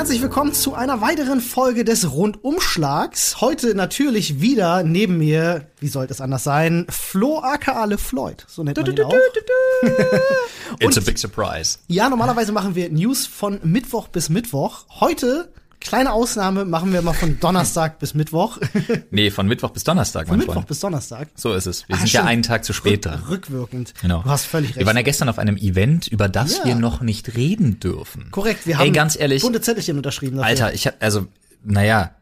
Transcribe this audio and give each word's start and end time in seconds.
herzlich 0.00 0.22
willkommen 0.22 0.54
zu 0.54 0.72
einer 0.72 1.02
weiteren 1.02 1.42
Folge 1.42 1.84
des 1.84 2.10
Rundumschlags. 2.10 3.42
Heute 3.42 3.74
natürlich 3.74 4.40
wieder 4.40 4.82
neben 4.82 5.18
mir, 5.18 5.66
wie 5.78 5.88
sollte 5.88 6.14
es 6.14 6.22
anders 6.22 6.42
sein, 6.42 6.86
Flo 6.88 7.40
aka 7.40 7.84
Le 7.84 7.98
Floyd. 7.98 8.46
So 8.48 8.64
nennt 8.64 8.78
man 8.78 8.86
ihn 8.86 9.02
auch. 9.02 9.12
It's 10.80 10.96
a 10.96 11.02
big 11.02 11.18
surprise. 11.18 11.80
Ja, 11.86 12.08
normalerweise 12.08 12.50
machen 12.50 12.74
wir 12.74 12.88
News 12.88 13.26
von 13.26 13.60
Mittwoch 13.62 14.08
bis 14.08 14.30
Mittwoch. 14.30 14.86
Heute, 15.00 15.52
kleine 15.80 16.12
Ausnahme, 16.12 16.64
machen 16.64 16.92
wir 16.92 17.02
mal 17.02 17.12
von 17.14 17.40
Donnerstag 17.40 17.98
bis 17.98 18.14
Mittwoch. 18.14 18.58
Nee, 19.10 19.30
von 19.30 19.46
Mittwoch 19.48 19.70
bis 19.70 19.82
Donnerstag, 19.84 20.26
Von 20.28 20.32
mein 20.34 20.38
Mittwoch 20.40 20.54
Freund. 20.54 20.66
bis 20.68 20.80
Donnerstag. 20.80 21.28
So 21.34 21.52
ist 21.54 21.66
es. 21.66 21.88
Wir 21.88 21.94
Ah, 21.96 21.98
sind 21.98 22.12
ja 22.12 22.20
stimmt. 22.20 22.28
einen 22.28 22.42
Tag 22.42 22.64
zu 22.64 22.72
spät 22.72 23.04
dran. 23.06 23.22
Rückwirkend. 23.28 23.94
Genau. 24.00 24.22
Du 24.22 24.30
hast 24.30 24.44
völlig 24.44 24.70
recht. 24.70 24.78
Wir 24.78 24.86
waren 24.86 24.96
ja 24.96 25.02
gestern 25.02 25.28
auf 25.28 25.38
einem 25.38 25.56
Event, 25.56 26.06
über 26.08 26.28
das 26.28 26.58
Ja. 26.58 26.64
wir 26.66 26.74
noch 26.76 27.00
nicht 27.00 27.36
reden 27.36 27.80
dürfen. 27.80 28.30
Korrekt, 28.30 28.66
wir 28.66 28.78
haben 28.78 28.86
Ey, 28.86 28.92
ganz 28.92 29.18
ehrlich, 29.18 29.42
bunte 29.42 29.60
Zettelchen 29.60 29.96
unterschrieben. 29.96 30.36
Dafür. 30.36 30.48
Alter, 30.48 30.74
ich 30.74 30.86
hab, 30.86 30.94
also, 31.02 31.26
naja, 31.64 32.14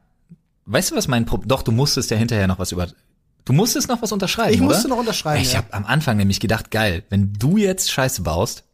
weißt 0.66 0.90
du, 0.92 0.96
was 0.96 1.08
mein 1.08 1.26
Problem, 1.26 1.48
doch, 1.48 1.62
du 1.62 1.72
musstest 1.72 2.10
ja 2.10 2.16
hinterher 2.16 2.46
noch 2.46 2.58
was 2.58 2.72
über, 2.72 2.88
du 3.44 3.52
musstest 3.52 3.88
noch 3.88 4.00
was 4.02 4.12
unterschreiben, 4.12 4.52
Ich 4.54 4.60
oder? 4.60 4.68
musste 4.68 4.88
noch 4.88 4.98
unterschreiben, 4.98 5.42
Ich 5.42 5.52
ja. 5.52 5.58
habe 5.58 5.72
am 5.72 5.84
Anfang 5.84 6.16
nämlich 6.16 6.40
gedacht, 6.40 6.70
geil, 6.70 7.02
wenn 7.10 7.32
du 7.34 7.56
jetzt 7.56 7.90
Scheiße 7.90 8.22
baust, 8.22 8.64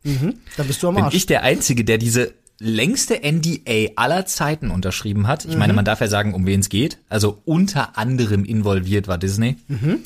Da 0.57 0.63
bist 0.63 0.83
du 0.83 0.89
am 0.89 0.95
bin 0.97 1.05
Arsch. 1.05 1.15
ich 1.15 1.27
der 1.27 1.43
Einzige, 1.43 1.85
der 1.85 1.99
diese 1.99 2.33
längste 2.61 3.21
NDA 3.23 3.93
aller 3.97 4.27
Zeiten 4.27 4.71
unterschrieben 4.71 5.27
hat. 5.27 5.45
Ich 5.45 5.57
meine, 5.57 5.73
Mhm. 5.73 5.77
man 5.77 5.85
darf 5.85 6.01
ja 6.01 6.07
sagen, 6.09 6.35
um 6.35 6.47
wen 6.47 6.61
es 6.61 6.69
geht. 6.69 6.99
Also 7.09 7.39
unter 7.45 7.99
anderem 7.99 8.45
involviert 8.45 9.09
war 9.09 9.19
Disney. 9.19 9.57
Mhm. 9.69 10.01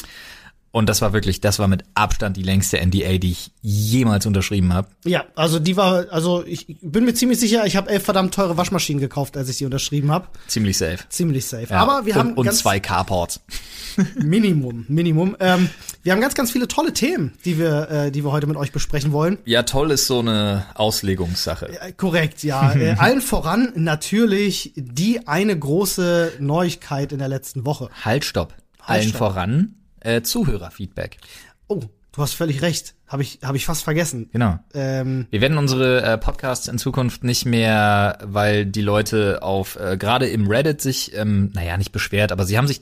Und 0.71 0.89
das 0.89 1.01
war 1.01 1.13
wirklich, 1.13 1.41
das 1.41 1.59
war 1.59 1.67
mit 1.67 1.85
Abstand 1.95 2.37
die 2.37 2.43
längste 2.43 2.79
NDA, 2.85 3.19
die 3.19 3.31
ich 3.31 3.51
jemals 3.63 4.27
unterschrieben 4.27 4.75
habe. 4.75 4.89
Ja, 5.05 5.25
also 5.35 5.59
die 5.59 5.77
war, 5.77 6.07
also 6.11 6.45
ich 6.47 6.79
bin 6.83 7.05
mir 7.05 7.15
ziemlich 7.15 7.41
sicher, 7.41 7.67
ich 7.67 7.77
habe 7.77 7.91
elf 7.91 8.05
verdammt 8.05 8.35
teure 8.35 8.57
Waschmaschinen 8.57 9.01
gekauft, 9.01 9.37
als 9.37 9.49
ich 9.49 9.57
die 9.57 9.65
unterschrieben 9.65 10.11
habe. 10.11 10.29
Ziemlich 10.47 10.77
safe. 10.77 10.99
Ziemlich 11.09 11.47
safe. 11.47 11.69
Ja. 11.71 11.79
Aber 11.79 12.05
wir 12.05 12.15
und, 12.15 12.21
haben 12.21 12.35
und 12.35 12.53
zwei 12.53 12.81
Carports. 12.81 13.41
Minimum, 14.17 14.85
Minimum. 14.89 15.37
Ähm, 15.41 15.69
wir 16.03 16.13
haben 16.13 16.21
ganz, 16.21 16.35
ganz 16.35 16.51
viele 16.51 16.69
tolle 16.69 16.93
Themen, 16.93 17.33
die 17.45 17.59
wir, 17.59 17.91
äh, 17.91 18.11
die 18.11 18.25
wir 18.25 18.33
heute 18.33 18.47
mit 18.47 18.57
euch 18.57 18.73
besprechen 18.73 19.13
wollen. 19.13 19.39
Ja, 19.45 19.63
toll 19.63 19.91
ist 19.91 20.07
so 20.07 20.21
eine 20.21 20.67
Auslegungssache. 20.75 21.69
Äh, 21.81 21.93
korrekt, 21.93 22.45
ja. 22.45 22.73
äh, 22.75 22.95
allen 22.99 23.21
voran 23.21 23.73
natürlich 23.75 24.73
die 24.77 25.27
eine 25.27 25.59
große 25.59 26.35
Neuigkeit 26.39 27.13
in 27.13 27.19
der 27.19 27.29
letzten 27.29 27.67
Woche. 27.67 27.91
Halt, 28.05 28.25
stopp. 28.25 28.55
Halt, 28.81 29.01
Allen 29.01 29.09
stopp. 29.09 29.19
voran 29.19 29.75
äh, 30.01 30.23
Zuhörerfeedback. 30.23 31.19
Oh, 31.67 31.81
du 32.13 32.23
hast 32.23 32.33
völlig 32.35 32.63
recht. 32.63 32.95
Habe 33.07 33.23
ich, 33.23 33.39
hab 33.43 33.55
ich 33.55 33.65
fast 33.65 33.85
vergessen. 33.85 34.29
Genau. 34.33 34.59
Ähm, 34.75 35.27
Wir 35.31 35.41
werden 35.41 35.57
unsere 35.57 36.03
äh, 36.03 36.19
Podcasts 36.19 36.69
in 36.69 36.79
Zukunft 36.79 37.25
nicht 37.25 37.47
mehr, 37.47 38.19
weil 38.23 38.67
die 38.67 38.83
Leute 38.83 39.43
auf 39.43 39.77
äh, 39.77 39.97
gerade 39.97 40.29
im 40.29 40.47
Reddit 40.47 40.83
sich, 40.83 41.15
ähm, 41.17 41.51
naja, 41.55 41.79
nicht 41.79 41.93
beschwert, 41.93 42.33
aber 42.33 42.45
sie 42.45 42.59
haben 42.59 42.67
sich, 42.67 42.81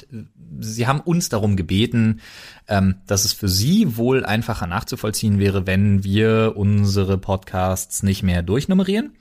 sie 0.58 0.86
haben 0.88 1.00
uns 1.00 1.28
darum 1.28 1.54
gebeten, 1.56 2.20
ähm, 2.66 2.96
dass 3.06 3.24
es 3.24 3.32
für 3.32 3.48
sie 3.48 3.96
wohl 3.96 4.24
einfacher 4.24 4.66
nachzuvollziehen 4.66 5.38
wäre, 5.38 5.66
wenn 5.66 6.02
wir 6.02 6.54
unsere 6.56 7.18
Podcasts 7.18 8.02
nicht 8.02 8.24
mehr 8.24 8.42
durchnummerieren, 8.42 9.12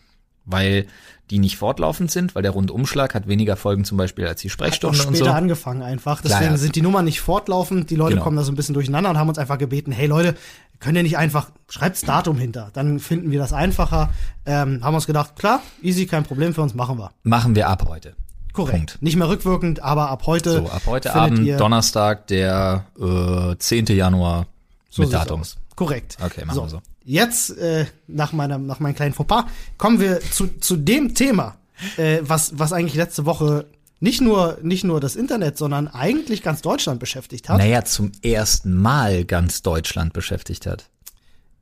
weil 0.46 0.86
die 1.32 1.40
nicht 1.40 1.58
fortlaufend 1.58 2.12
sind, 2.12 2.36
weil 2.36 2.44
der 2.44 2.52
Rundumschlag 2.52 3.16
hat 3.16 3.28
weniger 3.28 3.56
Folgen 3.56 3.84
zum 3.84 3.98
Beispiel 3.98 4.28
als 4.28 4.42
die 4.42 4.48
hat 4.50 4.52
auch 4.52 4.54
Sprechstunde 4.54 4.98
später 4.98 5.10
und 5.12 5.18
so. 5.26 5.26
angefangen 5.32 5.82
einfach. 5.82 6.22
Deswegen 6.22 6.44
Ja, 6.44 6.52
ja. 6.52 6.58
sind 6.58 6.76
die 6.76 6.82
Nummern 6.84 7.06
nicht 7.06 7.20
fortlaufend. 7.22 7.90
Die 7.90 7.96
Leute 7.96 8.14
Genau. 8.14 8.24
kommen 8.24 8.38
da 8.38 8.44
so 8.44 8.52
ein 8.52 8.56
bisschen 8.56 8.74
durcheinander 8.76 9.10
und 9.10 9.18
haben 9.18 9.30
uns 9.30 9.40
einfach 9.40 9.58
gebeten, 9.58 9.92
hey 9.92 10.06
Leute, 10.08 10.36
könnt 10.80 10.98
ihr 10.98 11.04
nicht 11.04 11.18
einfach, 11.18 11.50
schreibt's 11.68 12.02
Datum 12.02 12.38
hinter. 12.38 12.70
Dann 12.74 13.00
finden 13.00 13.32
wir 13.32 13.40
das 13.40 13.54
einfacher. 13.54 14.12
Ähm, 14.46 14.84
haben 14.84 14.94
uns 14.94 15.08
gedacht, 15.08 15.36
klar, 15.36 15.62
easy, 15.82 16.06
kein 16.06 16.24
Problem 16.24 16.54
für 16.54 16.62
uns, 16.62 16.76
machen 16.76 17.00
wir. 17.00 17.10
Machen 17.24 17.56
wir 17.56 17.70
ab 17.70 17.86
heute. 17.88 18.16
Korrekt. 18.54 18.78
Punkt. 18.78 19.02
Nicht 19.02 19.16
mehr 19.18 19.28
rückwirkend, 19.28 19.82
aber 19.82 20.10
ab 20.10 20.28
heute. 20.28 20.52
So, 20.52 20.70
ab 20.70 20.84
heute 20.86 21.14
Abend, 21.16 21.60
Donnerstag, 21.60 22.28
der 22.28 22.86
äh, 23.00 23.56
10. 23.58 23.88
Januar 23.88 24.46
so 24.92 25.02
mit 25.02 25.10
sieht's 25.10 25.20
Datum. 25.24 25.42
aus. 25.42 25.58
Korrekt. 25.76 26.18
Okay, 26.24 26.46
machen 26.46 26.60
wir 26.62 26.70
so. 26.70 26.82
Jetzt, 27.06 27.56
äh, 27.58 27.86
nach 28.08 28.34
meinem, 28.34 28.66
nach 28.66 28.80
meinem 28.80 28.96
kleinen 28.96 29.14
Fauxpas, 29.14 29.46
kommen 29.78 30.00
wir 30.00 30.20
zu, 30.22 30.48
zu 30.60 30.76
dem 30.76 31.14
Thema, 31.14 31.56
äh, 31.98 32.20
was, 32.22 32.58
was 32.58 32.74
eigentlich 32.74 32.96
letzte 32.96 33.26
Woche 33.26 33.68
nicht 34.00 34.22
nur, 34.22 34.58
nicht 34.62 34.84
nur 34.84 35.00
das 35.00 35.16
Internet, 35.16 35.58
sondern 35.58 35.88
eigentlich 35.88 36.42
ganz 36.42 36.62
Deutschland 36.62 37.00
beschäftigt 37.00 37.48
hat. 37.48 37.60
naja, 37.60 37.86
zum 37.86 38.12
ersten 38.24 38.74
Mal 38.76 39.24
ganz 39.24 39.62
Deutschland 39.62 40.14
beschäftigt 40.14 40.66
hat. 40.66 40.86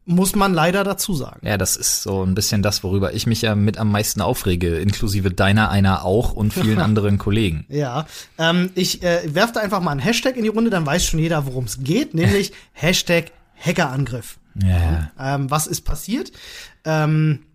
Muss 0.06 0.36
man 0.36 0.54
leider 0.54 0.84
dazu 0.84 1.14
sagen. 1.14 1.46
Ja, 1.48 1.58
das 1.58 1.78
ist 1.78 2.04
so 2.04 2.26
ein 2.26 2.36
bisschen 2.36 2.62
das, 2.62 2.84
worüber 2.84 3.14
ich 3.14 3.26
mich 3.26 3.42
ja 3.42 3.56
mit 3.56 3.78
am 3.78 3.90
meisten 3.90 4.20
aufrege, 4.20 4.78
inklusive 4.78 5.32
deiner 5.32 5.70
einer 5.70 6.04
auch 6.04 6.34
und 6.34 6.54
vielen 6.54 6.80
anderen 6.82 7.18
Kollegen. 7.18 7.66
Ja, 7.70 8.06
ähm, 8.38 8.72
ich 8.76 9.02
äh, 9.04 9.34
werfe 9.34 9.54
da 9.54 9.60
einfach 9.62 9.80
mal 9.82 9.92
einen 9.92 10.02
Hashtag 10.02 10.36
in 10.36 10.44
die 10.44 10.50
Runde, 10.50 10.70
dann 10.70 10.86
weiß 10.86 11.06
schon 11.06 11.20
jeder, 11.20 11.46
worum 11.46 11.66
es 11.66 11.84
geht, 11.84 12.14
nämlich 12.14 12.52
Hashtag 12.74 13.32
Hackerangriff. 13.58 14.40
Ja. 14.56 15.12
Ähm, 15.20 15.50
was 15.50 15.68
ist 15.68 15.82
passiert? 15.82 16.32
Ähm, 16.86 17.46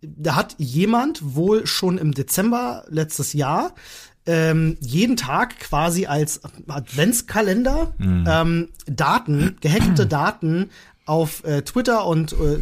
da 0.00 0.36
hat 0.36 0.54
jemand 0.58 1.34
wohl 1.34 1.66
schon 1.66 1.98
im 1.98 2.12
Dezember 2.12 2.84
letztes 2.88 3.32
Jahr 3.32 3.74
ähm, 4.26 4.76
jeden 4.80 5.16
Tag 5.16 5.58
quasi 5.58 6.06
als 6.06 6.42
Adventskalender 6.68 7.94
ähm, 7.98 8.68
Daten, 8.86 9.56
gehackte 9.60 10.06
Daten 10.06 10.70
auf 11.06 11.42
äh, 11.44 11.62
Twitter 11.62 12.06
und 12.06 12.32
äh, 12.32 12.58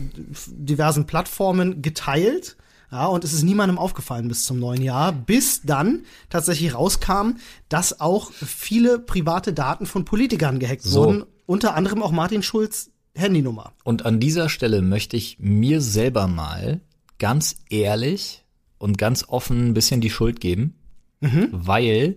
diversen 0.47 1.07
Plattformen 1.07 1.83
geteilt. 1.83 2.57
Ja, 2.93 3.07
und 3.07 3.25
es 3.25 3.33
ist 3.33 3.43
niemandem 3.43 3.79
aufgefallen 3.79 4.29
bis 4.29 4.45
zum 4.45 4.61
neuen 4.61 4.81
Jahr, 4.81 5.11
bis 5.11 5.63
dann 5.63 6.05
tatsächlich 6.31 6.73
rauskam, 6.73 7.33
dass 7.69 7.99
auch 7.99 8.31
viele 8.31 9.01
private 9.01 9.53
Daten 9.53 9.87
von 9.87 10.05
Politikern 10.05 10.61
gehackt 10.61 10.83
So. 10.83 11.01
wurden, 11.01 11.25
unter 11.47 11.75
anderem 11.75 12.01
auch 12.01 12.13
Martin 12.13 12.45
Schulz 12.45 12.93
Handynummer. 13.17 13.73
Und 13.85 14.07
an 14.07 14.21
dieser 14.21 14.49
Stelle 14.49 14.83
möchte 14.83 15.17
ich 15.17 15.39
mir 15.41 15.81
selber 15.81 16.27
mal 16.27 16.81
ganz 17.19 17.57
ehrlich 17.71 18.45
und 18.79 18.99
ganz 18.99 19.25
offen 19.29 19.69
ein 19.69 19.75
bisschen 19.75 20.01
die 20.01 20.11
Schuld 20.11 20.41
geben, 20.41 20.75
weil 21.51 22.17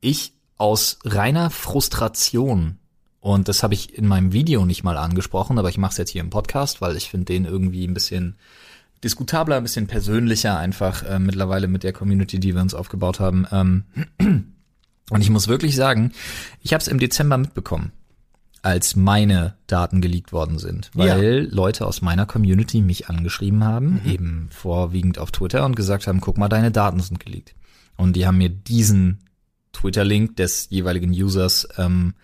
ich 0.00 0.32
aus 0.56 0.98
reiner 1.04 1.50
Frustration 1.50 2.78
und 3.22 3.46
das 3.46 3.62
habe 3.62 3.72
ich 3.72 3.96
in 3.96 4.08
meinem 4.08 4.32
Video 4.32 4.66
nicht 4.66 4.82
mal 4.82 4.96
angesprochen, 4.96 5.56
aber 5.56 5.68
ich 5.68 5.78
mache 5.78 5.92
es 5.92 5.96
jetzt 5.96 6.10
hier 6.10 6.20
im 6.20 6.30
Podcast, 6.30 6.80
weil 6.80 6.96
ich 6.96 7.08
finde 7.08 7.26
den 7.26 7.44
irgendwie 7.44 7.86
ein 7.86 7.94
bisschen 7.94 8.34
diskutabler, 9.04 9.56
ein 9.56 9.62
bisschen 9.62 9.86
persönlicher 9.86 10.58
einfach 10.58 11.04
äh, 11.04 11.20
mittlerweile 11.20 11.68
mit 11.68 11.84
der 11.84 11.92
Community, 11.92 12.40
die 12.40 12.52
wir 12.52 12.60
uns 12.60 12.74
aufgebaut 12.74 13.20
haben. 13.20 13.46
Ähm, 13.52 13.84
und 15.10 15.20
ich 15.20 15.30
muss 15.30 15.46
wirklich 15.46 15.76
sagen, 15.76 16.10
ich 16.62 16.72
habe 16.72 16.82
es 16.82 16.88
im 16.88 16.98
Dezember 16.98 17.38
mitbekommen, 17.38 17.92
als 18.62 18.94
meine 18.94 19.56
Daten 19.66 20.00
geleakt 20.00 20.32
worden 20.32 20.58
sind, 20.58 20.90
weil 20.94 21.48
Leute 21.50 21.84
aus 21.84 22.00
meiner 22.00 22.26
Community 22.26 22.80
mich 22.80 23.08
angeschrieben 23.08 23.64
haben, 23.64 24.00
eben 24.06 24.48
vorwiegend 24.52 25.18
auf 25.18 25.32
Twitter 25.32 25.64
und 25.64 25.74
gesagt 25.74 26.06
haben, 26.06 26.20
guck 26.20 26.38
mal, 26.38 26.48
deine 26.48 26.70
Daten 26.70 27.00
sind 27.00 27.18
geleakt. 27.18 27.54
Und 27.96 28.14
die 28.14 28.24
haben 28.26 28.38
mir 28.38 28.48
diesen 28.50 29.18
Twitter-Link 29.72 30.36
des 30.36 30.68
jeweiligen 30.70 31.10
Users 31.10 31.66
ähm, 31.76 32.14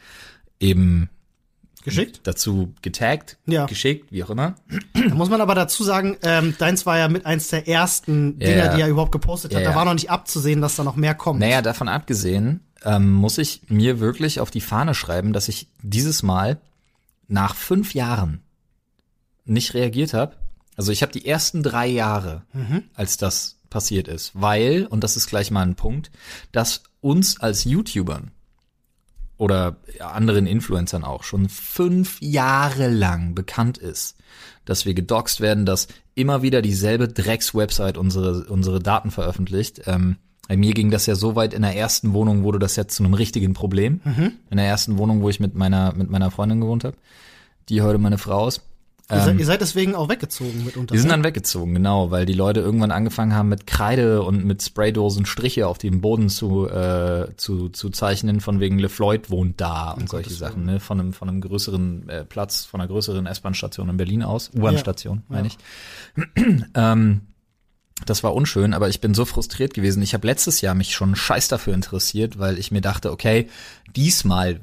eben 0.61 1.09
Geschickt? 1.85 2.21
dazu 2.25 2.75
getaggt, 2.83 3.39
Ja. 3.47 3.67
geschickt, 3.67 4.13
wie 4.13 4.23
auch 4.23 4.31
immer. 4.31 4.57
Da 4.93 5.15
muss 5.15 5.31
man 5.31 5.41
aber 5.41 5.55
dazu 5.55 5.83
sagen, 5.85 6.17
ähm, 6.23 6.55
deins 6.59 6.85
war 6.87 6.99
ja 6.99 7.09
mit 7.09 7.25
eins 7.25 7.49
der 7.49 7.67
ersten 7.67 8.39
Dinger, 8.39 8.57
ja. 8.67 8.75
die 8.75 8.81
er 8.83 8.89
überhaupt 8.89 9.13
gepostet 9.13 9.55
hat. 9.55 9.63
Ja, 9.63 9.65
Da 9.69 9.71
ja. 9.71 9.77
war 9.77 9.85
noch 9.87 9.95
nicht 9.95 10.11
abzusehen, 10.11 10.61
dass 10.61 10.77
da 10.77 10.85
noch 10.85 10.97
mehr 10.97 11.15
kommt. 11.15 11.41
Naja, 11.41 11.63
davon 11.63 11.89
abgesehen, 11.89 12.61
ähm, 12.85 13.13
muss 13.13 13.39
ich 13.39 13.63
mir 13.69 14.01
wirklich 14.01 14.41
auf 14.41 14.51
die 14.51 14.61
Fahne 14.61 14.95
schreiben, 14.95 15.33
dass 15.33 15.49
ich 15.49 15.69
dieses 15.83 16.23
Mal 16.23 16.61
nach 17.27 17.55
fünf 17.55 17.95
Jahren 17.95 18.43
nicht 19.45 19.75
reagiert 19.75 20.15
habe. 20.15 20.37
Also 20.77 20.93
ich 20.93 21.03
habe 21.03 21.13
die 21.13 21.27
ersten 21.27 21.63
drei 21.63 21.87
Jahre, 21.87 22.43
als 22.95 23.17
das 23.17 23.57
passiert 23.69 24.09
ist, 24.09 24.31
weil, 24.35 24.87
und 24.87 25.03
das 25.05 25.17
ist 25.17 25.27
gleich 25.27 25.51
mal 25.51 25.63
ein 25.63 25.75
Punkt, 25.75 26.11
dass 26.53 26.83
uns 27.01 27.41
als 27.41 27.65
YouTubern 27.65 28.31
oder 29.37 29.77
anderen 30.01 30.47
Influencern 30.47 31.05
auch 31.05 31.23
schon 31.23 31.49
fünf 31.49 32.21
Jahre 32.21 32.89
lang 32.89 33.35
bekannt 33.35 33.79
ist, 33.79 34.17
dass 34.65 34.85
wir 34.85 34.95
gedoxt 34.95 35.41
werden, 35.41 35.65
dass 35.65 35.89
immer 36.15 36.43
wieder 36.43 36.61
dieselbe 36.61 37.09
Drecks-Website 37.09 37.97
unsere, 37.97 38.45
unsere 38.47 38.81
Daten 38.81 39.11
veröffentlicht. 39.11 39.83
Ähm, 39.87 40.17
bei 40.49 40.57
mir 40.57 40.73
ging 40.73 40.91
das 40.91 41.05
ja 41.05 41.15
so 41.15 41.37
weit, 41.37 41.53
in 41.53 41.61
der 41.61 41.77
ersten 41.77 42.15
Wohnung 42.15 42.43
wurde 42.43 42.59
das 42.59 42.75
ja 42.75 42.89
zu 42.89 43.05
einem 43.05 43.13
richtigen 43.13 43.53
Problem. 43.53 44.01
In 44.51 44.57
der 44.57 44.67
ersten 44.67 44.97
Wohnung, 44.97 45.21
wo 45.21 45.29
ich 45.29 45.41
mit 45.41 45.55
meiner, 45.55 45.93
mit 45.95 46.11
meiner 46.11 46.31
Freundin 46.31 46.61
gewohnt 46.63 46.85
habe, 46.85 46.97
die 47.69 47.83
heute 47.83 47.99
meine 47.99 48.17
Frau 48.17 48.49
ist. 48.49 48.63
ihr, 49.11 49.21
seid, 49.21 49.39
ihr 49.39 49.45
seid 49.45 49.61
deswegen 49.61 49.95
auch 49.95 50.09
weggezogen 50.09 50.65
mitunter. 50.65 50.95
Die 50.95 50.99
sind 50.99 51.09
ne? 51.09 51.17
dann 51.17 51.25
weggezogen, 51.25 51.75
genau, 51.75 52.11
weil 52.11 52.25
die 52.25 52.33
Leute 52.33 52.61
irgendwann 52.61 52.93
angefangen 52.93 53.35
haben, 53.35 53.51
mit 53.51 53.67
Kreide 53.67 54.23
und 54.23 54.47
mit 54.47 54.63
Spraydosen 54.63 55.27
Striche 55.27 55.67
auf 55.67 55.77
dem 55.77 56.01
Boden 56.01 56.31
zu, 56.31 56.67
äh, 56.67 57.27
zu, 57.37 57.69
zu 57.69 57.91
zeichnen, 57.91 58.41
von 58.41 58.59
wegen 58.59 58.79
LeFloid 58.79 59.29
wohnt 59.29 59.61
da 59.61 59.91
und 59.91 60.09
solche 60.09 60.31
Sachen, 60.31 60.65
ne? 60.65 60.81
Von 60.81 60.99
einem, 60.99 61.13
von 61.13 61.29
einem 61.29 61.43
größeren 61.43 62.09
äh, 62.09 62.25
Platz, 62.25 62.65
von 62.65 62.81
einer 62.81 62.89
größeren 62.89 63.27
S-Bahn-Station 63.27 63.91
in 63.91 63.99
Berlin 63.99 64.23
aus, 64.23 64.51
U-Bahn-Station, 64.57 65.25
meine 65.29 65.49
ich. 65.49 65.59
ähm, 66.75 67.21
das 68.09 68.23
war 68.23 68.35
unschön, 68.35 68.75
aber 68.75 68.89
ich 68.89 69.01
bin 69.01 69.15
so 69.15 69.25
frustriert 69.25 69.75
gewesen. 69.75 70.03
Ich 70.03 70.15
habe 70.15 70.27
letztes 70.27 70.61
Jahr 70.61 70.75
mich 70.75 70.95
schon 70.95 71.17
scheiß 71.17 71.49
dafür 71.49 71.75
interessiert, 71.75 72.39
weil 72.39 72.59
ich 72.59 72.71
mir 72.71 72.81
dachte, 72.81 73.13
okay, 73.13 73.49
diesmal, 73.95 74.61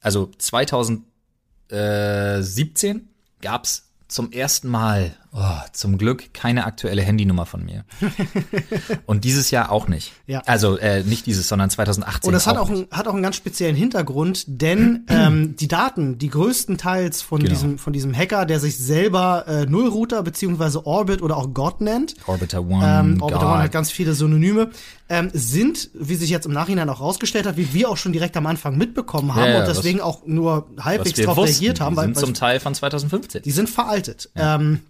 also 0.00 0.30
2017 0.38 3.08
gab's 3.40 3.88
zum 4.08 4.32
ersten 4.32 4.68
Mal, 4.68 5.16
oh, 5.32 5.38
zum 5.72 5.98
Glück, 5.98 6.32
keine 6.34 6.64
aktuelle 6.64 7.02
Handynummer 7.02 7.46
von 7.46 7.64
mir. 7.64 7.84
Und 9.06 9.24
dieses 9.24 9.50
Jahr 9.50 9.70
auch 9.70 9.88
nicht. 9.88 10.12
Ja. 10.26 10.42
Also 10.46 10.76
äh, 10.76 11.02
nicht 11.02 11.26
dieses, 11.26 11.48
sondern 11.48 11.70
2018. 11.70 12.28
Und 12.28 12.32
das 12.32 12.46
hat 12.46 12.56
auch, 12.56 12.68
einen, 12.70 12.86
hat 12.90 13.08
auch 13.08 13.14
einen 13.14 13.22
ganz 13.22 13.36
speziellen 13.36 13.76
Hintergrund, 13.76 14.44
denn 14.46 15.04
ähm, 15.08 15.56
die 15.56 15.68
Daten, 15.68 16.18
die 16.18 16.28
größtenteils 16.28 17.22
von 17.22 17.40
Genau. 17.40 17.50
diesem 17.50 17.78
von 17.78 17.92
diesem 17.92 18.14
Hacker, 18.14 18.44
der 18.46 18.60
sich 18.60 18.76
selber 18.78 19.46
äh, 19.46 19.66
Nullrouter 19.66 20.22
beziehungsweise 20.22 20.84
Orbit 20.86 21.22
oder 21.22 21.36
auch 21.36 21.52
God 21.54 21.80
nennt, 21.80 22.14
Orbiter 22.26 22.60
One, 22.62 22.84
ähm, 22.84 23.22
Orbiter 23.22 23.40
God. 23.40 23.48
One 23.48 23.62
hat 23.62 23.72
ganz 23.72 23.90
viele 23.90 24.14
Synonyme, 24.14 24.70
ähm, 25.08 25.30
sind, 25.32 25.90
wie 25.94 26.14
sich 26.16 26.30
jetzt 26.30 26.46
im 26.46 26.52
Nachhinein 26.52 26.88
auch 26.90 27.00
rausgestellt 27.00 27.46
hat, 27.46 27.56
wie 27.56 27.72
wir 27.72 27.88
auch 27.88 27.96
schon 27.96 28.12
direkt 28.12 28.36
am 28.36 28.46
Anfang 28.46 28.76
mitbekommen 28.76 29.34
haben 29.34 29.44
Ja, 29.44 29.50
ja, 29.54 29.58
und 29.60 29.68
deswegen 29.68 29.98
was- 30.00 30.04
auch 30.04 30.26
nur 30.26 30.66
halbwegs 30.78 31.18
darauf 31.18 31.36
wussten, 31.38 31.52
reagiert 31.64 31.80
haben, 31.80 31.94
die 31.94 31.96
weil, 31.98 32.04
sind 32.06 32.16
weil 32.16 32.24
zum 32.24 32.34
Teil 32.34 32.60
von 32.60 32.74
2015. 32.74 33.42
die 33.42 33.50
sind 33.50 33.68
veraltet. 33.70 34.30
Ähm, 34.36 34.80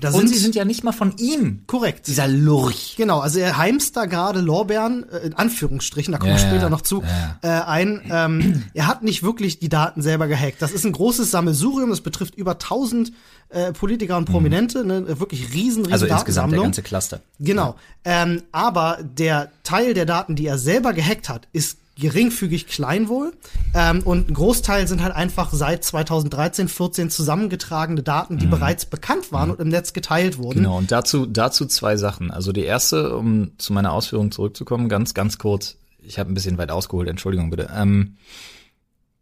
da 0.00 0.10
Und 0.12 0.28
sie 0.28 0.38
sind 0.38 0.54
ja 0.54 0.64
nicht 0.64 0.84
mal 0.84 0.92
von 0.92 1.16
ihm. 1.18 1.62
korrekt. 1.66 2.06
Dieser 2.06 2.28
Lurch. 2.28 2.94
Genau, 2.96 3.20
also 3.20 3.38
er 3.38 3.56
heimst 3.58 3.96
da 3.96 4.06
gerade 4.06 4.40
Lorbeeren, 4.40 5.08
äh, 5.10 5.18
in 5.26 5.34
Anführungsstrichen, 5.34 6.12
da 6.12 6.18
kommen 6.18 6.32
wir 6.32 6.38
Ja, 6.40 6.46
später 6.48 6.62
ja, 6.64 6.70
noch 6.70 6.82
zu, 6.82 7.02
ja. 7.02 7.38
äh, 7.42 7.62
ein. 7.64 8.00
Ähm, 8.10 8.64
er 8.74 8.86
hat 8.86 9.02
nicht 9.02 9.22
wirklich 9.22 9.58
die 9.58 9.68
Daten 9.68 10.02
selber 10.02 10.26
gehackt. 10.28 10.60
Das 10.62 10.72
ist 10.72 10.84
ein 10.84 10.92
großes 10.92 11.30
Sammelsurium, 11.30 11.90
das 11.90 12.00
betrifft 12.00 12.34
über 12.34 12.52
1000 12.52 13.12
äh, 13.50 13.72
Politiker 13.72 14.16
und 14.16 14.26
Prominente, 14.26 14.84
ne, 14.84 15.18
wirklich 15.20 15.54
riesen, 15.54 15.82
riesen 15.84 15.92
Also 15.92 16.06
insgesamt 16.06 16.52
der 16.52 16.60
ganze 16.60 16.82
Cluster. 16.82 17.20
Genau. 17.40 17.76
Ähm, 18.04 18.42
aber 18.52 18.98
der 19.02 19.50
Teil 19.62 19.94
der 19.94 20.04
Daten, 20.06 20.36
die 20.36 20.46
er 20.46 20.58
selber 20.58 20.92
gehackt 20.92 21.28
hat, 21.28 21.48
ist 21.52 21.78
geringfügig 21.98 22.66
klein 22.66 23.08
wohl. 23.08 23.32
Ähm, 23.74 24.02
und 24.04 24.30
ein 24.30 24.34
Großteil 24.34 24.86
sind 24.88 25.02
halt 25.02 25.14
einfach 25.14 25.52
seit 25.52 25.84
2013, 25.84 26.68
14 26.68 27.10
zusammengetragene 27.10 28.02
Daten, 28.02 28.38
die 28.38 28.46
bereits 28.46 28.86
bekannt 28.86 29.32
waren 29.32 29.50
und 29.50 29.60
im 29.60 29.68
Netz 29.68 29.92
geteilt 29.92 30.38
wurden. 30.38 30.60
Mhm. 30.60 30.62
Genau, 30.64 30.78
und 30.78 30.90
dazu, 30.92 31.26
dazu 31.26 31.66
zwei 31.66 31.96
Sachen. 31.96 32.30
Also 32.30 32.52
die 32.52 32.62
erste, 32.64 33.16
um 33.16 33.52
zu 33.58 33.72
meiner 33.72 33.92
Ausführung 33.92 34.30
zurückzukommen, 34.30 34.88
ganz, 34.88 35.14
ganz 35.14 35.38
kurz. 35.38 35.76
Ich 36.00 36.18
habe 36.18 36.30
ein 36.30 36.34
bisschen 36.34 36.56
weit 36.58 36.70
ausgeholt, 36.70 37.08
Entschuldigung 37.08 37.50
bitte. 37.50 37.68
Ähm, 37.74 38.16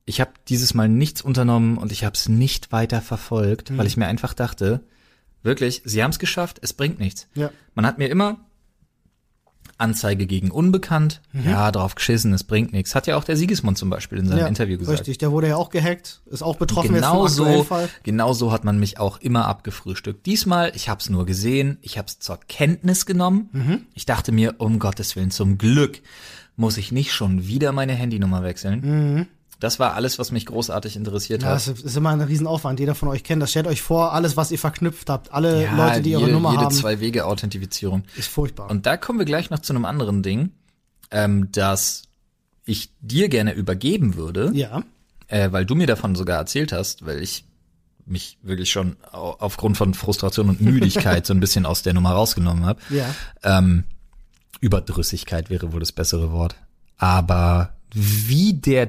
ich 0.05 0.21
habe 0.21 0.31
dieses 0.49 0.73
Mal 0.75 0.89
nichts 0.89 1.23
unternommen 1.23 1.79
und 1.79 1.91
ich 1.91 2.05
habe 2.05 2.15
es 2.15 2.29
nicht 2.29 2.71
weiter 2.73 3.01
verfolgt, 3.01 3.71
Mhm. 3.71 3.79
weil 3.79 3.87
ich 3.87 3.97
mir 3.97 4.07
einfach 4.07 4.35
dachte, 4.35 4.81
wirklich, 5.43 5.83
sie 5.85 6.03
haben 6.03 6.11
es 6.11 6.19
geschafft, 6.19 6.59
es 6.63 6.73
bringt 6.73 6.99
nichts. 7.01 7.27
Ja. 7.35 7.51
Man 7.75 7.87
hat 7.87 7.99
mir 7.99 8.09
immer 8.09 8.39
Anzeige 9.79 10.27
gegen 10.27 10.51
Unbekannt, 10.51 11.21
Mhm. 11.33 11.45
ja, 11.51 11.71
drauf 11.71 11.95
geschissen, 11.95 12.33
es 12.33 12.45
bringt 12.45 12.73
nichts. 12.73 12.95
Hat 12.95 13.07
ja 13.07 13.17
auch 13.17 13.25
der 13.25 13.37
Siegesmund 13.37 13.77
zum 13.77 13.91
Beispiel 13.91 14.19
in 14.19 14.27
seinem 14.27 14.39
Ja, 14.39 14.47
Interview 14.47 14.79
gesagt. 14.79 15.01
Richtig, 15.01 15.19
der 15.19 15.33
wurde 15.33 15.49
ja 15.49 15.57
auch 15.57 15.71
gehackt, 15.71 16.23
ist 16.27 16.43
auch 16.43 16.57
betroffen 16.57 16.95
Genau 16.95 17.25
jetzt 17.27 17.37
vom 17.37 17.47
so, 17.55 17.63
Fall. 17.65 17.89
genau 18.03 18.33
so 18.33 18.53
hat 18.53 18.65
man 18.65 18.79
mich 18.79 18.99
auch 18.99 19.19
immer 19.21 19.47
abgefrühstückt. 19.47 20.25
Diesmal, 20.27 20.73
ich 20.75 20.89
habe 20.89 21.01
es 21.01 21.11
nur 21.11 21.27
gesehen, 21.27 21.79
ich 21.83 21.99
habe 21.99 22.09
es 22.09 22.19
zur 22.19 22.39
Kenntnis 22.49 23.05
genommen. 23.07 23.51
Mhm. 23.53 23.79
Ich 23.95 24.07
dachte 24.07 24.33
mir, 24.33 24.55
um 24.59 24.79
Gottes 24.79 25.15
Willen, 25.17 25.31
zum 25.31 25.59
Glück 25.59 26.01
muss 26.57 26.79
ich 26.79 26.91
nicht 26.91 27.13
schon 27.13 27.47
wieder 27.47 27.73
meine 27.73 27.93
Handynummer 27.93 28.43
wechseln. 28.43 29.29
Das 29.59 29.79
war 29.79 29.95
alles, 29.95 30.19
was 30.19 30.33
mich 30.33 30.45
großartig 30.47 30.97
interessiert. 30.97 31.43
Ja, 31.43 31.49
hat. 31.49 31.55
das 31.57 31.69
ist 31.69 31.97
immer 31.97 32.11
ein 32.11 32.21
Riesenaufwand. 32.21 32.79
Jeder 32.79 32.95
von 32.95 33.09
euch 33.09 33.25
kennt 33.25 33.41
das. 33.43 33.51
Stellt 33.51 33.67
euch 33.67 33.81
vor, 33.81 34.13
alles, 34.13 34.37
was 34.37 34.51
ihr 34.51 34.59
verknüpft 34.59 35.09
habt, 35.09 35.33
alle 35.33 35.65
Ja, 35.65 35.75
Leute, 35.77 36.03
die 36.03 36.11
jede, 36.11 36.23
eure 36.23 36.33
Nummer 36.33 36.51
jede 36.53 36.65
haben, 36.65 36.75
Zwei-Wege-Authentifizierung. 36.75 38.03
ist 38.17 38.29
furchtbar. 38.29 38.71
Und 38.71 38.85
da 38.85 38.97
kommen 38.99 39.19
wir 39.19 39.25
gleich 39.27 39.49
noch 39.49 39.61
zu 39.61 39.73
einem 39.73 39.87
anderen 39.87 40.23
Ding, 40.23 40.51
ähm, 41.11 41.49
das 41.53 42.03
ich 42.67 42.91
dir 43.01 43.29
gerne 43.31 43.53
übergeben 43.55 44.17
würde. 44.17 44.51
ja, 44.53 44.83
äh, 45.29 45.51
weil 45.53 45.65
du 45.65 45.75
mir 45.75 45.87
davon 45.87 46.15
sogar 46.17 46.37
erzählt 46.39 46.73
hast, 46.73 47.07
weil 47.07 47.23
ich 47.23 47.45
mich 48.05 48.39
wirklich 48.43 48.71
schon 48.71 48.97
au- 49.11 49.37
aufgrund 49.41 49.77
von 49.77 49.95
Frustration 49.95 50.49
und 50.51 50.61
Müdigkeit 50.61 51.25
so 51.27 51.33
ein 51.35 51.41
bisschen 51.41 51.65
aus 51.67 51.83
der 51.83 51.95
Nummer 51.95 52.11
rausgenommen 52.11 52.65
habe. 52.67 52.81
ja. 52.91 53.07
Ähm, 53.43 53.85
Überdrüssigkeit 54.61 55.51
wäre 55.51 55.73
wohl 55.73 55.81
das 55.81 55.93
bessere 55.93 56.33
Wort. 56.33 56.57
Aber 56.99 57.75
wie 57.93 58.55
der 58.55 58.89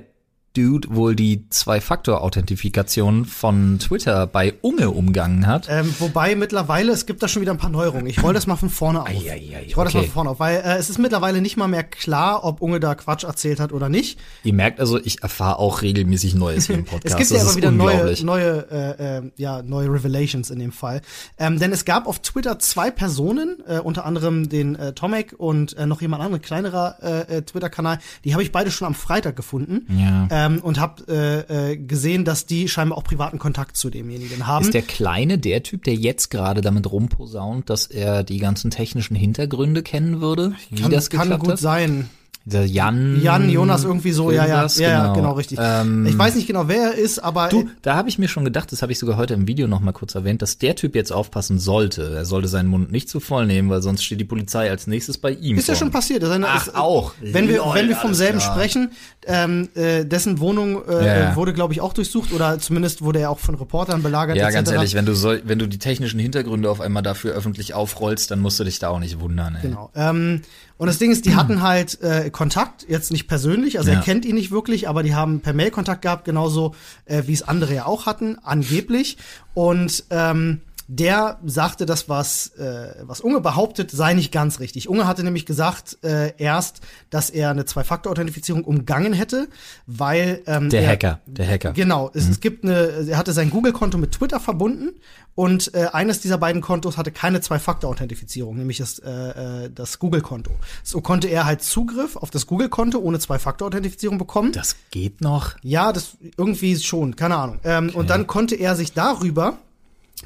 Dude 0.57 0.87
wohl 0.89 1.15
die 1.15 1.47
Zwei-Faktor-Authentifikation 1.49 3.25
von 3.25 3.77
Twitter 3.77 4.25
bei 4.25 4.55
Unge 4.61 4.89
umgangen 4.89 5.45
hat. 5.45 5.67
Ähm, 5.69 5.93
wobei 5.99 6.35
mittlerweile, 6.35 6.91
es 6.91 7.05
gibt 7.05 7.21
da 7.21 7.27
schon 7.27 7.43
wieder 7.43 7.51
ein 7.51 7.59
paar 7.59 7.69
Neuerungen. 7.69 8.07
Ich 8.07 8.23
roll 8.23 8.33
das 8.33 8.47
mal 8.47 8.55
von 8.55 8.71
vorne 8.71 9.01
auf. 9.01 9.07
Ei, 9.07 9.31
ei, 9.31 9.55
ei, 9.55 9.63
ich 9.67 9.77
roll 9.77 9.85
das 9.85 9.93
mal 9.93 9.99
okay. 9.99 10.07
von 10.07 10.13
vorne 10.13 10.29
auf, 10.31 10.39
weil 10.39 10.55
äh, 10.57 10.77
es 10.77 10.89
ist 10.89 10.97
mittlerweile 10.97 11.41
nicht 11.41 11.57
mal 11.57 11.67
mehr 11.67 11.83
klar, 11.83 12.43
ob 12.43 12.61
Unge 12.61 12.79
da 12.79 12.95
Quatsch 12.95 13.23
erzählt 13.23 13.59
hat 13.59 13.71
oder 13.71 13.87
nicht. 13.87 14.19
Ihr 14.43 14.53
merkt 14.53 14.79
also, 14.79 14.97
ich 14.97 15.21
erfahre 15.21 15.59
auch 15.59 15.83
regelmäßig 15.83 16.33
Neues 16.33 16.65
hier 16.65 16.75
im 16.77 16.81
Es 16.85 16.89
Podcast. 16.89 17.17
gibt 17.17 17.31
das 17.31 17.37
ja 17.37 17.43
immer 17.43 17.55
wieder 17.55 17.71
neue, 17.71 18.15
neue, 18.23 18.67
äh, 18.71 19.17
äh, 19.17 19.31
ja, 19.35 19.61
neue 19.61 19.93
Revelations 19.93 20.49
in 20.49 20.57
dem 20.57 20.71
Fall. 20.71 21.01
Ähm, 21.37 21.59
denn 21.59 21.71
es 21.71 21.85
gab 21.85 22.07
auf 22.07 22.19
Twitter 22.19 22.57
zwei 22.57 22.89
Personen, 22.89 23.57
äh, 23.67 23.77
unter 23.77 24.05
anderem 24.05 24.49
den 24.49 24.75
äh, 24.75 24.93
Tomek 24.93 25.35
und 25.37 25.77
äh, 25.77 25.85
noch 25.85 26.01
jemand 26.01 26.23
anderes, 26.23 26.43
kleinerer 26.43 26.97
äh, 27.03 27.37
äh, 27.37 27.41
Twitter-Kanal. 27.43 27.99
Die 28.25 28.33
habe 28.33 28.41
ich 28.41 28.51
beide 28.51 28.71
schon 28.71 28.87
am 28.87 28.95
Freitag 28.95 29.35
gefunden 29.35 29.85
Ja. 29.89 30.27
ähm, 30.31 30.46
und 30.55 30.79
habe 30.79 31.03
äh, 31.07 31.71
äh, 31.71 31.77
gesehen, 31.77 32.25
dass 32.25 32.45
die 32.45 32.67
scheinbar 32.67 32.97
auch 32.97 33.03
privaten 33.03 33.39
Kontakt 33.39 33.77
zu 33.77 33.89
demjenigen 33.89 34.47
haben. 34.47 34.65
Ist 34.65 34.73
der 34.73 34.81
Kleine 34.81 35.37
der 35.37 35.63
Typ, 35.63 35.83
der 35.83 35.95
jetzt 35.95 36.29
gerade 36.29 36.61
damit 36.61 36.91
rumposaunt, 36.91 37.69
dass 37.69 37.85
er 37.85 38.23
die 38.23 38.39
ganzen 38.39 38.71
technischen 38.71 39.15
Hintergründe 39.15 39.83
kennen 39.83 40.21
würde? 40.21 40.53
Wie 40.69 40.81
kann, 40.81 40.91
das 40.91 41.09
kann 41.09 41.37
gut 41.37 41.51
hat? 41.51 41.59
sein. 41.59 42.09
Der 42.49 42.65
Jan. 42.65 43.21
Jan, 43.21 43.49
Jonas, 43.49 43.83
irgendwie 43.83 44.13
so, 44.13 44.31
ja, 44.31 44.45
ja, 44.45 44.65
ja, 44.65 44.89
ja, 44.89 45.13
genau, 45.13 45.33
richtig. 45.33 45.59
Ähm, 45.61 46.05
ich 46.05 46.17
weiß 46.17 46.35
nicht 46.35 46.47
genau, 46.47 46.69
wer 46.69 46.93
er 46.93 46.93
ist, 46.93 47.19
aber 47.19 47.49
Du, 47.49 47.65
da 47.81 47.97
habe 47.97 48.07
ich 48.07 48.19
mir 48.19 48.29
schon 48.29 48.45
gedacht, 48.45 48.71
das 48.71 48.81
habe 48.81 48.93
ich 48.93 48.99
sogar 48.99 49.17
heute 49.17 49.33
im 49.33 49.49
Video 49.49 49.67
noch 49.67 49.81
mal 49.81 49.91
kurz 49.91 50.15
erwähnt, 50.15 50.41
dass 50.41 50.57
der 50.57 50.77
Typ 50.77 50.95
jetzt 50.95 51.11
aufpassen 51.11 51.59
sollte. 51.59 52.13
Er 52.15 52.23
sollte 52.23 52.47
seinen 52.47 52.69
Mund 52.69 52.89
nicht 52.89 53.09
zu 53.09 53.19
voll 53.19 53.47
nehmen, 53.47 53.69
weil 53.69 53.81
sonst 53.81 54.05
steht 54.05 54.21
die 54.21 54.25
Polizei 54.25 54.69
als 54.69 54.87
nächstes 54.87 55.17
bei 55.17 55.31
ihm. 55.31 55.57
Ist 55.57 55.67
ja 55.67 55.75
schon 55.75 55.91
passiert. 55.91 56.23
Seine, 56.23 56.47
Ach, 56.47 56.67
ist, 56.67 56.75
auch. 56.75 57.15
Wenn 57.19 57.49
wir, 57.49 57.57
Lol, 57.57 57.75
wenn 57.75 57.89
wir 57.89 57.97
vom 57.97 58.13
selben 58.13 58.39
klar. 58.39 58.53
sprechen, 58.53 58.91
ähm, 59.25 59.67
äh, 59.75 60.05
dessen 60.05 60.39
Wohnung 60.39 60.87
äh, 60.87 61.05
ja. 61.05 61.35
wurde, 61.35 61.51
glaube 61.51 61.73
ich, 61.73 61.81
auch 61.81 61.91
durchsucht 61.91 62.31
oder 62.31 62.59
zumindest 62.59 63.01
wurde 63.01 63.19
er 63.19 63.29
auch 63.29 63.39
von 63.39 63.55
Reportern 63.55 64.01
belagert. 64.01 64.37
Ja, 64.37 64.45
etc. 64.45 64.55
ganz 64.55 64.71
ehrlich, 64.71 64.93
wenn 64.93 65.05
du 65.05 65.15
soll, 65.15 65.41
wenn 65.43 65.59
du 65.59 65.67
die 65.67 65.79
technischen 65.79 66.19
Hintergründe 66.21 66.69
auf 66.69 66.79
einmal 66.79 67.03
dafür 67.03 67.33
öffentlich 67.33 67.73
aufrollst, 67.73 68.31
dann 68.31 68.39
musst 68.39 68.57
du 68.57 68.63
dich 68.63 68.79
da 68.79 68.87
auch 68.87 68.99
nicht 68.99 69.19
wundern. 69.19 69.55
Ey. 69.55 69.63
Genau. 69.63 69.91
Ähm, 69.95 70.43
und 70.77 70.87
das 70.87 70.97
Ding 70.99 71.11
ist, 71.11 71.25
die 71.25 71.35
hatten 71.35 71.61
halt 71.61 72.01
äh, 72.01 72.29
Kontakt, 72.29 72.85
jetzt 72.87 73.11
nicht 73.11 73.27
persönlich, 73.27 73.79
also 73.79 73.89
Ja. 73.91 73.97
er 73.97 74.03
kennt 74.03 74.25
ihn 74.25 74.35
nicht 74.35 74.51
wirklich, 74.51 74.87
aber 74.87 75.01
die 75.03 75.15
haben 75.15 75.39
per 75.41 75.53
Mail 75.53 75.71
Kontakt 75.71 76.01
gehabt, 76.03 76.25
genauso 76.25 76.75
äh, 77.05 77.23
wie 77.25 77.33
es 77.33 77.43
andere 77.43 77.73
ja 77.73 77.85
auch 77.85 78.05
hatten, 78.05 78.37
angeblich. 78.43 79.17
Und 79.53 80.03
ähm, 80.11 80.61
der 80.87 81.39
sagte, 81.45 81.85
das, 81.85 82.07
was, 82.07 82.47
äh, 82.57 82.95
was 83.01 83.19
Unge 83.19 83.41
behauptet, 83.41 83.91
sei 83.91 84.13
nicht 84.13 84.31
ganz 84.31 84.59
richtig. 84.59 84.87
Unge 84.87 85.05
hatte 85.05 85.23
nämlich 85.23 85.45
gesagt, 85.45 85.97
äh, 86.03 86.33
erst, 86.37 86.81
dass 87.09 87.29
er 87.29 87.51
eine 87.51 87.65
Zwei-Faktor-Authentifizierung 87.65 88.63
umgangen 88.63 89.11
hätte, 89.13 89.49
weil 89.85 90.41
ähm, 90.47 90.69
Der 90.69 90.83
er, 90.83 90.91
Hacker, 90.91 91.19
der 91.25 91.47
Hacker. 91.47 91.73
Genau, 91.73 92.09
es, 92.13 92.29
es 92.29 92.39
gibt 92.39 92.63
eine, 92.63 93.07
er 93.07 93.17
hatte 93.17 93.33
sein 93.33 93.49
Google-Konto 93.49 93.97
mit 93.97 94.13
Twitter 94.13 94.39
verbunden 94.39 94.91
und 95.35 95.73
äh, 95.75 95.87
eines 95.91 96.21
dieser 96.21 96.37
beiden 96.37 96.61
Kontos 96.61 96.97
hatte 96.97 97.11
keine 97.11 97.41
Zwei-Faktor-Authentifizierung, 97.41 98.55
nämlich 98.57 98.77
das, 98.77 98.99
äh, 98.99 99.65
äh, 99.65 99.69
das 99.69 99.99
Google-Konto. 99.99 100.51
So 100.83 101.01
konnte 101.01 101.27
er 101.27 101.45
halt 101.45 101.61
Zugriff 101.61 102.15
auf 102.15 102.31
das 102.31 102.47
Google-Konto 102.47 102.97
ohne 102.97 103.19
Zwei-Faktor-Authentifizierung 103.19 104.17
bekommen. 104.17 104.53
Das 104.53 104.77
geht 104.89 105.21
noch. 105.21 105.55
Ja, 105.61 105.91
das 105.91 106.17
irgendwie 106.37 106.77
schon, 106.77 107.17
keine 107.17 107.35
Ahnung. 107.35 107.59
Ähm, 107.65 107.91
Und 107.93 108.09
dann 108.09 108.25
konnte 108.25 108.55
er 108.55 108.75
sich 108.75 108.93
darüber 108.93 109.57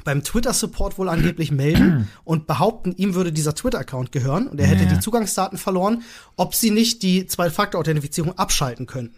beim 0.04 0.22
Twitter-Support 0.24 0.98
wohl 0.98 1.08
angeblich 1.08 1.50
melden 1.50 2.08
und 2.24 2.46
behaupten, 2.46 2.92
ihm 2.96 3.14
würde 3.14 3.32
dieser 3.32 3.54
Twitter-Account 3.54 4.10
gehören 4.12 4.46
und 4.48 4.58
er 4.60 4.66
hätte 4.66 4.84
Ja. 4.84 4.90
die 4.90 5.00
Zugangsdaten 5.00 5.58
verloren, 5.58 6.02
ob 6.36 6.54
sie 6.54 6.70
nicht 6.70 7.02
die 7.02 7.26
Zwei-Faktor-Authentifizierung 7.26 8.38
abschalten 8.38 8.86
könnten. 8.86 9.16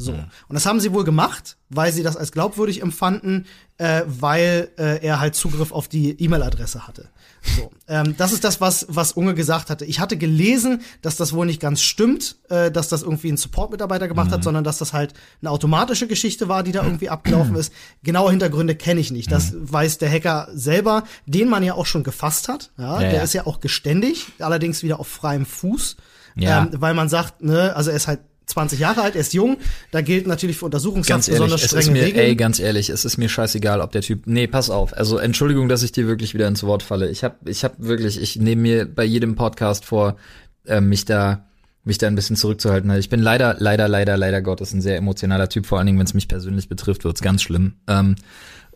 So. 0.00 0.12
Und 0.12 0.54
das 0.54 0.64
haben 0.64 0.78
sie 0.78 0.92
wohl 0.92 1.02
gemacht, 1.02 1.56
weil 1.70 1.92
sie 1.92 2.04
das 2.04 2.16
als 2.16 2.30
glaubwürdig 2.30 2.82
empfanden, 2.82 3.46
äh, 3.78 4.02
weil 4.06 4.70
äh, 4.78 5.04
er 5.04 5.18
halt 5.18 5.34
Zugriff 5.34 5.72
auf 5.72 5.88
die 5.88 6.10
E-Mail-Adresse 6.22 6.86
hatte. 6.86 7.08
So. 7.56 7.70
Ähm, 7.86 8.14
das 8.16 8.32
ist 8.32 8.44
das, 8.44 8.60
was, 8.60 8.86
was 8.88 9.12
Unge 9.12 9.34
gesagt 9.34 9.70
hatte. 9.70 9.84
Ich 9.84 10.00
hatte 10.00 10.16
gelesen, 10.16 10.82
dass 11.02 11.16
das 11.16 11.32
wohl 11.32 11.46
nicht 11.46 11.60
ganz 11.60 11.80
stimmt, 11.80 12.36
äh, 12.48 12.70
dass 12.70 12.88
das 12.88 13.02
irgendwie 13.02 13.30
ein 13.30 13.36
Support-Mitarbeiter 13.36 14.08
gemacht 14.08 14.30
hat, 14.30 14.44
sondern 14.44 14.64
dass 14.64 14.78
das 14.78 14.92
halt 14.92 15.14
eine 15.40 15.50
automatische 15.50 16.06
Geschichte 16.06 16.48
war, 16.48 16.62
die 16.62 16.72
da 16.72 16.84
irgendwie 16.84 17.08
abgelaufen 17.08 17.54
ist. 17.56 17.72
Genaue 18.02 18.30
Hintergründe 18.30 18.74
kenne 18.74 19.00
ich 19.00 19.10
nicht. 19.10 19.30
Das 19.32 19.54
weiß 19.56 19.98
der 19.98 20.10
Hacker 20.10 20.48
selber, 20.52 21.04
den 21.26 21.48
man 21.48 21.62
ja 21.62 21.74
auch 21.74 21.86
schon 21.86 22.04
gefasst 22.04 22.48
hat. 22.48 22.70
Ja, 22.76 22.94
Ja, 22.94 23.00
der 23.00 23.14
ja. 23.14 23.22
ist 23.22 23.32
ja 23.32 23.46
auch 23.46 23.60
geständig, 23.60 24.26
allerdings 24.38 24.82
wieder 24.82 25.00
auf 25.00 25.08
freiem 25.08 25.46
Fuß. 25.46 25.96
Ja. 26.36 26.62
Ähm, 26.62 26.70
weil 26.74 26.94
man 26.94 27.08
sagt, 27.08 27.42
ne, 27.42 27.74
also 27.74 27.90
er 27.90 27.96
ist 27.96 28.06
halt 28.06 28.20
20 28.48 28.78
Jahre 28.78 29.02
alt, 29.02 29.14
er 29.14 29.20
ist 29.20 29.34
jung. 29.34 29.58
Da 29.90 30.00
gilt 30.00 30.26
natürlich 30.26 30.56
für 30.56 30.64
Untersuchungshaft 30.64 31.08
Ganz 31.08 31.28
ehrlich, 31.28 31.40
besonders 31.42 31.64
es 31.64 31.72
ist 31.72 31.82
strenge 31.84 31.98
mir, 32.00 32.06
Regeln. 32.06 32.26
ey, 32.26 32.36
ganz 32.36 32.58
ehrlich, 32.58 32.90
es 32.90 33.04
ist 33.04 33.18
mir 33.18 33.28
scheißegal, 33.28 33.80
ob 33.80 33.92
der 33.92 34.02
Typ, 34.02 34.26
nee, 34.26 34.46
pass 34.46 34.70
auf, 34.70 34.96
also 34.96 35.18
Entschuldigung, 35.18 35.68
dass 35.68 35.82
ich 35.82 35.92
dir 35.92 36.06
wirklich 36.06 36.34
wieder 36.34 36.48
ins 36.48 36.62
Wort 36.62 36.82
falle. 36.82 37.10
Ich 37.10 37.24
hab, 37.24 37.46
ich 37.48 37.64
hab 37.64 37.74
wirklich, 37.78 38.20
ich 38.20 38.36
nehme 38.36 38.62
mir 38.62 38.86
bei 38.86 39.04
jedem 39.04 39.34
Podcast 39.34 39.84
vor, 39.84 40.16
äh, 40.66 40.80
mich 40.80 41.04
da, 41.04 41.46
mich 41.84 41.98
da 41.98 42.06
ein 42.06 42.14
bisschen 42.14 42.36
zurückzuhalten. 42.36 42.90
Ich 42.92 43.08
bin 43.08 43.20
leider, 43.20 43.56
leider, 43.58 43.88
leider, 43.88 44.16
leider 44.16 44.42
Gottes 44.42 44.72
ein 44.72 44.80
sehr 44.80 44.96
emotionaler 44.96 45.48
Typ, 45.48 45.66
vor 45.66 45.78
allen 45.78 45.86
Dingen, 45.86 45.98
wenn 45.98 46.06
es 46.06 46.14
mich 46.14 46.28
persönlich 46.28 46.68
betrifft, 46.68 47.04
wird's 47.04 47.22
ganz 47.22 47.42
schlimm. 47.42 47.74
Ähm, 47.86 48.16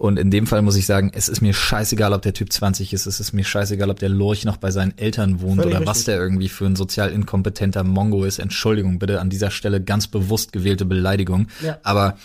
und 0.02 0.18
in 0.18 0.32
dem 0.32 0.48
Fall 0.48 0.62
muss 0.62 0.74
ich 0.74 0.84
sagen, 0.84 1.12
es 1.14 1.28
ist 1.28 1.42
mir 1.42 1.54
scheißegal, 1.54 2.12
ob 2.12 2.22
der 2.22 2.34
Typ 2.34 2.52
20 2.52 2.92
ist, 2.92 3.06
es 3.06 3.20
ist 3.20 3.32
mir 3.32 3.44
scheißegal, 3.44 3.88
ob 3.88 4.00
der 4.00 4.08
Lurch 4.08 4.44
noch 4.44 4.56
bei 4.56 4.72
seinen 4.72 4.98
Eltern 4.98 5.40
wohnt 5.40 5.62
Völlig 5.62 5.76
oder 5.76 5.86
was 5.86 5.98
richtig. 5.98 6.14
der 6.14 6.22
irgendwie 6.22 6.48
für 6.48 6.66
ein 6.66 6.74
sozial 6.74 7.12
inkompetenter 7.12 7.84
Mongo 7.84 8.24
ist. 8.24 8.40
Entschuldigung, 8.40 8.98
bitte 8.98 9.20
an 9.20 9.30
dieser 9.30 9.52
Stelle 9.52 9.80
ganz 9.80 10.08
bewusst 10.08 10.52
gewählte 10.52 10.86
Beleidigung. 10.86 11.46
Ja. 11.62 11.78
Aber 11.84 12.18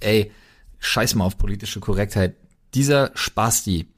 ey, 0.00 0.32
scheiß 0.78 1.16
mal 1.16 1.26
auf 1.26 1.36
politische 1.36 1.80
Korrektheit. 1.80 2.34
Dieser 2.72 3.10
Spasti 3.12 3.88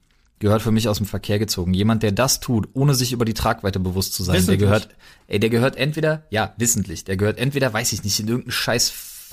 gehört 0.40 0.62
für 0.62 0.72
mich 0.72 0.88
aus 0.88 0.96
dem 0.96 1.06
Verkehr 1.06 1.38
gezogen. 1.38 1.72
Jemand, 1.72 2.02
der 2.02 2.10
das 2.10 2.40
tut, 2.40 2.66
ohne 2.72 2.96
sich 2.96 3.12
über 3.12 3.24
die 3.24 3.34
Tragweite 3.34 3.78
bewusst 3.78 4.12
zu 4.12 4.24
sein, 4.24 4.38
Wissentlich. 4.38 4.58
der 4.58 4.66
gehört, 4.66 4.88
ey, 5.28 5.38
der 5.38 5.50
gehört 5.50 5.76
entweder, 5.76 6.24
ja, 6.30 6.52
wissentlich, 6.56 7.04
der 7.04 7.16
gehört 7.16 7.38
entweder, 7.38 7.72
weiß 7.72 7.92
ich 7.92 8.02
nicht, 8.02 8.18
in 8.18 8.26
irgendeinen 8.26 8.50
Scheiß, 8.50 8.92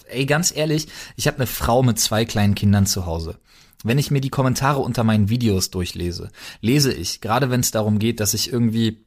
ey, 0.09 0.27
ganz 0.27 0.55
ehrlich, 0.55 0.87
ich 1.15 1.25
habe 1.25 1.37
eine 1.37 1.47
Frau 1.47 1.81
mit 1.81 1.97
zwei 1.97 2.25
kleinen 2.25 2.53
Kindern 2.53 2.85
zu 2.85 3.07
Hause. 3.07 3.39
Wenn 3.83 3.99
ich 3.99 4.11
mir 4.11 4.21
die 4.21 4.29
Kommentare 4.29 4.79
unter 4.79 5.03
meinen 5.03 5.29
Videos 5.29 5.69
durchlese, 5.69 6.31
lese 6.61 6.91
ich, 6.91 7.21
gerade 7.21 7.49
wenn 7.49 7.59
es 7.59 7.71
darum 7.71 7.99
geht, 7.99 8.19
dass 8.19 8.33
ich 8.33 8.51
irgendwie 8.51 9.05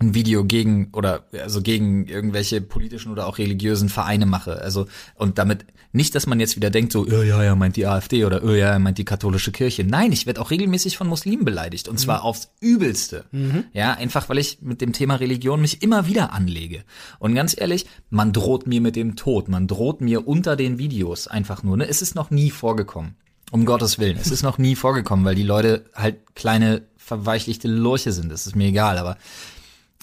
ein 0.00 0.14
Video 0.14 0.44
gegen 0.44 0.90
oder 0.92 1.24
also 1.32 1.60
gegen 1.60 2.06
irgendwelche 2.06 2.60
politischen 2.60 3.10
oder 3.10 3.26
auch 3.26 3.38
religiösen 3.38 3.88
Vereine 3.88 4.26
mache. 4.26 4.60
Also 4.62 4.86
und 5.14 5.38
damit 5.38 5.66
nicht, 5.92 6.14
dass 6.14 6.26
man 6.26 6.38
jetzt 6.38 6.54
wieder 6.54 6.70
denkt, 6.70 6.92
so, 6.92 7.06
oh, 7.06 7.22
ja, 7.22 7.42
ja, 7.42 7.54
meint 7.56 7.76
die 7.76 7.86
AfD 7.86 8.24
oder 8.24 8.44
oh, 8.44 8.50
ja, 8.50 8.72
er 8.72 8.78
meint 8.78 8.98
die 8.98 9.04
katholische 9.04 9.52
Kirche. 9.52 9.84
Nein, 9.84 10.12
ich 10.12 10.26
werde 10.26 10.40
auch 10.40 10.50
regelmäßig 10.50 10.96
von 10.96 11.08
Muslimen 11.08 11.44
beleidigt 11.44 11.88
und 11.88 11.98
zwar 11.98 12.22
aufs 12.22 12.52
Übelste. 12.60 13.24
Ja, 13.72 13.94
einfach 13.94 14.28
weil 14.28 14.38
ich 14.38 14.60
mit 14.60 14.80
dem 14.80 14.92
Thema 14.92 15.16
Religion 15.16 15.60
mich 15.60 15.82
immer 15.82 16.06
wieder 16.06 16.32
anlege. 16.32 16.84
Und 17.18 17.34
ganz 17.34 17.58
ehrlich, 17.58 17.86
man 18.10 18.32
droht 18.32 18.66
mir 18.66 18.80
mit 18.80 18.96
dem 18.96 19.16
Tod, 19.16 19.48
man 19.48 19.66
droht 19.66 20.00
mir 20.00 20.28
unter 20.28 20.54
den 20.54 20.78
Videos 20.78 21.26
einfach 21.26 21.62
nur. 21.62 21.76
Ne? 21.76 21.88
Es 21.88 22.02
ist 22.02 22.14
noch 22.14 22.30
nie 22.30 22.50
vorgekommen. 22.50 23.16
Um 23.50 23.64
Gottes 23.64 23.98
Willen, 23.98 24.18
es 24.18 24.30
ist 24.30 24.42
noch 24.42 24.58
nie 24.58 24.76
vorgekommen, 24.76 25.24
weil 25.24 25.34
die 25.34 25.42
Leute 25.42 25.90
halt 25.94 26.34
kleine 26.34 26.82
verweichlichte 26.96 27.68
Lurche 27.68 28.12
sind. 28.12 28.30
Das 28.30 28.46
ist 28.46 28.56
mir 28.56 28.68
egal, 28.68 28.98
aber 28.98 29.16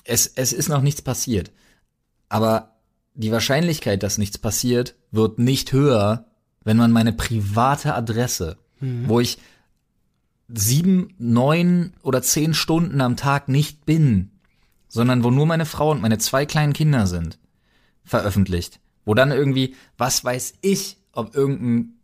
es, 0.03 0.27
es 0.27 0.51
ist 0.53 0.69
noch 0.69 0.81
nichts 0.81 1.01
passiert. 1.01 1.51
Aber 2.27 2.75
die 3.13 3.31
Wahrscheinlichkeit, 3.31 4.01
dass 4.03 4.17
nichts 4.17 4.37
passiert, 4.37 4.95
wird 5.11 5.37
nicht 5.39 5.71
höher, 5.71 6.25
wenn 6.63 6.77
man 6.77 6.91
meine 6.91 7.13
private 7.13 7.93
Adresse, 7.93 8.57
wo 8.79 9.19
ich 9.19 9.37
sieben, 10.47 11.13
neun 11.17 11.93
oder 12.03 12.21
zehn 12.21 12.53
Stunden 12.53 13.01
am 13.01 13.15
Tag 13.15 13.47
nicht 13.47 13.85
bin, 13.85 14.31
sondern 14.87 15.23
wo 15.23 15.31
nur 15.31 15.45
meine 15.45 15.65
Frau 15.65 15.91
und 15.91 16.01
meine 16.01 16.17
zwei 16.17 16.45
kleinen 16.45 16.73
Kinder 16.73 17.07
sind, 17.07 17.39
veröffentlicht. 18.03 18.79
Wo 19.05 19.13
dann 19.13 19.31
irgendwie, 19.31 19.75
was 19.97 20.23
weiß 20.23 20.55
ich, 20.61 20.97
ob 21.13 21.35
irgendein 21.35 21.94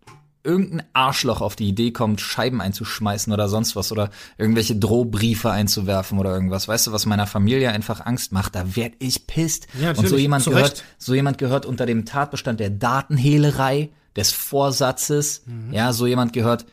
irgendein 0.43 0.83
Arschloch 0.93 1.41
auf 1.41 1.55
die 1.55 1.67
Idee 1.67 1.91
kommt, 1.91 2.21
Scheiben 2.21 2.62
einzuschmeißen 2.62 3.31
oder 3.31 3.48
sonst 3.50 3.75
was 3.75 3.91
oder 3.91 4.10
irgendwelche 4.38 4.75
Drohbriefe 4.75 5.51
einzuwerfen 5.51 6.17
oder 6.19 6.33
irgendwas. 6.33 6.67
Weißt 6.67 6.88
du, 6.88 6.91
was 6.91 7.05
meiner 7.05 7.27
Familie 7.27 7.71
einfach 7.71 8.05
Angst 8.05 8.31
macht? 8.31 8.55
Da 8.55 8.75
werd 8.75 8.93
ich 9.00 9.27
pisst. 9.27 9.67
Ja, 9.79 9.89
Und 9.91 10.07
so 10.07 10.17
jemand 10.17 10.45
gehört, 10.45 10.71
Recht. 10.71 10.83
so 10.98 11.13
jemand 11.13 11.38
gehört 11.38 11.65
unter 11.65 11.86
dem 11.86 12.05
Tatbestand 12.05 12.60
der 12.60 12.69
Datenhehlerei, 12.69 13.89
des 14.15 14.31
Vorsatzes. 14.31 15.43
Mhm. 15.45 15.74
Ja, 15.74 15.93
so 15.93 16.05
jemand 16.07 16.33
gehört 16.33 16.65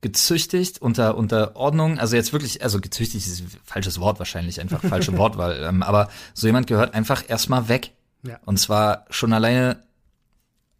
gezüchtigt 0.00 0.80
unter 0.80 1.16
unter 1.16 1.56
Ordnung, 1.56 1.98
also 1.98 2.16
jetzt 2.16 2.32
wirklich, 2.32 2.62
also 2.62 2.80
gezüchtigt 2.80 3.26
ist 3.26 3.40
ein 3.40 3.50
falsches 3.64 3.98
Wort 3.98 4.18
wahrscheinlich, 4.18 4.60
einfach 4.60 4.82
falsche 4.82 5.16
Wortwahl, 5.18 5.64
ähm, 5.64 5.82
aber 5.82 6.08
so 6.34 6.46
jemand 6.46 6.66
gehört 6.66 6.94
einfach 6.94 7.24
erstmal 7.28 7.68
weg. 7.68 7.92
Ja. 8.22 8.38
Und 8.44 8.58
zwar 8.58 9.06
schon 9.10 9.32
alleine 9.32 9.80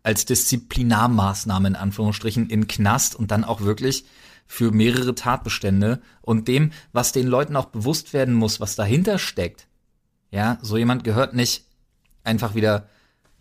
als 0.06 0.25
Disziplinarmaßnahme 0.25 1.66
in 1.66 1.75
Anführungsstrichen 1.75 2.48
in 2.48 2.68
Knast 2.68 3.16
und 3.16 3.32
dann 3.32 3.42
auch 3.42 3.62
wirklich 3.62 4.04
für 4.46 4.70
mehrere 4.70 5.16
Tatbestände 5.16 6.00
und 6.20 6.46
dem, 6.46 6.70
was 6.92 7.10
den 7.10 7.26
Leuten 7.26 7.56
auch 7.56 7.66
bewusst 7.66 8.12
werden 8.12 8.32
muss, 8.32 8.60
was 8.60 8.76
dahinter 8.76 9.18
steckt. 9.18 9.66
Ja, 10.30 10.58
so 10.62 10.76
jemand 10.76 11.02
gehört 11.02 11.34
nicht 11.34 11.64
einfach 12.22 12.54
wieder 12.54 12.88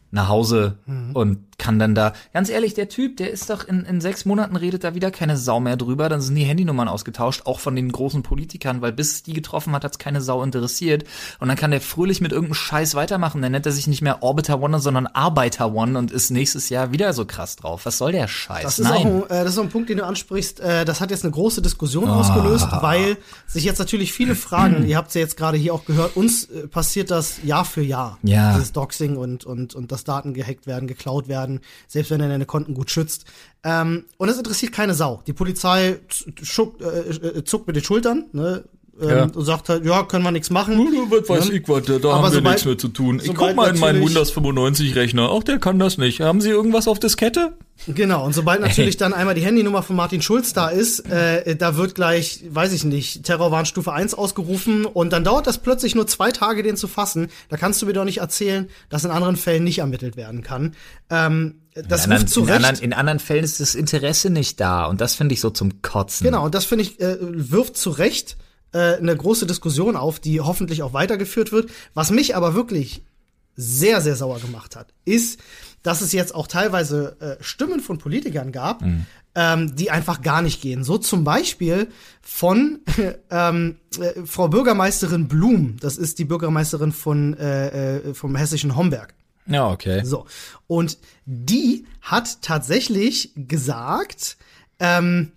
nach 0.09 0.27
Hause 0.27 0.79
und 1.13 1.54
kann 1.57 1.79
dann 1.79 1.95
da, 1.95 2.13
ganz 2.33 2.49
ehrlich, 2.49 2.73
der 2.73 2.89
Typ, 2.89 3.17
der 3.17 3.31
ist 3.31 3.49
doch 3.49 3.67
in, 3.67 3.85
in 3.85 4.01
sechs 4.01 4.25
Monaten 4.25 4.55
redet 4.55 4.83
da 4.83 4.93
wieder 4.95 5.11
keine 5.11 5.37
Sau 5.37 5.59
mehr 5.59 5.77
drüber, 5.77 6.09
dann 6.09 6.21
sind 6.21 6.35
die 6.35 6.43
Handynummern 6.43 6.87
ausgetauscht, 6.87 7.43
auch 7.45 7.59
von 7.59 7.75
den 7.75 7.91
großen 7.91 8.23
Politikern, 8.23 8.81
weil 8.81 8.91
bis 8.91 9.23
die 9.23 9.33
getroffen 9.33 9.73
hat, 9.73 9.83
hat's 9.83 9.97
keine 9.99 10.21
Sau 10.21 10.43
interessiert 10.43 11.05
und 11.39 11.47
dann 11.47 11.57
kann 11.57 11.71
der 11.71 11.81
fröhlich 11.81 12.21
mit 12.21 12.31
irgendeinem 12.31 12.55
Scheiß 12.55 12.95
weitermachen, 12.95 13.41
dann 13.41 13.51
nennt 13.51 13.65
er 13.65 13.71
sich 13.71 13.87
nicht 13.87 14.01
mehr 14.01 14.21
Orbiter 14.23 14.61
One, 14.61 14.79
sondern 14.79 15.07
Arbeiter 15.07 15.73
One 15.73 15.97
und 15.97 16.11
ist 16.11 16.29
nächstes 16.29 16.69
Jahr 16.69 16.91
wieder 16.91 17.13
so 17.13 17.25
krass 17.25 17.55
drauf. 17.55 17.85
Was 17.85 17.97
soll 17.97 18.11
der 18.11 18.27
Scheiß? 18.27 18.63
Das 18.63 18.79
ist, 18.79 18.87
auch 18.87 19.03
Nein. 19.03 19.23
ein, 19.29 19.29
äh, 19.29 19.43
das 19.43 19.53
ist 19.53 19.57
auch 19.59 19.63
ein 19.63 19.69
Punkt, 19.69 19.89
den 19.89 19.97
du 19.97 20.05
ansprichst. 20.05 20.59
Äh, 20.59 20.85
das 20.85 20.99
hat 21.01 21.11
jetzt 21.11 21.23
eine 21.23 21.31
große 21.31 21.61
Diskussion 21.61 22.09
Ah. 22.09 22.19
ausgelöst, 22.19 22.67
weil 22.81 23.17
sich 23.47 23.63
jetzt 23.63 23.79
natürlich 23.79 24.11
viele 24.13 24.35
fragen, 24.35 24.85
ihr 24.87 24.97
habt 24.97 25.13
ja 25.15 25.21
jetzt 25.21 25.37
gerade 25.37 25.57
hier 25.57 25.73
auch 25.73 25.85
gehört, 25.85 26.17
uns 26.17 26.45
äh, 26.45 26.67
passiert 26.67 27.11
das 27.11 27.43
Jahr 27.43 27.65
für 27.65 27.81
Jahr. 27.81 28.17
Ja. 28.23 28.53
Dieses 28.53 28.71
Doxing 28.73 29.15
und, 29.17 29.45
und, 29.45 29.73
und 29.75 29.91
dass 29.91 30.03
Daten 30.03 30.33
gehackt 30.33 30.67
werden, 30.67 30.87
geklaut 30.87 31.27
werden, 31.27 31.44
selbst 31.87 32.11
wenn 32.11 32.21
er 32.21 32.29
deine 32.29 32.45
Konten 32.45 32.73
gut 32.73 32.89
schützt. 32.91 33.25
Ähm, 33.63 34.05
und 34.17 34.29
es 34.29 34.37
interessiert 34.37 34.71
keine 34.71 34.93
Sau. 34.93 35.23
Die 35.27 35.33
Polizei 35.33 35.99
z- 36.09 36.45
schuckt, 36.45 36.81
äh, 36.81 37.09
äh, 37.09 37.43
zuckt 37.43 37.67
mit 37.67 37.75
den 37.75 37.83
Schultern, 37.83 38.25
ne? 38.33 38.63
Ähm, 39.01 39.09
Ja. 39.09 39.23
Und 39.23 39.43
sagt 39.43 39.67
halt, 39.69 39.85
ja, 39.85 40.03
können 40.03 40.23
wir 40.23 40.31
nichts 40.31 40.49
machen. 40.49 40.77
Was 41.09 41.27
weiß 41.27 41.47
Ja. 41.49 41.53
ich 41.53 41.67
was, 41.67 41.83
da 41.85 41.95
Aber 41.95 42.13
haben 42.23 42.33
wir 42.33 42.41
nichts 42.41 42.63
mehr 42.65 42.77
zu 42.77 42.87
tun. 42.87 43.19
Ich 43.21 43.33
guck 43.35 43.53
mal 43.55 43.69
in 43.73 43.79
meinen 43.79 44.05
Windows 44.05 44.31
95 44.31 44.95
Rechner. 44.95 45.29
Auch 45.29 45.43
der 45.43 45.59
kann 45.59 45.79
das 45.79 45.97
nicht. 45.97 46.21
Haben 46.21 46.39
Sie 46.39 46.49
irgendwas 46.49 46.87
auf 46.87 46.99
Diskette? 46.99 47.57
Genau, 47.87 48.25
und 48.25 48.33
sobald 48.33 48.61
natürlich 48.61 48.95
dann 48.95 49.13
einmal 49.13 49.35
die 49.35 49.41
Handynummer 49.41 49.83
von 49.83 49.97
Martin 49.97 50.21
Schulz 50.21 50.53
da 50.53 50.69
ist, 50.69 51.01
äh, 51.11 51.57
da 51.57 51.75
wird 51.75 51.93
gleich, 51.93 52.43
weiß 52.49 52.71
ich 52.71 52.85
nicht, 52.85 53.23
Terrorwarnstufe 53.23 53.91
1 53.91 54.13
ausgerufen 54.13 54.85
und 54.85 55.11
dann 55.11 55.25
dauert 55.25 55.45
das 55.45 55.57
plötzlich 55.57 55.93
nur 55.93 56.07
zwei 56.07 56.31
Tage, 56.31 56.63
den 56.63 56.77
zu 56.77 56.87
fassen. 56.87 57.27
Da 57.49 57.57
kannst 57.57 57.81
du 57.81 57.85
mir 57.85 57.93
doch 57.93 58.05
nicht 58.05 58.19
erzählen, 58.19 58.69
dass 58.89 59.03
in 59.03 59.11
anderen 59.11 59.35
Fällen 59.35 59.65
nicht 59.65 59.79
ermittelt 59.79 60.15
werden 60.15 60.41
kann. 60.41 60.73
Ähm, 61.09 61.55
das 61.73 62.05
in, 62.05 62.13
anderen, 62.13 62.27
zu 62.27 62.39
in, 62.41 62.45
Recht. 62.45 62.55
anderen, 62.63 62.79
in 62.81 62.93
anderen 62.93 63.19
Fällen 63.19 63.43
ist 63.43 63.59
das 63.59 63.75
Interesse 63.75 64.29
nicht 64.29 64.61
da 64.61 64.85
und 64.85 65.01
das 65.01 65.15
finde 65.15 65.33
ich 65.33 65.41
so 65.41 65.49
zum 65.49 65.81
Kotzen. 65.81 66.23
Genau, 66.23 66.45
und 66.45 66.55
das 66.55 66.63
finde 66.63 66.83
ich, 66.85 67.01
äh, 67.01 67.17
wirft 67.19 67.75
zu 67.75 67.89
Recht 67.89 68.37
äh, 68.75 68.97
eine 68.97 69.15
große 69.15 69.47
Diskussion 69.47 69.95
auf, 69.95 70.19
die 70.19 70.41
hoffentlich 70.41 70.83
auch 70.83 70.91
weitergeführt 70.91 71.53
wird. 71.53 71.71
Was 71.93 72.11
mich 72.11 72.35
aber 72.35 72.55
wirklich 72.55 73.03
sehr, 73.55 74.01
sehr 74.01 74.17
sauer 74.17 74.39
gemacht 74.39 74.75
hat, 74.75 74.93
ist, 75.05 75.39
dass 75.81 76.01
es 76.01 76.11
jetzt 76.11 76.35
auch 76.35 76.47
teilweise 76.47 77.15
äh, 77.21 77.41
Stimmen 77.41 77.79
von 77.79 77.99
Politikern 77.99 78.51
gab, 78.51 78.83
ähm, 79.33 79.75
die 79.77 79.91
einfach 79.91 80.21
gar 80.21 80.41
nicht 80.41 80.61
gehen. 80.61 80.83
So 80.83 80.97
zum 80.97 81.23
Beispiel 81.23 81.87
von 82.21 82.79
ähm, 83.29 83.77
äh, 83.97 84.25
Frau 84.25 84.49
Bürgermeisterin 84.49 85.29
Blum, 85.29 85.77
das 85.79 85.95
ist 85.95 86.19
die 86.19 86.25
Bürgermeisterin 86.25 86.91
von 86.91 87.33
äh, 87.35 87.97
äh, 87.97 88.13
vom 88.13 88.35
hessischen 88.35 88.75
Homberg. 88.75 89.13
Ja, 89.47 89.69
okay. 89.69 90.03
So. 90.03 90.25
Und 90.67 90.97
die 91.25 91.85
hat 92.01 92.41
tatsächlich 92.41 93.31
gesagt, 93.35 94.35
ähm, 94.79 95.31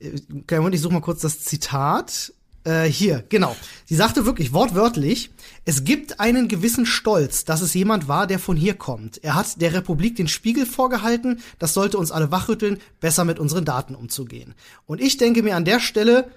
äh, 0.00 0.70
ich 0.72 0.80
suche 0.80 0.92
mal 0.92 1.00
kurz 1.00 1.20
das 1.20 1.40
Zitat. 1.40 2.32
Äh, 2.64 2.84
hier, 2.84 3.24
genau. 3.28 3.54
Sie 3.84 3.94
sagte 3.94 4.24
wirklich 4.24 4.54
wortwörtlich, 4.54 5.30
es 5.66 5.84
gibt 5.84 6.18
einen 6.18 6.48
gewissen 6.48 6.86
Stolz, 6.86 7.44
dass 7.44 7.60
es 7.60 7.74
jemand 7.74 8.08
war, 8.08 8.26
der 8.26 8.38
von 8.38 8.56
hier 8.56 8.74
kommt. 8.74 9.22
Er 9.22 9.34
hat 9.34 9.60
der 9.60 9.74
Republik 9.74 10.16
den 10.16 10.28
Spiegel 10.28 10.64
vorgehalten, 10.64 11.40
das 11.58 11.74
sollte 11.74 11.98
uns 11.98 12.10
alle 12.10 12.30
wachrütteln, 12.30 12.78
besser 13.00 13.26
mit 13.26 13.38
unseren 13.38 13.66
Daten 13.66 13.94
umzugehen. 13.94 14.54
Und 14.86 15.02
ich 15.02 15.18
denke 15.18 15.42
mir 15.42 15.56
an 15.56 15.66
der 15.66 15.78
Stelle, 15.78 16.30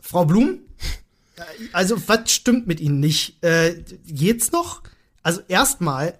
Frau 0.00 0.24
Blum, 0.24 0.60
äh, 1.36 1.42
also 1.72 2.08
was 2.08 2.32
stimmt 2.32 2.66
mit 2.66 2.80
Ihnen 2.80 3.00
nicht? 3.00 3.42
Äh, 3.44 3.84
geht's 4.06 4.52
noch? 4.52 4.82
Also 5.22 5.42
erstmal 5.48 6.18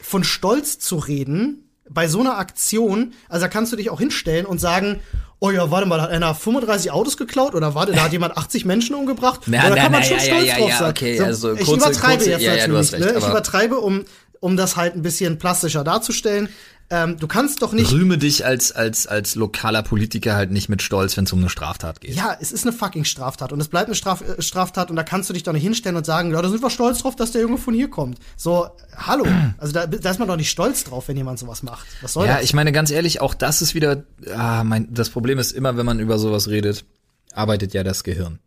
von 0.00 0.22
Stolz 0.22 0.78
zu 0.78 0.96
reden 0.96 1.61
bei 1.92 2.08
so 2.08 2.20
einer 2.20 2.38
Aktion, 2.38 3.12
also 3.28 3.44
da 3.44 3.48
kannst 3.48 3.72
du 3.72 3.76
dich 3.76 3.90
auch 3.90 3.98
hinstellen 3.98 4.46
und 4.46 4.58
sagen, 4.60 5.00
oh 5.40 5.50
ja, 5.50 5.70
warte 5.70 5.86
mal, 5.86 5.96
da 5.96 6.04
hat 6.04 6.10
einer 6.10 6.34
35 6.34 6.90
Autos 6.92 7.16
geklaut 7.16 7.54
oder 7.54 7.74
warte, 7.74 7.92
da 7.92 8.04
hat 8.04 8.12
jemand 8.12 8.36
80 8.36 8.64
Menschen 8.64 8.94
umgebracht? 8.94 9.42
Na, 9.46 9.66
oder 9.66 9.76
na, 9.76 9.82
kann 9.82 9.92
man 9.92 10.00
na, 10.00 10.06
schon 10.06 10.16
ja, 10.18 10.22
stolz 10.22 10.46
ja, 10.46 10.56
drauf 10.58 10.68
ja, 10.70 10.78
sein? 10.78 10.90
okay, 10.90 11.18
so, 11.18 11.24
also 11.24 11.52
ich 11.54 11.60
kurze- 11.66 11.74
übertreibe 11.86 12.16
kurze- 12.16 12.30
jetzt 12.30 12.42
ja, 12.42 12.54
ja, 12.54 12.66
natürlich, 12.68 12.78
hast 12.78 12.92
recht, 12.94 13.04
ne? 13.14 13.18
Ich 13.18 13.26
übertreibe, 13.26 13.78
um 13.78 14.04
um 14.40 14.56
das 14.56 14.74
halt 14.74 14.96
ein 14.96 15.02
bisschen 15.02 15.38
plastischer 15.38 15.84
darzustellen. 15.84 16.48
Ähm, 16.90 17.16
du 17.18 17.26
kannst 17.26 17.62
doch 17.62 17.72
nicht. 17.72 17.90
Rühme 17.92 18.18
dich 18.18 18.44
als, 18.44 18.70
als, 18.72 19.06
als 19.06 19.34
lokaler 19.34 19.82
Politiker 19.82 20.34
halt 20.34 20.50
nicht 20.50 20.68
mit 20.68 20.82
Stolz, 20.82 21.16
wenn 21.16 21.24
es 21.24 21.32
um 21.32 21.38
eine 21.38 21.48
Straftat 21.48 22.00
geht. 22.02 22.14
Ja, 22.14 22.36
es 22.38 22.52
ist 22.52 22.66
eine 22.66 22.72
fucking 22.74 23.04
Straftat 23.04 23.52
und 23.52 23.60
es 23.60 23.68
bleibt 23.68 23.86
eine 23.86 23.94
Straf 23.94 24.20
äh, 24.20 24.42
Straftat 24.42 24.90
und 24.90 24.96
da 24.96 25.02
kannst 25.02 25.28
du 25.30 25.34
dich 25.34 25.42
doch 25.42 25.52
nicht 25.54 25.62
hinstellen 25.62 25.96
und 25.96 26.04
sagen, 26.04 26.32
ja, 26.32 26.42
da 26.42 26.48
sind 26.50 26.62
wir 26.62 26.68
stolz 26.70 26.98
drauf, 26.98 27.16
dass 27.16 27.30
der 27.32 27.40
Junge 27.42 27.56
von 27.58 27.72
hier 27.72 27.88
kommt. 27.88 28.18
So, 28.36 28.68
hallo. 28.96 29.24
Also 29.58 29.72
da, 29.72 29.86
da 29.86 30.10
ist 30.10 30.18
man 30.18 30.28
doch 30.28 30.36
nicht 30.36 30.50
stolz 30.50 30.84
drauf, 30.84 31.08
wenn 31.08 31.16
jemand 31.16 31.38
sowas 31.38 31.62
macht. 31.62 31.86
Was 32.00 32.14
soll 32.14 32.26
Ja, 32.26 32.34
das? 32.36 32.44
ich 32.44 32.52
meine 32.54 32.72
ganz 32.72 32.90
ehrlich, 32.90 33.20
auch 33.20 33.34
das 33.34 33.62
ist 33.62 33.74
wieder, 33.74 34.04
ah, 34.34 34.64
mein, 34.64 34.92
das 34.92 35.10
Problem 35.10 35.38
ist 35.38 35.52
immer, 35.52 35.76
wenn 35.76 35.86
man 35.86 36.00
über 36.00 36.18
sowas 36.18 36.48
redet, 36.48 36.84
arbeitet 37.32 37.72
ja 37.74 37.84
das 37.84 38.02
Gehirn. 38.04 38.38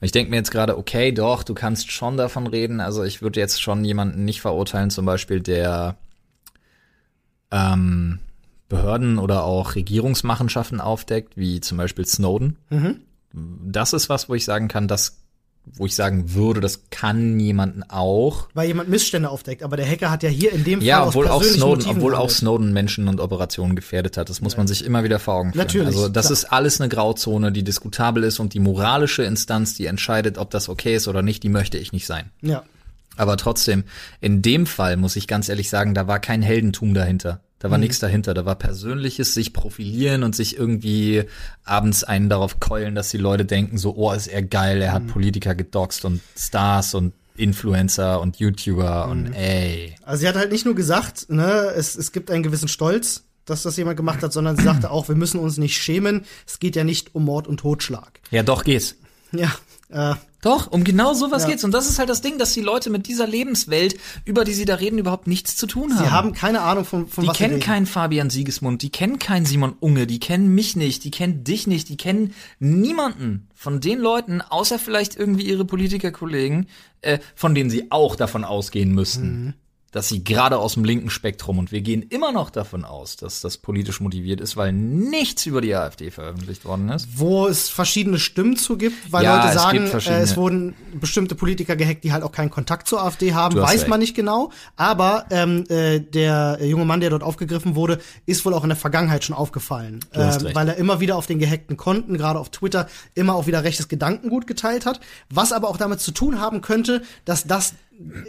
Und 0.00 0.04
ich 0.04 0.12
denke 0.12 0.30
mir 0.30 0.36
jetzt 0.36 0.50
gerade, 0.50 0.76
okay, 0.76 1.12
doch, 1.12 1.42
du 1.42 1.54
kannst 1.54 1.90
schon 1.90 2.16
davon 2.16 2.46
reden. 2.46 2.80
Also 2.80 3.02
ich 3.04 3.22
würde 3.22 3.40
jetzt 3.40 3.62
schon 3.62 3.84
jemanden 3.84 4.24
nicht 4.24 4.40
verurteilen, 4.42 4.90
zum 4.90 5.06
Beispiel 5.06 5.40
der 5.40 5.96
ähm, 7.50 8.18
Behörden 8.68 9.18
oder 9.18 9.44
auch 9.44 9.74
Regierungsmachenschaften 9.74 10.80
aufdeckt, 10.80 11.36
wie 11.36 11.60
zum 11.60 11.78
Beispiel 11.78 12.04
Snowden. 12.06 12.56
Das 13.32 13.92
ist 13.92 14.08
was, 14.08 14.28
wo 14.28 14.34
ich 14.34 14.44
sagen 14.44 14.66
kann, 14.68 14.88
das, 14.88 15.18
wo 15.74 15.86
ich 15.86 15.94
sagen 15.94 16.34
würde, 16.34 16.60
das 16.60 16.82
kann 16.90 17.38
jemanden 17.38 17.82
auch. 17.84 18.48
Weil 18.54 18.68
jemand 18.68 18.88
Missstände 18.88 19.28
aufdeckt. 19.30 19.62
Aber 19.62 19.76
der 19.76 19.86
Hacker 19.88 20.10
hat 20.10 20.22
ja 20.22 20.28
hier 20.28 20.52
in 20.52 20.64
dem 20.64 20.80
Ja, 20.80 20.98
Fall 20.98 21.08
obwohl 21.08 21.28
aus 21.28 21.42
auch 21.42 21.42
Snowden, 21.44 21.68
Motiven 21.84 21.96
obwohl 21.96 22.14
auch. 22.14 22.30
Snowden 22.30 22.72
Menschen 22.72 23.08
und 23.08 23.20
Operationen 23.20 23.76
gefährdet 23.76 24.16
hat. 24.16 24.30
Das 24.30 24.40
muss 24.40 24.56
man 24.56 24.66
sich 24.66 24.84
immer 24.84 25.04
wieder 25.04 25.18
vor 25.18 25.34
Augen 25.34 25.52
führen. 25.52 25.64
Natürlich, 25.66 25.86
Also 25.88 26.08
das 26.08 26.26
klar. 26.26 26.32
ist 26.32 26.44
alles 26.46 26.80
eine 26.80 26.88
Grauzone, 26.88 27.52
die 27.52 27.62
diskutabel 27.62 28.24
ist 28.24 28.38
und 28.40 28.54
die 28.54 28.60
moralische 28.60 29.22
Instanz, 29.24 29.74
die 29.74 29.86
entscheidet, 29.86 30.38
ob 30.38 30.50
das 30.50 30.68
okay 30.68 30.96
ist 30.96 31.08
oder 31.08 31.22
nicht, 31.22 31.42
die 31.42 31.48
möchte 31.50 31.78
ich 31.78 31.92
nicht 31.92 32.06
sein. 32.06 32.30
Ja. 32.42 32.64
Aber 33.16 33.36
trotzdem, 33.36 33.84
in 34.20 34.42
dem 34.42 34.66
Fall 34.66 34.96
muss 34.96 35.16
ich 35.16 35.26
ganz 35.26 35.48
ehrlich 35.48 35.68
sagen, 35.70 35.94
da 35.94 36.06
war 36.06 36.18
kein 36.20 36.42
Heldentum 36.42 36.94
dahinter. 36.94 37.40
Da 37.58 37.68
Mhm. 37.68 37.72
war 37.72 37.78
nichts 37.78 37.98
dahinter. 37.98 38.34
Da 38.34 38.44
war 38.44 38.54
persönliches 38.56 39.32
sich 39.34 39.52
profilieren 39.52 40.22
und 40.22 40.36
sich 40.36 40.56
irgendwie 40.58 41.24
abends 41.64 42.04
einen 42.04 42.28
darauf 42.28 42.60
keulen, 42.60 42.94
dass 42.94 43.08
die 43.10 43.16
Leute 43.18 43.44
denken, 43.46 43.78
so, 43.78 43.94
oh, 43.96 44.12
ist 44.12 44.26
er 44.26 44.42
geil, 44.42 44.82
er 44.82 44.92
hat 44.92 45.04
Mhm. 45.04 45.08
Politiker 45.08 45.54
gedoxt 45.54 46.04
und 46.04 46.20
Stars 46.36 46.94
und 46.94 47.14
Influencer 47.36 48.20
und 48.20 48.36
YouTuber 48.38 49.06
Mhm. 49.06 49.10
und 49.10 49.32
ey. 49.34 49.94
Also 50.04 50.20
sie 50.22 50.28
hat 50.28 50.36
halt 50.36 50.52
nicht 50.52 50.64
nur 50.64 50.74
gesagt, 50.74 51.30
ne, 51.30 51.72
es, 51.76 51.94
es 51.96 52.12
gibt 52.12 52.30
einen 52.30 52.42
gewissen 52.42 52.68
Stolz, 52.68 53.24
dass 53.44 53.62
das 53.62 53.76
jemand 53.76 53.96
gemacht 53.96 54.22
hat, 54.22 54.32
sondern 54.32 54.56
sie 54.56 54.64
sagte 54.64 54.90
auch, 54.90 55.08
wir 55.08 55.14
müssen 55.16 55.38
uns 55.38 55.56
nicht 55.56 55.76
schämen. 55.76 56.24
Es 56.46 56.58
geht 56.58 56.76
ja 56.76 56.82
nicht 56.84 57.14
um 57.14 57.24
Mord 57.24 57.46
und 57.46 57.60
Totschlag. 57.60 58.20
Ja, 58.30 58.42
doch 58.42 58.64
geht's. 58.64 58.96
Ja. 59.32 59.52
Äh, 59.88 60.14
Doch, 60.46 60.70
um 60.70 60.84
genau 60.84 61.12
sowas 61.12 61.42
Ja. 61.42 61.48
geht's. 61.48 61.64
Und 61.64 61.72
das 61.72 61.88
ist 61.90 61.98
halt 61.98 62.08
das 62.08 62.20
Ding, 62.20 62.38
dass 62.38 62.52
die 62.52 62.60
Leute 62.60 62.88
mit 62.88 63.08
dieser 63.08 63.26
Lebenswelt, 63.26 63.96
über 64.24 64.44
die 64.44 64.54
sie 64.54 64.64
da 64.64 64.76
reden, 64.76 64.96
überhaupt 64.98 65.26
nichts 65.26 65.56
zu 65.56 65.66
tun 65.66 65.92
haben. 65.96 66.04
sie 66.04 66.10
haben 66.12 66.32
keine 66.34 66.60
Ahnung 66.60 66.84
von, 66.84 67.08
von 67.08 67.24
die 67.24 67.28
was 67.28 67.36
sie 67.36 67.42
kennen 67.42 67.58
keinen 67.58 67.86
Fabian 67.86 68.30
Siegesmund, 68.30 68.80
die 68.82 68.90
kennen 68.90 69.18
keinen 69.18 69.44
Simon 69.44 69.74
Unge, 69.80 70.06
die 70.06 70.20
kennen 70.20 70.54
mich 70.54 70.76
nicht, 70.76 71.02
die 71.02 71.10
kennen 71.10 71.42
dich 71.42 71.66
nicht, 71.66 71.88
die 71.88 71.96
kennen 71.96 72.32
niemanden 72.60 73.48
von 73.56 73.80
den 73.80 73.98
Leuten, 73.98 74.40
außer 74.40 74.78
vielleicht 74.78 75.16
irgendwie 75.16 75.48
ihre 75.48 75.64
Politikerkollegen, 75.64 76.68
äh, 77.00 77.18
von 77.34 77.54
denen 77.56 77.68
sie 77.68 77.90
auch 77.90 78.14
davon 78.14 78.44
ausgehen 78.44 78.92
müssten, 78.94 79.54
dass 79.92 80.08
sie 80.08 80.24
gerade 80.24 80.58
aus 80.58 80.74
dem 80.74 80.84
linken 80.84 81.08
Spektrum 81.10 81.58
und 81.58 81.72
wir 81.72 81.80
gehen 81.80 82.02
immer 82.02 82.32
noch 82.32 82.50
davon 82.50 82.84
aus, 82.84 83.16
dass 83.16 83.40
das 83.40 83.56
politisch 83.56 84.00
motiviert 84.00 84.40
ist, 84.40 84.56
weil 84.56 84.72
nichts 84.72 85.46
über 85.46 85.60
die 85.60 85.74
AfD 85.74 86.10
veröffentlicht 86.10 86.64
worden 86.64 86.88
ist. 86.90 87.08
wo 87.16 87.46
es 87.46 87.68
verschiedene 87.70 88.18
Stimmen 88.18 88.56
zu 88.56 88.76
gibt, 88.76 89.12
weil 89.12 89.24
Ja, 89.24 89.36
Leute 89.36 89.48
es 89.48 89.54
sagen, 89.54 89.90
gibt 89.90 90.06
äh, 90.06 90.20
es 90.20 90.36
wurden 90.36 90.74
bestimmte 91.00 91.34
Politiker 91.34 91.76
gehackt, 91.76 92.04
die 92.04 92.12
halt 92.12 92.22
auch 92.24 92.32
keinen 92.32 92.50
Kontakt 92.50 92.88
zur 92.88 93.02
AfD 93.02 93.32
haben, 93.32 93.56
weiß 93.56 93.80
recht. 93.82 93.88
man 93.88 94.00
nicht 94.00 94.14
genau. 94.14 94.50
Aber 94.76 95.26
ähm, 95.30 95.64
äh, 95.68 96.00
der 96.00 96.58
junge 96.62 96.84
Mann, 96.84 97.00
der 97.00 97.10
dort 97.10 97.22
aufgegriffen 97.22 97.74
wurde, 97.76 97.98
ist 98.26 98.44
wohl 98.44 98.54
auch 98.54 98.62
in 98.64 98.68
der 98.70 98.76
Vergangenheit 98.76 99.24
schon 99.24 99.36
aufgefallen, 99.36 100.00
recht. 100.14 100.54
weil 100.54 100.68
er 100.68 100.76
immer 100.76 101.00
wieder 101.00 101.16
auf 101.16 101.26
den 101.26 101.38
gehackten 101.38 101.76
Konten, 101.76 102.16
gerade 102.18 102.38
auf 102.38 102.50
Twitter, 102.50 102.88
immer 103.14 103.34
auch 103.34 103.46
wieder 103.46 103.64
rechtes 103.64 103.88
Gedankengut 103.88 104.46
geteilt 104.46 104.84
hat, 104.84 105.00
was 105.30 105.52
aber 105.52 105.68
auch 105.68 105.76
damit 105.76 106.00
zu 106.00 106.10
tun 106.12 106.40
haben 106.40 106.60
könnte, 106.60 107.02
dass 107.24 107.44
das 107.44 107.74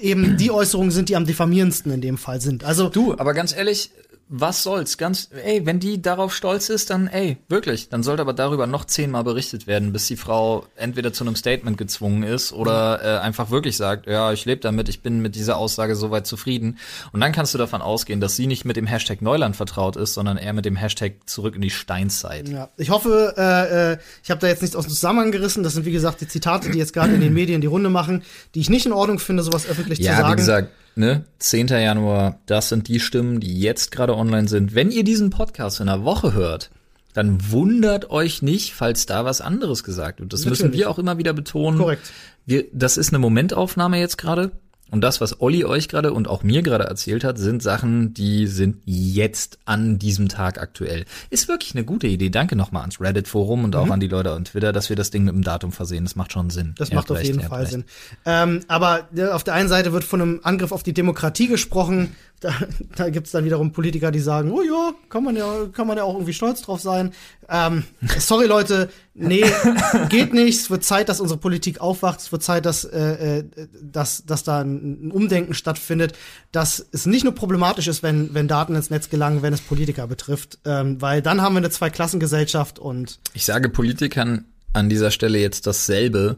eben 0.02 0.38
die 0.38 0.52
Äußerungen 0.52 0.92
sind, 0.92 1.10
die 1.10 1.16
am 1.16 1.26
diffamierendsten 1.26 1.92
in 1.92 2.02
dem 2.02 2.18
Fall 2.18 2.42
sind. 2.42 2.64
Also 2.64 2.90
Du, 2.90 3.18
aber 3.18 3.34
ganz 3.34 3.56
ehrlich, 3.56 3.92
was 4.29 4.63
soll's? 4.63 4.98
Ganz, 4.98 5.29
ey, 5.43 5.65
wenn 5.65 5.79
die 5.79 6.01
darauf 6.01 6.36
stolz 6.36 6.69
ist, 6.69 6.89
dann, 6.89 7.07
ey, 7.07 7.38
wirklich, 7.48 7.89
dann 7.89 8.03
sollte 8.03 8.22
aber 8.22 8.34
darüber 8.34 8.67
noch 8.67 8.86
zehnmal 8.86 9.24
berichtet 9.24 9.67
werden, 9.67 9.93
bis 9.93 10.07
die 10.07 10.17
Frau 10.17 10.65
entweder 10.75 11.13
zu 11.13 11.24
einem 11.24 11.36
Statement 11.36 11.77
gezwungen 11.77 12.24
ist 12.24 12.51
oder 12.51 13.00
äh, 13.03 13.19
einfach 13.19 13.51
wirklich 13.51 13.77
sagt, 13.77 14.05
ja, 14.07 14.33
ich 14.33 14.44
lebe 14.46 14.59
damit, 14.61 14.90
ich 14.90 15.01
bin 15.01 15.22
mit 15.22 15.35
dieser 15.35 15.57
Aussage 15.57 15.96
soweit 15.96 16.27
zufrieden. 16.27 16.77
Und 17.13 17.22
dann 17.22 17.31
kannst 17.31 17.53
du 17.53 17.57
davon 17.57 17.81
ausgehen, 17.81 18.20
dass 18.20 18.35
sie 18.35 18.48
nicht 18.48 18.66
mit 18.66 18.75
dem 18.75 18.85
Hashtag 18.87 19.22
Neuland 19.22 19.55
vertraut 19.55 19.96
ist, 19.96 20.13
sondern 20.13 20.37
eher 20.37 20.53
mit 20.53 20.66
dem 20.66 20.75
Hashtag 20.75 21.13
zurück 21.25 21.55
in 21.55 21.61
die 21.61 21.70
Steinzeit. 21.70 22.50
Ja, 22.50 22.70
ich 22.77 22.90
hoffe, 22.90 23.33
äh, 23.37 23.94
äh, 23.94 23.98
ich 24.24 24.29
habe 24.29 24.42
da 24.42 24.48
jetzt 24.48 24.61
nichts 24.61 24.75
aus 24.75 24.85
dem 24.85 24.92
Zusammenhang 24.94 25.31
gerissen. 25.31 25.63
Das 25.63 25.74
sind, 25.74 25.85
wie 25.85 25.92
gesagt, 25.92 26.20
die 26.22 26.27
Zitate, 26.27 26.70
die 26.70 26.77
jetzt 26.79 26.94
gerade 26.94 27.13
in 27.13 27.22
den 27.22 27.33
Medien 27.33 27.61
die 27.61 27.68
Runde 27.68 27.90
machen, 27.90 28.24
die 28.55 28.59
ich 28.59 28.70
nicht 28.70 28.85
in 28.85 28.92
Ordnung 28.94 29.20
finde, 29.20 29.44
sowas 29.44 29.66
öffentlich 29.68 30.00
zu 30.00 30.05
Ja, 30.05 30.18
sagen. 30.18 30.33
wie 30.33 30.35
gesagt, 30.37 30.70
ne, 30.98 31.25
10. 31.40 31.68
Januar, 31.68 32.40
das 32.46 32.70
sind 32.70 32.88
die 32.88 33.00
Stimmen, 33.00 33.40
die 33.40 33.60
jetzt 33.60 33.92
gerade 33.92 34.16
online 34.16 34.48
sind. 34.48 34.75
Wenn 34.75 34.92
ihr 34.92 35.03
diesen 35.03 35.29
Podcast 35.29 35.79
in 35.79 35.90
einer 35.90 36.03
Woche 36.03 36.33
hört, 36.33 36.72
dann 37.14 37.51
wundert 37.51 38.12
euch 38.12 38.42
nicht, 38.42 38.74
falls 38.74 39.05
da 39.05 39.25
was 39.25 39.42
anderes 39.42 39.83
gesagt 39.83 40.20
wird. 40.20 40.33
Das 40.33 40.46
müssen 40.46 40.64
Natürlich. 40.66 40.81
wir 40.81 40.90
auch 40.90 41.00
immer 41.00 41.18
wieder 41.18 41.33
betonen. 41.33 41.79
Korrekt. 41.79 42.12
Wir, 42.46 42.66
das 42.74 42.98
ist 42.98 43.10
eine 43.10 43.20
Momentaufnahme 43.20 44.00
jetzt 44.00 44.18
gerade. 44.18 44.51
Und 44.90 45.02
das, 45.02 45.20
was 45.22 45.42
Olli 45.42 45.66
euch 45.66 45.88
gerade 45.90 46.14
und 46.14 46.28
auch 46.28 46.44
mir 46.44 46.62
gerade 46.62 46.86
erzählt 46.86 47.24
hat, 47.24 47.38
sind 47.38 47.62
Sachen, 47.62 48.14
die 48.14 48.48
sind 48.48 48.78
jetzt 48.86 49.60
an 49.66 50.00
diesem 50.00 50.30
Tag 50.30 50.62
aktuell. 50.62 51.06
Ist 51.30 51.48
wirklich 51.48 51.76
eine 51.76 51.84
gute 51.84 52.08
Idee. 52.08 52.30
Danke 52.30 52.56
nochmal 52.56 52.82
ans 52.82 53.02
Reddit-Forum 53.02 53.64
und 53.66 53.76
auch 53.76 53.90
an 53.90 54.00
die 54.00 54.08
Leute 54.08 54.32
an 54.32 54.46
Twitter, 54.46 54.72
dass 54.72 54.90
wir 54.90 54.96
das 54.96 55.12
Ding 55.12 55.26
mit 55.26 55.34
dem 55.34 55.44
Datum 55.44 55.72
versehen. 55.72 56.06
Das 56.06 56.16
macht 56.16 56.32
schon 56.32 56.50
Sinn. 56.50 56.68
Mhm. 56.68 56.76
Das 56.76 56.90
Ihr 56.90 56.96
macht 56.96 57.12
auf 57.12 57.22
jeden 57.22 57.42
Fall 57.42 57.62
recht. 57.62 57.72
Sinn. 57.72 57.86
Ähm, 58.26 58.62
aber 58.68 59.08
ja, 59.14 59.34
auf 59.34 59.44
der 59.44 59.56
einen 59.56 59.70
Seite 59.70 59.94
wird 59.94 60.04
von 60.04 60.22
einem 60.22 60.40
Angriff 60.44 60.72
auf 60.72 60.84
die 60.84 60.94
Demokratie 60.94 61.48
gesprochen. 61.48 62.16
Da, 62.40 62.54
da 62.96 63.10
gibt's 63.10 63.32
dann 63.32 63.46
wiederum 63.46 63.72
Politiker, 63.72 64.12
die 64.12 64.20
sagen, 64.20 64.52
oh 64.52 64.62
ja, 64.62 64.94
kann 65.10 65.24
man 65.24 65.36
ja, 65.36 65.66
kann 65.74 65.88
man 65.88 65.98
ja 65.98 66.04
auch 66.04 66.14
irgendwie 66.14 66.34
stolz 66.34 66.62
drauf 66.62 66.80
sein. 66.80 67.14
Ähm, 67.50 67.84
sorry 68.20 68.46
Leute, 68.46 68.90
nee, 69.18 69.46
geht 70.10 70.34
nicht. 70.34 70.60
Es 70.60 70.70
wird 70.70 70.84
Zeit, 70.84 71.10
dass 71.10 71.20
unsere 71.20 71.40
Politik 71.40 71.82
aufwacht. 71.82 72.20
Es 72.20 72.32
wird 72.32 72.44
Zeit, 72.44 72.66
dass, 72.66 72.86
äh, 72.86 73.40
äh, 73.40 73.44
dass, 73.82 74.25
dass 74.25 74.44
da 74.44 74.62
ein, 74.62 75.12
Umdenken 75.12 75.53
stattfindet, 75.53 76.14
dass 76.51 76.86
es 76.92 77.06
nicht 77.06 77.24
nur 77.24 77.34
problematisch 77.36 77.88
ist, 77.88 78.03
wenn, 78.03 78.34
wenn 78.34 78.48
Daten 78.48 78.75
ins 78.75 78.90
Netz 78.90 79.10
gelangen, 79.10 79.42
wenn 79.42 79.53
es 79.53 79.62
Politiker 79.62 80.08
betrifft, 80.08 80.60
ähm, 80.66 81.01
weil 81.01 81.22
dann 81.22 81.42
haben 81.42 81.56
wir 81.56 81.60
eine 81.60 81.70
Zweiklassengesellschaft 81.70 82.80
und 82.80 83.20
Ich 83.34 83.46
sage 83.46 83.70
Politikern 83.70 84.46
an 84.74 84.90
dieser 84.90 85.12
Stelle 85.12 85.40
jetzt 85.40 85.68
dasselbe, 85.68 86.38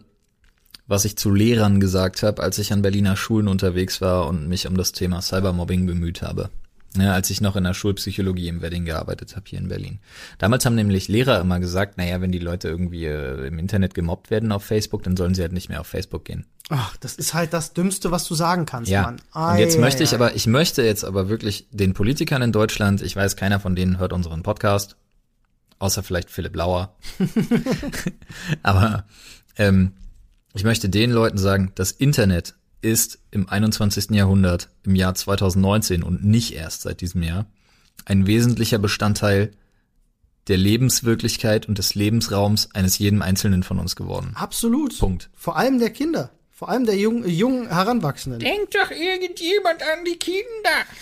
was 0.87 1.05
ich 1.05 1.17
zu 1.17 1.31
Lehrern 1.31 1.79
gesagt 1.79 2.23
habe, 2.23 2.41
als 2.41 2.57
ich 2.57 2.73
an 2.73 2.81
Berliner 2.81 3.15
Schulen 3.15 3.47
unterwegs 3.47 4.01
war 4.01 4.27
und 4.27 4.47
mich 4.47 4.67
um 4.67 4.75
das 4.75 4.91
Thema 4.91 5.21
Cybermobbing 5.21 5.85
bemüht 5.85 6.21
habe. 6.21 6.49
Ja, 6.97 7.13
als 7.13 7.29
ich 7.29 7.39
noch 7.39 7.55
in 7.55 7.65
der 7.65 7.75
Schulpsychologie 7.75 8.47
im 8.47 8.61
Wedding 8.63 8.83
gearbeitet 8.83 9.35
habe 9.35 9.45
hier 9.47 9.59
in 9.59 9.67
Berlin. 9.67 9.99
Damals 10.39 10.65
haben 10.65 10.73
nämlich 10.73 11.07
Lehrer 11.07 11.39
immer 11.39 11.59
gesagt, 11.59 11.97
naja, 11.99 12.19
wenn 12.19 12.31
die 12.31 12.39
Leute 12.39 12.67
irgendwie 12.67 13.05
äh, 13.05 13.45
im 13.47 13.59
Internet 13.59 13.93
gemobbt 13.93 14.31
werden 14.31 14.51
auf 14.51 14.63
Facebook, 14.63 15.03
dann 15.03 15.15
sollen 15.15 15.35
sie 15.35 15.43
halt 15.43 15.51
nicht 15.53 15.69
mehr 15.69 15.81
auf 15.81 15.87
Facebook 15.87 16.25
gehen. 16.25 16.47
ach, 16.69 16.97
das 16.97 17.13
ist 17.15 17.35
halt 17.35 17.53
das 17.53 17.73
Dümmste, 17.73 18.09
was 18.09 18.25
du 18.27 18.33
sagen 18.33 18.65
kannst, 18.65 18.89
Ja. 18.89 19.03
Mann. 19.03 19.21
und 19.33 19.59
jetzt 19.59 19.77
Ei, 19.77 19.81
möchte 19.81 19.99
ei, 19.99 20.03
ich 20.05 20.13
ei. 20.13 20.15
aber, 20.15 20.35
ich 20.35 20.47
möchte 20.47 20.81
jetzt 20.81 21.05
aber 21.05 21.29
wirklich 21.29 21.67
den 21.71 21.93
Politikern 21.93 22.41
in 22.41 22.51
Deutschland, 22.51 23.03
ich 23.03 23.15
weiß, 23.15 23.35
keiner 23.35 23.59
von 23.59 23.75
denen 23.75 23.99
hört 23.99 24.11
unseren 24.11 24.41
Podcast, 24.41 24.95
außer 25.77 26.01
vielleicht 26.01 26.31
Philipp 26.31 26.55
Lauer. 26.55 26.95
aber 28.63 29.05
ähm, 29.57 29.91
ich 30.55 30.63
möchte 30.63 30.89
den 30.89 31.11
Leuten 31.11 31.37
sagen, 31.37 31.71
das 31.75 31.91
Internet 31.91 32.55
ist 32.81 33.19
im 33.31 33.49
21. 33.49 34.11
Jahrhundert, 34.11 34.69
im 34.83 34.95
Jahr 34.95 35.15
2019 35.15 36.03
und 36.03 36.23
nicht 36.23 36.53
erst 36.53 36.81
seit 36.81 37.01
diesem 37.01 37.23
Jahr, 37.23 37.45
ein 38.05 38.27
wesentlicher 38.27 38.79
Bestandteil 38.79 39.51
der 40.47 40.57
Lebenswirklichkeit 40.57 41.67
und 41.67 41.77
des 41.77 41.95
Lebensraums 41.95 42.69
eines 42.73 42.97
jeden 42.97 43.21
Einzelnen 43.21 43.63
von 43.63 43.79
uns 43.79 43.95
geworden. 43.95 44.31
Absolut. 44.35 44.97
Punkt. 44.97 45.29
Vor 45.35 45.57
allem 45.57 45.79
der 45.79 45.91
Kinder. 45.91 46.31
Vor 46.51 46.67
allem 46.67 46.85
der 46.85 46.97
jungen, 46.97 47.25
jungen 47.29 47.69
Heranwachsenden. 47.69 48.41
Denkt 48.41 48.75
doch 48.75 48.91
irgendjemand 48.91 49.81
an 49.81 50.03
die 50.05 50.17
Kinder. 50.17 50.43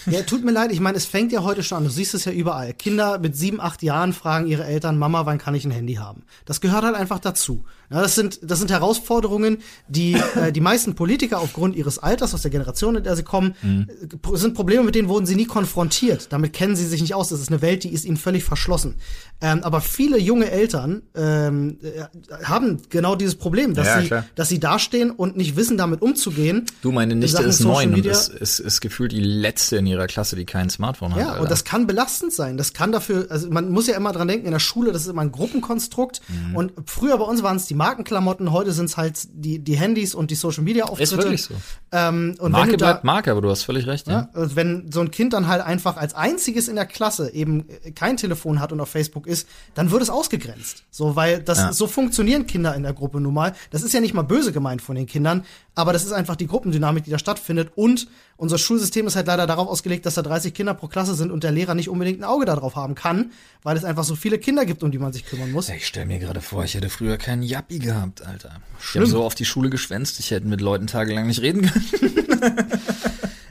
Ja, 0.05 0.21
tut 0.21 0.43
mir 0.43 0.51
leid, 0.51 0.71
ich 0.71 0.79
meine, 0.79 0.97
es 0.97 1.07
fängt 1.07 1.31
ja 1.31 1.41
heute 1.41 1.63
schon 1.63 1.79
an. 1.79 1.83
Du 1.85 1.89
siehst 1.89 2.13
es 2.13 2.25
ja 2.25 2.31
überall. 2.31 2.75
Kinder 2.75 3.17
mit 3.17 3.35
sieben, 3.35 3.59
acht 3.59 3.81
Jahren 3.81 4.13
fragen 4.13 4.45
ihre 4.45 4.65
Eltern, 4.65 4.99
Mama, 4.99 5.25
wann 5.25 5.39
kann 5.39 5.55
ich 5.55 5.65
ein 5.65 5.71
Handy 5.71 5.95
haben? 5.95 6.25
Das 6.45 6.61
gehört 6.61 6.83
halt 6.83 6.95
einfach 6.95 7.17
dazu. 7.17 7.65
Ja, 7.89 8.01
das 8.01 8.15
sind, 8.15 8.39
das 8.43 8.59
sind 8.59 8.69
Herausforderungen, 8.69 9.59
die 9.87 10.13
äh, 10.35 10.51
die 10.51 10.59
meisten 10.59 10.93
Politiker 10.95 11.39
aufgrund 11.39 11.75
ihres 11.75 11.99
Alters, 11.99 12.33
aus 12.33 12.41
der 12.41 12.51
Generation, 12.51 12.95
in 12.97 13.03
der 13.03 13.15
sie 13.15 13.23
kommen, 13.23 13.55
äh, 13.63 14.07
pro- 14.21 14.35
sind 14.35 14.55
Probleme, 14.55 14.83
mit 14.83 14.95
denen 14.95 15.07
wurden 15.07 15.25
sie 15.25 15.35
nie 15.35 15.45
konfrontiert. 15.45 16.27
Damit 16.33 16.51
kennen 16.53 16.75
sie 16.75 16.85
sich 16.85 17.01
nicht 17.01 17.13
aus. 17.13 17.29
Das 17.29 17.39
ist 17.39 17.47
eine 17.49 17.61
Welt, 17.61 17.83
die 17.83 17.89
ist 17.93 18.03
ihnen 18.05 18.17
völlig 18.17 18.43
verschlossen. 18.43 18.95
Ähm, 19.39 19.63
aber 19.63 19.81
viele 19.81 20.17
junge 20.19 20.51
Eltern 20.51 21.03
ähm, 21.15 21.77
äh, 21.81 22.43
haben 22.43 22.81
genau 22.89 23.15
dieses 23.15 23.35
Problem, 23.35 23.73
dass 23.73 23.87
Ja, 23.87 24.01
sie, 24.01 24.07
klar. 24.07 24.25
dass 24.35 24.49
sie 24.49 24.59
dastehen 24.59 25.11
und 25.11 25.37
nicht 25.37 25.55
wissen, 25.55 25.77
damit 25.77 26.01
umzugehen. 26.01 26.65
Du, 26.81 26.91
meine 26.91 27.15
Nichte 27.15 27.43
ist 27.43 27.61
neun 27.61 27.93
und 27.93 28.05
ist, 28.05 28.29
ist, 28.29 28.59
ist 28.59 28.81
gefühlt 28.81 29.11
die 29.11 29.21
letzte 29.21 29.77
in 29.77 29.85
ihrer 29.85 30.07
Klasse, 30.07 30.35
die 30.35 30.45
kein 30.45 30.69
Smartphone 30.69 31.13
hat. 31.15 31.21
Ja, 31.21 31.39
und 31.39 31.49
das 31.49 31.63
kann 31.63 31.87
belastend 31.87 32.33
sein. 32.33 32.57
Das 32.57 32.73
kann 32.73 32.91
dafür, 32.91 33.27
also 33.29 33.49
man 33.49 33.69
muss 33.69 33.87
ja 33.87 33.95
immer 33.95 34.11
dran 34.11 34.27
denken, 34.27 34.45
in 34.45 34.51
der 34.51 34.59
Schule, 34.59 34.91
das 34.91 35.03
ist 35.03 35.07
immer 35.07 35.21
ein 35.21 35.31
Gruppenkonstrukt. 35.31 36.21
Mhm. 36.27 36.55
Und 36.55 36.71
früher 36.85 37.17
bei 37.17 37.23
uns 37.25 37.43
waren 37.43 37.57
es 37.57 37.65
die 37.67 37.75
Markenklamotten, 37.77 38.51
heute 38.51 38.71
sind 38.73 38.85
es 38.85 38.97
halt 38.97 39.27
die, 39.31 39.59
die 39.59 39.75
Handys 39.77 40.13
und 40.13 40.31
die 40.31 40.35
Social 40.35 40.63
Media 40.63 40.85
Auftritte. 40.85 41.03
ist 41.03 41.17
wirklich 41.17 41.43
so. 41.43 41.53
Ähm, 41.91 42.35
und 42.39 42.51
Marke 42.51 42.75
da, 42.77 42.85
bleibt 42.87 43.03
Marke, 43.05 43.31
aber 43.31 43.41
du 43.41 43.49
hast 43.49 43.63
völlig 43.63 43.87
recht. 43.87 44.07
Ja. 44.07 44.29
ja, 44.35 44.55
wenn 44.55 44.91
so 44.91 44.99
ein 44.99 45.11
Kind 45.11 45.33
dann 45.33 45.47
halt 45.47 45.61
einfach 45.61 45.95
als 45.97 46.13
einziges 46.13 46.67
in 46.67 46.75
der 46.75 46.85
Klasse 46.85 47.33
eben 47.33 47.65
kein 47.95 48.17
Telefon 48.17 48.59
hat 48.59 48.71
und 48.73 48.81
auf 48.81 48.89
Facebook 48.89 49.27
ist, 49.27 49.47
dann 49.75 49.91
wird 49.91 50.01
es 50.01 50.09
ausgegrenzt. 50.09 50.83
So, 50.91 51.15
weil 51.15 51.41
das, 51.41 51.57
Ja. 51.59 51.73
so 51.73 51.87
funktionieren 51.87 52.47
Kinder 52.47 52.75
in 52.75 52.83
der 52.83 52.93
Gruppe 52.93 53.21
nun 53.21 53.33
mal. 53.33 53.53
Das 53.71 53.83
ist 53.83 53.93
ja 53.93 53.99
nicht 54.01 54.13
mal 54.13 54.23
böse 54.23 54.51
gemeint 54.51 54.81
von 54.81 54.95
den 54.95 55.05
Kindern, 55.05 55.45
aber 55.77 55.93
das 55.93 56.03
ist 56.03 56.11
einfach 56.11 56.35
die 56.35 56.47
Gruppendynamik, 56.47 57.03
die 57.03 57.11
da 57.11 57.19
stattfindet. 57.19 57.69
Und 57.75 58.07
unser 58.35 58.57
Schulsystem 58.57 59.05
ist 59.05 59.15
halt 59.15 59.27
leider 59.27 59.45
darauf 59.45 59.67
ausgelegt, 59.67 60.07
dass 60.07 60.15
da 60.15 60.23
30 60.23 60.51
Kinder 60.51 60.73
pro 60.73 60.87
Klasse 60.87 61.13
sind 61.13 61.29
und 61.29 61.43
der 61.43 61.51
Lehrer 61.51 61.75
nicht 61.75 61.87
unbedingt 61.87 62.19
ein 62.19 62.23
Auge 62.23 62.45
darauf 62.45 62.75
haben 62.75 62.95
kann, 62.95 63.31
weil 63.61 63.77
es 63.77 63.83
einfach 63.83 64.03
so 64.03 64.15
viele 64.15 64.39
Kinder 64.39 64.65
gibt, 64.65 64.81
um 64.81 64.89
die 64.89 64.97
man 64.97 65.13
sich 65.13 65.23
kümmern 65.23 65.51
muss. 65.51 65.69
Ich 65.69 65.85
stell 65.85 66.07
mir 66.07 66.17
gerade 66.17 66.41
vor, 66.41 66.63
ich 66.63 66.73
hätte 66.73 66.89
früher 66.89 67.17
keinen 67.17 67.43
Jappi 67.43 67.77
gehabt, 67.77 68.25
Alter. 68.25 68.59
Ich 68.81 68.95
habe 68.95 69.05
so 69.05 69.23
auf 69.23 69.35
die 69.35 69.45
Schule 69.45 69.69
geschwänzt, 69.69 70.19
ich 70.19 70.31
hätte 70.31 70.47
mit 70.47 70.61
Leuten 70.61 70.87
tagelang 70.87 71.27
nicht 71.27 71.43
reden 71.43 71.69
können. 71.69 72.55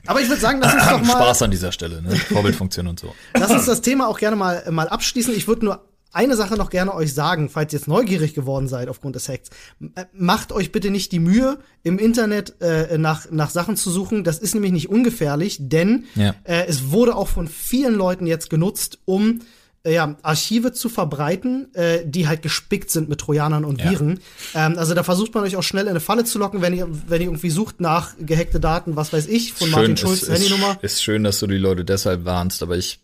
Aber 0.09 0.21
ich 0.21 0.29
würde 0.29 0.41
sagen, 0.41 0.59
lass 0.61 0.75
uns 0.75 0.85
doch 0.85 1.03
mal 1.03 1.13
Spaß 1.13 1.43
an 1.43 1.53
dieser 1.53 1.71
Stelle, 1.71 2.03
ne? 2.03 2.17
Vorbildfunktion 2.17 2.89
und 2.89 2.99
so. 2.99 3.15
Lass 3.35 3.53
uns 3.53 3.67
das 3.67 3.83
Thema 3.83 4.09
auch 4.09 4.19
gerne 4.19 4.35
mal, 4.35 4.65
mal 4.73 4.89
abschließen. 4.89 5.33
Ich 5.35 5.47
würde 5.47 5.65
nur 5.65 5.89
eine 6.17 6.35
Sache 6.35 6.57
noch 6.57 6.71
gerne 6.71 6.95
euch 6.95 7.13
sagen, 7.15 7.49
falls 7.49 7.73
ihr 7.73 7.79
jetzt 7.79 7.89
neugierig 7.89 8.35
geworden 8.35 8.69
seid 8.69 8.89
aufgrund 8.89 9.15
des 9.17 9.29
Hacks. 9.29 9.51
Äh, 9.95 10.07
Macht 10.13 10.51
euch 10.51 10.73
bitte 10.73 10.91
nicht 10.91 11.13
die 11.13 11.19
Mühe, 11.21 11.59
im 11.83 11.99
Internet 11.99 12.61
äh, 12.61 12.97
nach, 12.99 13.31
nach 13.31 13.51
Sachen 13.51 13.77
zu 13.77 13.91
suchen. 13.91 14.25
Das 14.25 14.39
ist 14.39 14.55
nämlich 14.55 14.73
nicht 14.73 14.89
ungefährlich, 14.89 15.59
denn 15.61 16.05
Ja. 16.15 16.35
äh, 16.45 16.65
es 16.67 16.91
wurde 16.91 17.15
auch 17.15 17.29
von 17.29 17.47
vielen 17.49 17.95
Leuten 17.95 18.27
jetzt 18.27 18.51
genutzt, 18.51 18.99
um 19.05 19.41
äh, 19.85 19.93
ja, 19.95 20.17
Archive 20.23 20.73
zu 20.73 20.89
verbreiten, 20.89 21.73
äh, 21.75 22.01
die 22.05 22.27
halt 22.27 22.43
gespickt 22.43 22.91
sind 22.91 23.09
mit 23.09 23.21
Trojanern 23.21 23.65
und 23.65 23.81
Ja. 23.81 23.91
Viren. 23.91 24.19
Ähm, 24.55 24.79
also 24.79 24.95
da 24.95 25.03
versucht 25.03 25.35
man 25.35 25.45
euch 25.45 25.55
auch 25.57 25.63
schnell 25.63 25.85
in 25.85 25.91
eine 25.91 26.01
Falle 26.01 26.25
zu 26.25 26.39
locken, 26.39 26.61
wenn 26.63 26.73
ihr, 26.75 26.89
wenn 27.09 27.21
ihr 27.21 27.29
irgendwie 27.29 27.51
sucht 27.51 27.81
nach 27.81 28.15
gehackte 28.19 28.59
Daten, 28.59 28.97
was 28.97 29.13
weiß 29.13 29.27
ich, 29.29 29.53
von 29.53 29.71
Martin 29.71 29.97
Schulz 29.97 30.23
ist, 30.23 30.31
Handynummer. 30.31 30.79
ist 30.83 31.03
schön, 31.03 31.23
dass 31.25 31.39
du 31.41 31.47
die 31.47 31.59
Leute 31.59 31.85
deshalb 31.85 32.25
warnst, 32.25 32.63
aber 32.63 32.77
ich 32.77 33.01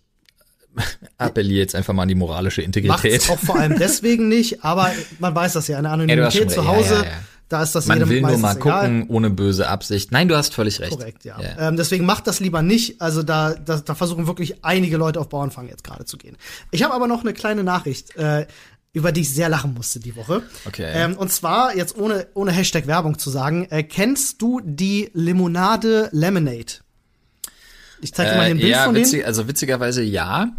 appelliere 1.19 1.61
jetzt 1.61 1.75
einfach 1.75 1.93
mal 1.95 2.03
an 2.03 2.09
die 2.09 2.15
moralische 2.15 2.61
Macht's 2.63 2.77
Integrität. 2.77 3.31
auch 3.31 3.39
vor 3.39 3.59
allem 3.59 3.79
deswegen 3.79 4.29
nicht, 4.29 4.65
aber 4.65 4.91
man 5.19 5.35
weiß 5.35 5.53
das 5.55 5.69
ja, 5.69 5.79
eine 5.79 5.89
Ja, 5.89 5.95
Anonymität 5.95 6.33
schon 6.33 6.49
zu. 6.49 6.67
Hause, 6.67 6.95
Ja, 6.95 7.01
ja, 7.03 7.05
ja. 7.05 7.11
da 7.49 7.63
ist 7.63 7.75
das 7.75 7.87
Man 7.87 7.99
jedem 7.99 8.11
will 8.11 8.21
nur 8.23 8.39
mal 8.39 8.57
egal. 8.57 8.81
gucken, 8.81 9.07
ohne 9.09 9.31
böse 9.31 9.69
Absicht. 9.69 10.11
Nein, 10.13 10.29
du 10.29 10.37
hast 10.37 10.55
völlig 10.55 10.81
recht. 10.81 10.93
Korrekt, 10.93 11.25
ja. 11.25 11.41
Ja. 11.41 11.69
Ähm, 11.69 11.77
deswegen 11.77 12.07
macht 12.07 12.27
das 12.27 12.41
lieber 12.41 12.63
nicht. 12.63 13.01
Also 13.01 13.23
da, 13.23 13.55
da, 13.55 13.77
da 13.79 13.95
versuchen 13.95 14.27
wirklich 14.27 14.65
einige 14.65 14.97
Leute 14.97 15.21
auf 15.21 15.29
Bauernfang 15.29 15.69
jetzt 15.69 15.85
gerade 15.85 16.05
zu 16.05 16.17
gehen. 16.17 16.37
Ich 16.71 16.83
habe 16.83 16.95
aber 16.95 17.07
noch 17.07 17.21
eine 17.23 17.33
kleine 17.35 17.63
Nachricht, 17.65 18.17
äh, 18.17 18.47
über 18.95 19.11
die 19.11 19.23
ich 19.23 19.35
sehr 19.35 19.49
lachen 19.49 19.73
musste 19.73 20.01
die 20.01 20.17
Woche. 20.17 20.43
Okay. 20.67 20.91
Ähm, 20.95 21.17
und 21.17 21.33
zwar, 21.33 21.75
jetzt 21.75 21.97
ohne, 21.97 22.27
ohne 22.35 22.53
Hashtag 22.53 22.87
Werbung 22.87 23.19
zu 23.19 23.31
sagen, 23.31 23.67
äh, 23.71 23.83
kennst 23.83 24.43
du 24.43 24.61
die 24.63 25.11
Limonade 25.15 26.11
Lemonade? 26.13 26.82
Ich 28.03 28.13
zeig 28.13 28.29
dir 28.31 28.37
mal 28.37 28.45
hier 28.45 28.55
ein 28.55 28.59
Bild 28.59 28.71
ja, 28.71 28.85
von 28.85 28.95
denen. 28.95 29.07
witzig, 29.07 29.25
also 29.27 29.49
witzigerweise 29.49 30.03
ja. 30.03 30.51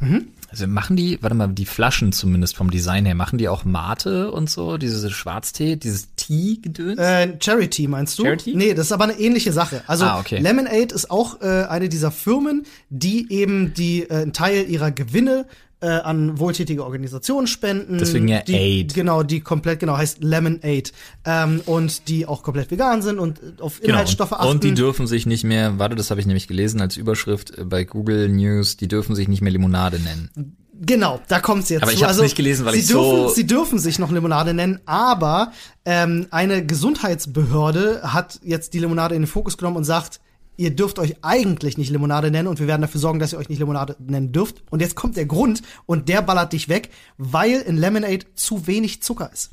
Also 0.49 0.67
machen 0.67 0.95
die, 0.95 1.17
warte 1.21 1.35
mal, 1.35 1.47
die 1.47 1.65
Flaschen 1.65 2.11
zumindest 2.11 2.55
vom 2.55 2.69
Design 2.71 3.05
her, 3.05 3.15
machen 3.15 3.37
die 3.37 3.47
auch 3.49 3.65
Mate 3.65 4.31
und 4.31 4.49
so, 4.49 4.77
diese 4.77 5.09
Schwarztee, 5.11 5.75
dieses 5.75 6.13
Tee-Gedöns? 6.15 6.99
Äh, 6.99 7.37
Charity 7.41 7.87
meinst 7.87 8.17
du? 8.19 8.23
Charity? 8.23 8.53
Nee, 8.55 8.73
das 8.73 8.85
ist 8.87 8.91
aber 8.91 9.05
eine 9.05 9.19
ähnliche 9.19 9.51
Sache. 9.51 9.83
Also 9.87 10.05
Ah, 10.05 10.19
okay. 10.19 10.37
Lemonade 10.39 10.93
ist 10.93 11.09
auch 11.11 11.41
äh, 11.41 11.65
eine 11.65 11.89
dieser 11.89 12.11
Firmen, 12.11 12.65
die 12.89 13.31
eben 13.31 13.73
die 13.73 14.03
äh, 14.03 14.13
einen 14.21 14.33
Teil 14.33 14.65
ihrer 14.69 14.91
Gewinne 14.91 15.45
äh, 15.83 15.87
an 15.87 16.39
wohltätige 16.39 16.83
Organisationen 16.85 17.45
spenden. 17.45 17.97
Deswegen 17.97 18.27
ja 18.27 18.41
die, 18.41 18.55
Aid. 18.55 18.93
Genau, 18.93 19.21
die 19.21 19.41
komplett, 19.41 19.81
genau, 19.81 19.97
heißt 19.97 20.23
Lemonade. 20.23 20.91
Ähm, 21.25 21.61
und 21.65 22.07
die 22.07 22.25
auch 22.25 22.41
komplett 22.41 22.71
vegan 22.71 23.01
sind 23.01 23.19
und 23.19 23.39
auf 23.61 23.83
Inhaltsstoffe 23.83 24.31
und, 24.31 24.37
achten. 24.37 24.49
und 24.49 24.63
die 24.63 24.73
dürfen 24.73 25.05
sich 25.07 25.25
nicht 25.25 25.43
mehr, 25.43 25.77
warte, 25.79 25.95
das 25.95 26.09
habe 26.09 26.21
ich 26.21 26.25
nämlich 26.25 26.47
gelesen 26.47 26.79
als 26.81 26.95
Überschrift 26.97 27.53
bei 27.69 27.83
Google 27.83 28.29
News, 28.29 28.77
die 28.77 28.87
dürfen 28.87 29.13
sich 29.15 29.27
nicht 29.27 29.41
mehr 29.41 29.51
Limonade 29.51 29.99
nennen. 29.99 30.55
Genau, 30.85 31.19
da 31.27 31.39
kommt's 31.39 31.69
jetzt 31.69 31.83
Aber 31.83 31.93
ich 31.93 32.03
hab's 32.03 32.19
nicht 32.19 32.35
gelesen, 32.35 32.65
weil 32.65 32.73
sie 32.73 32.79
ich 32.79 32.87
dürfen, 32.87 33.27
so- 33.27 33.29
Sie 33.29 33.45
dürfen 33.45 33.77
sich 33.77 33.99
noch 33.99 34.11
Limonade 34.11 34.53
nennen, 34.53 34.79
aber 34.85 35.51
ähm, 35.85 36.27
eine 36.31 36.65
Gesundheitsbehörde 36.65 38.01
hat 38.13 38.39
jetzt 38.43 38.73
die 38.73 38.79
Limonade 38.79 39.15
in 39.15 39.21
den 39.23 39.27
Fokus 39.27 39.57
genommen 39.57 39.77
und 39.77 39.83
sagt, 39.83 40.19
ihr 40.57 40.75
dürft 40.75 40.99
euch 40.99 41.15
eigentlich 41.23 41.77
nicht 41.77 41.89
Limonade 41.89 42.31
nennen 42.31 42.47
und 42.47 42.59
wir 42.59 42.67
werden 42.67 42.81
dafür 42.81 43.01
sorgen, 43.01 43.19
dass 43.19 43.33
ihr 43.33 43.39
euch 43.39 43.49
nicht 43.49 43.59
Limonade 43.59 43.95
nennen 43.99 44.31
dürft. 44.31 44.63
Und 44.69 44.81
jetzt 44.81 44.95
kommt 44.95 45.17
der 45.17 45.25
Grund 45.25 45.61
und 45.85 46.09
der 46.09 46.21
ballert 46.21 46.53
dich 46.53 46.69
weg, 46.69 46.89
weil 47.17 47.61
in 47.61 47.77
Lemonade 47.77 48.25
zu 48.35 48.67
wenig 48.67 49.01
Zucker 49.01 49.31
ist. 49.31 49.51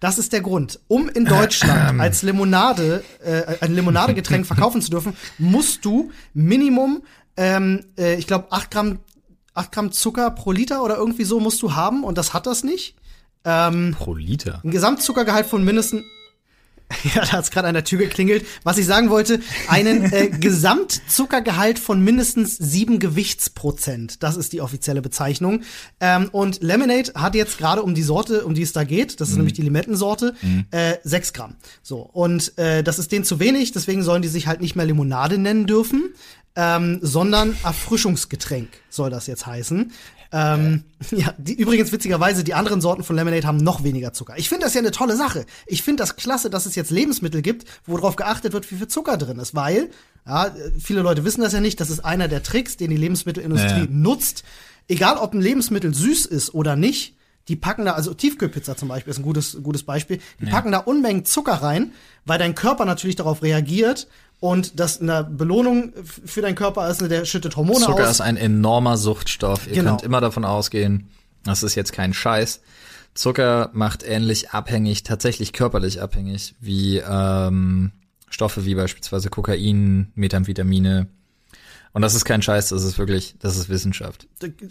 Das 0.00 0.18
ist 0.18 0.32
der 0.32 0.42
Grund. 0.42 0.78
Um 0.86 1.08
in 1.08 1.24
Deutschland 1.24 2.00
als 2.00 2.22
Limonade, 2.22 3.02
äh, 3.24 3.56
ein 3.60 3.74
Limonadegetränk 3.74 4.46
verkaufen 4.46 4.80
zu 4.80 4.90
dürfen, 4.90 5.14
musst 5.38 5.84
du 5.84 6.12
Minimum, 6.34 7.02
ähm, 7.36 7.84
äh, 7.98 8.14
ich 8.14 8.26
glaube, 8.26 8.46
8 8.50 8.70
Gramm, 8.70 8.98
8 9.54 9.72
Gramm 9.72 9.92
Zucker 9.92 10.30
pro 10.30 10.52
Liter 10.52 10.84
oder 10.84 10.96
irgendwie 10.96 11.24
so 11.24 11.40
musst 11.40 11.60
du 11.62 11.74
haben 11.74 12.04
und 12.04 12.16
das 12.16 12.32
hat 12.32 12.46
das 12.46 12.62
nicht. 12.62 12.94
Ähm, 13.44 13.94
Pro 13.98 14.14
Liter. 14.14 14.60
ein 14.64 14.70
Gesamtzuckergehalt 14.70 15.46
von 15.46 15.64
mindestens 15.64 16.02
ja, 17.14 17.22
da 17.22 17.32
hat's 17.32 17.50
gerade 17.50 17.68
an 17.68 17.74
der 17.74 17.84
Tür 17.84 17.98
geklingelt. 17.98 18.46
Was 18.64 18.78
ich 18.78 18.86
sagen 18.86 19.10
wollte, 19.10 19.40
einen 19.68 20.10
äh, 20.12 20.28
Gesamtzuckergehalt 20.40 21.78
von 21.78 22.02
mindestens 22.02 22.56
sieben 22.56 22.98
Gewichtsprozent. 22.98 24.22
Das 24.22 24.36
ist 24.36 24.52
die 24.52 24.60
offizielle 24.60 25.02
Bezeichnung. 25.02 25.62
Ähm, 26.00 26.28
und 26.32 26.62
Lemonade 26.62 27.12
hat 27.14 27.34
jetzt 27.34 27.58
gerade 27.58 27.82
um 27.82 27.94
die 27.94 28.02
Sorte, 28.02 28.44
um 28.44 28.54
die 28.54 28.62
es 28.62 28.72
da 28.72 28.84
geht, 28.84 29.20
das 29.20 29.30
ist 29.30 29.36
nämlich 29.36 29.52
die 29.52 29.62
Limettensorte, 29.62 30.34
äh, 30.70 30.96
sechs 31.04 31.32
Gramm. 31.32 31.56
So, 31.82 32.00
und 32.00 32.56
äh, 32.58 32.82
das 32.82 32.98
ist 32.98 33.12
denen 33.12 33.24
zu 33.24 33.38
wenig, 33.38 33.72
deswegen 33.72 34.02
sollen 34.02 34.22
die 34.22 34.28
sich 34.28 34.46
halt 34.46 34.60
nicht 34.60 34.76
mehr 34.76 34.86
Limonade 34.86 35.38
nennen 35.38 35.66
dürfen, 35.66 36.14
ähm, 36.56 36.98
sondern 37.02 37.56
Erfrischungsgetränk 37.62 38.68
soll 38.88 39.10
das 39.10 39.26
jetzt 39.26 39.46
heißen. 39.46 39.92
Ähm, 40.30 40.84
ja, 41.10 41.32
die, 41.38 41.54
übrigens 41.54 41.90
witzigerweise, 41.92 42.44
die 42.44 42.54
anderen 42.54 42.80
Sorten 42.80 43.02
von 43.02 43.16
Lemonade 43.16 43.46
haben 43.46 43.56
noch 43.58 43.82
weniger 43.82 44.12
Zucker. 44.12 44.34
Ich 44.36 44.48
finde 44.48 44.64
das 44.64 44.74
ja 44.74 44.80
eine 44.80 44.90
tolle 44.90 45.16
Sache. 45.16 45.46
Ich 45.66 45.82
finde 45.82 46.02
das 46.02 46.16
klasse, 46.16 46.50
dass 46.50 46.66
es 46.66 46.74
jetzt 46.74 46.90
Lebensmittel 46.90 47.42
gibt, 47.42 47.64
wo 47.86 47.96
darauf 47.96 48.16
geachtet 48.16 48.52
wird, 48.52 48.70
wie 48.70 48.76
viel 48.76 48.88
Zucker 48.88 49.16
drin 49.16 49.38
ist, 49.38 49.54
weil, 49.54 49.90
ja, 50.26 50.54
viele 50.78 51.00
Leute 51.00 51.24
wissen 51.24 51.40
das 51.40 51.52
ja 51.54 51.60
nicht, 51.60 51.80
das 51.80 51.90
ist 51.90 52.00
einer 52.04 52.28
der 52.28 52.42
Tricks, 52.42 52.76
den 52.76 52.90
die 52.90 52.96
Lebensmittelindustrie 52.96 53.80
Ja. 53.80 53.86
nutzt. 53.88 54.44
Egal, 54.88 55.16
ob 55.16 55.32
ein 55.34 55.40
Lebensmittel 55.40 55.94
süß 55.94 56.26
ist 56.26 56.52
oder 56.54 56.76
nicht, 56.76 57.14
die 57.48 57.56
packen 57.56 57.86
da, 57.86 57.92
also 57.92 58.12
Tiefkühlpizza 58.12 58.76
zum 58.76 58.88
Beispiel 58.88 59.10
ist 59.10 59.18
ein 59.18 59.22
gutes, 59.22 59.58
gutes 59.62 59.82
Beispiel, 59.82 60.18
die 60.38 60.44
packen 60.46 60.70
da 60.70 60.78
Unmengen 60.78 61.24
Zucker 61.24 61.54
rein, 61.54 61.92
weil 62.26 62.38
dein 62.38 62.54
Körper 62.54 62.84
natürlich 62.84 63.16
darauf 63.16 63.42
reagiert 63.42 64.06
und 64.40 64.78
das 64.78 65.00
eine 65.00 65.24
Belohnung 65.24 65.92
für 66.04 66.42
deinen 66.42 66.54
Körper 66.54 66.88
ist, 66.88 67.00
ne, 67.02 67.08
der 67.08 67.24
schüttet 67.24 67.56
Hormone 67.56 67.80
Zucker 67.84 68.04
aus. 68.04 68.10
ist 68.12 68.20
ein 68.20 68.36
enormer 68.36 68.96
Suchtstoff. 68.96 69.66
Ihr 69.66 69.74
Genau. 69.74 69.90
könnt 69.90 70.02
immer 70.02 70.20
davon 70.20 70.44
ausgehen, 70.44 71.08
das 71.44 71.62
ist 71.62 71.74
jetzt 71.74 71.92
kein 71.92 72.12
Scheiß. 72.14 72.60
Zucker 73.14 73.70
macht 73.72 74.04
ähnlich 74.04 74.50
abhängig, 74.50 75.02
tatsächlich 75.02 75.52
körperlich 75.52 76.00
abhängig, 76.00 76.54
wie 76.60 76.98
ähm, 76.98 77.90
Stoffe 78.30 78.64
wie 78.64 78.74
beispielsweise 78.74 79.28
Kokain, 79.30 80.12
Methamphetamine. 80.14 81.08
Und 81.92 82.02
das 82.02 82.14
ist 82.14 82.24
kein 82.24 82.42
Scheiß, 82.42 82.68
das 82.68 82.84
ist 82.84 82.98
wirklich, 82.98 83.34
das 83.40 83.56
ist 83.56 83.68
Wissenschaft. 83.68 84.26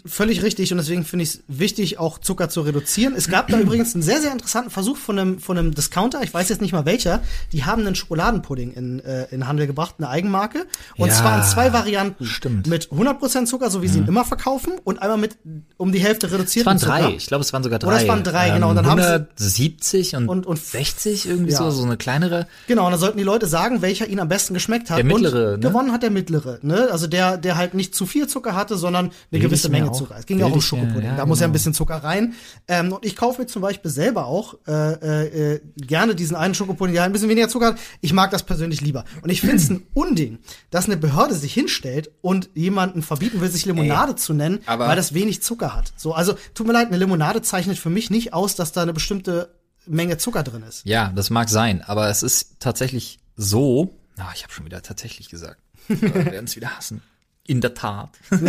Völlig 0.06 0.42
richtig 0.42 0.72
und 0.72 0.78
deswegen 0.78 1.04
finde 1.04 1.24
ich 1.24 1.30
es 1.30 1.40
wichtig, 1.48 1.98
auch 1.98 2.18
Zucker 2.18 2.48
zu 2.48 2.60
reduzieren. 2.62 3.14
Es 3.16 3.28
gab 3.28 3.48
da 3.48 3.58
übrigens 3.60 3.94
einen 3.94 4.02
sehr, 4.02 4.20
sehr 4.20 4.32
interessanten 4.32 4.70
Versuch 4.70 4.96
von 4.96 5.18
einem, 5.18 5.38
von 5.40 5.58
einem 5.58 5.74
Discounter, 5.74 6.22
ich 6.22 6.32
weiß 6.32 6.48
jetzt 6.48 6.60
nicht 6.62 6.72
mal 6.72 6.84
welcher, 6.86 7.20
die 7.52 7.64
haben 7.64 7.84
einen 7.86 7.94
Schokoladenpudding 7.96 8.72
in, 8.72 9.00
äh, 9.00 9.26
in 9.30 9.46
Handel 9.48 9.66
gebracht, 9.66 9.96
eine 9.98 10.08
Eigenmarke. 10.08 10.66
Und 10.96 11.08
Ja, 11.08 11.14
zwar 11.14 11.38
in 11.38 11.44
zwei 11.44 11.72
Varianten. 11.72 12.24
stimmt. 12.24 12.66
Mhm. 12.66 12.70
Mit 12.70 12.88
100% 12.90 13.46
Zucker, 13.46 13.70
so 13.70 13.82
wie 13.82 13.88
sie 13.88 13.98
ihn 13.98 14.06
immer 14.06 14.24
verkaufen, 14.24 14.72
und 14.84 15.02
einmal 15.02 15.18
mit 15.18 15.36
um 15.76 15.92
die 15.92 15.98
Hälfte 16.00 16.28
Es 16.28 16.32
reduzierten 16.32 16.66
waren 16.66 16.78
Zucker. 16.78 16.98
drei, 16.98 17.14
ich 17.16 17.26
glaube, 17.26 17.42
es 17.42 17.52
waren 17.52 17.62
sogar 17.62 17.78
drei. 17.78 17.88
Oder 17.88 18.00
es 18.02 18.08
waren 18.08 18.22
drei, 18.24 18.50
genau, 18.50 18.70
und 18.70 18.76
dann 18.76 18.86
haben 18.86 19.00
sie- 19.02 19.06
170 19.08 20.14
und, 20.16 20.28
Und- 20.28 20.46
und- 20.46 20.58
60 20.64 21.26
irgendwie 21.28 21.52
Ja. 21.52 21.58
so, 21.58 21.70
so 21.70 21.84
eine 21.84 21.96
kleinere. 21.96 22.46
Genau, 22.68 22.84
und 22.86 22.92
dann 22.92 23.00
sollten 23.00 23.18
die 23.18 23.24
Leute 23.24 23.46
sagen, 23.46 23.82
welcher 23.82 24.06
ihnen 24.06 24.20
am 24.20 24.28
besten 24.28 24.54
geschmeckt 24.54 24.90
hat. 24.90 24.98
Der 24.98 25.04
mittlere, 25.04 25.54
und 25.54 25.60
ne? 25.62 25.68
gewonnen 25.68 25.92
hat 25.92 26.02
der 26.02 26.10
mittlere, 26.10 26.58
ne? 26.62 26.88
Also 26.90 27.06
der, 27.08 27.36
der 27.36 27.56
halt 27.56 27.74
nicht 27.74 27.94
zu 27.94 28.06
viel 28.06 28.26
Zucker 28.26 28.54
hatte, 28.54 28.76
sondern 28.76 29.06
eine 29.06 29.12
Will 29.30 29.40
gewisse 29.40 29.68
Menge. 29.68 29.92
Zucker. 29.92 30.16
Es 30.18 30.26
ging 30.26 30.38
ja 30.38 30.46
auch 30.46 30.52
um 30.52 30.60
Schokopudding. 30.60 31.04
ja, 31.04 31.16
da 31.16 31.26
muss 31.26 31.40
ja 31.40 31.46
ein 31.46 31.48
genau. 31.48 31.52
bisschen 31.54 31.74
Zucker 31.74 31.96
rein. 31.96 32.34
Ähm, 32.66 32.92
und 32.92 33.04
ich 33.04 33.16
kaufe 33.16 33.40
mir 33.40 33.46
zum 33.46 33.62
Beispiel 33.62 33.90
selber 33.90 34.26
auch 34.26 34.54
äh, 34.66 34.72
äh, 34.72 35.54
äh, 35.54 35.60
gerne 35.76 36.14
diesen 36.14 36.36
einen 36.36 36.54
Schokopudding, 36.54 36.94
der 36.94 37.02
halt 37.02 37.10
ein 37.10 37.12
bisschen 37.12 37.28
weniger 37.28 37.48
Zucker 37.48 37.66
hat. 37.68 37.78
Ich 38.00 38.12
mag 38.12 38.30
das 38.30 38.42
persönlich 38.42 38.80
lieber. 38.80 39.04
Und 39.22 39.30
ich 39.30 39.40
finde 39.40 39.56
es 39.56 39.70
ein 39.70 39.86
Unding, 39.94 40.38
dass 40.70 40.86
eine 40.86 40.96
Behörde 40.96 41.34
sich 41.34 41.54
hinstellt 41.54 42.10
und 42.20 42.50
jemanden 42.54 43.02
verbieten 43.02 43.40
will, 43.40 43.48
sich 43.48 43.66
Limonade 43.66 44.16
zu 44.16 44.34
nennen, 44.34 44.60
weil 44.66 44.96
das 44.96 45.14
wenig 45.14 45.42
Zucker 45.42 45.74
hat. 45.74 45.92
So, 45.96 46.12
also 46.14 46.34
tut 46.54 46.66
mir 46.66 46.72
leid, 46.72 46.88
eine 46.88 46.96
Limonade 46.96 47.42
zeichnet 47.42 47.78
für 47.78 47.90
mich 47.90 48.10
nicht 48.10 48.34
aus, 48.34 48.54
dass 48.54 48.72
da 48.72 48.82
eine 48.82 48.92
bestimmte 48.92 49.54
Menge 49.86 50.18
Zucker 50.18 50.42
drin 50.42 50.62
ist. 50.62 50.84
Ja, 50.84 51.12
das 51.14 51.30
mag 51.30 51.48
sein, 51.48 51.82
aber 51.82 52.08
es 52.08 52.22
ist 52.22 52.60
tatsächlich 52.60 53.18
so. 53.36 53.94
Ah, 54.18 54.32
ich 54.34 54.42
habe 54.42 54.52
schon 54.52 54.64
wieder 54.64 54.82
tatsächlich 54.82 55.28
gesagt. 55.28 55.60
Wir 56.00 56.14
werden 56.14 56.44
es 56.44 56.56
wieder 56.56 56.76
hassen. 56.76 57.02
In 57.46 57.60
der 57.60 57.74
Tat. 57.74 58.10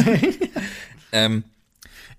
ähm, 1.11 1.43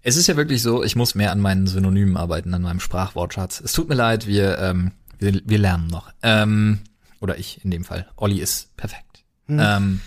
es 0.03 0.17
ist 0.17 0.27
ja 0.27 0.37
wirklich 0.37 0.63
so, 0.63 0.83
ich 0.83 0.97
muss 0.97 1.15
mehr 1.15 1.33
an 1.33 1.41
meinen 1.41 1.67
Synonymen 1.67 2.17
arbeiten, 2.17 2.55
an 2.55 2.63
meinem 2.63 2.81
Sprachwortschatz. 2.81 3.61
Es 3.61 3.73
tut 3.73 3.89
mir 3.89 3.95
leid, 3.95 4.27
wir, 4.27 4.59
ähm, 4.59 4.93
wir, 5.19 5.41
wir 5.45 5.59
lernen 5.59 5.89
noch. 5.89 6.11
Ähm, 6.23 6.81
oder 7.21 7.39
ich 7.39 7.63
in 7.65 7.71
dem 7.71 7.85
Fall. 7.85 8.09
Olli 8.17 8.39
ist 8.39 8.75
perfekt. 8.77 9.25
Ähm, 9.49 10.01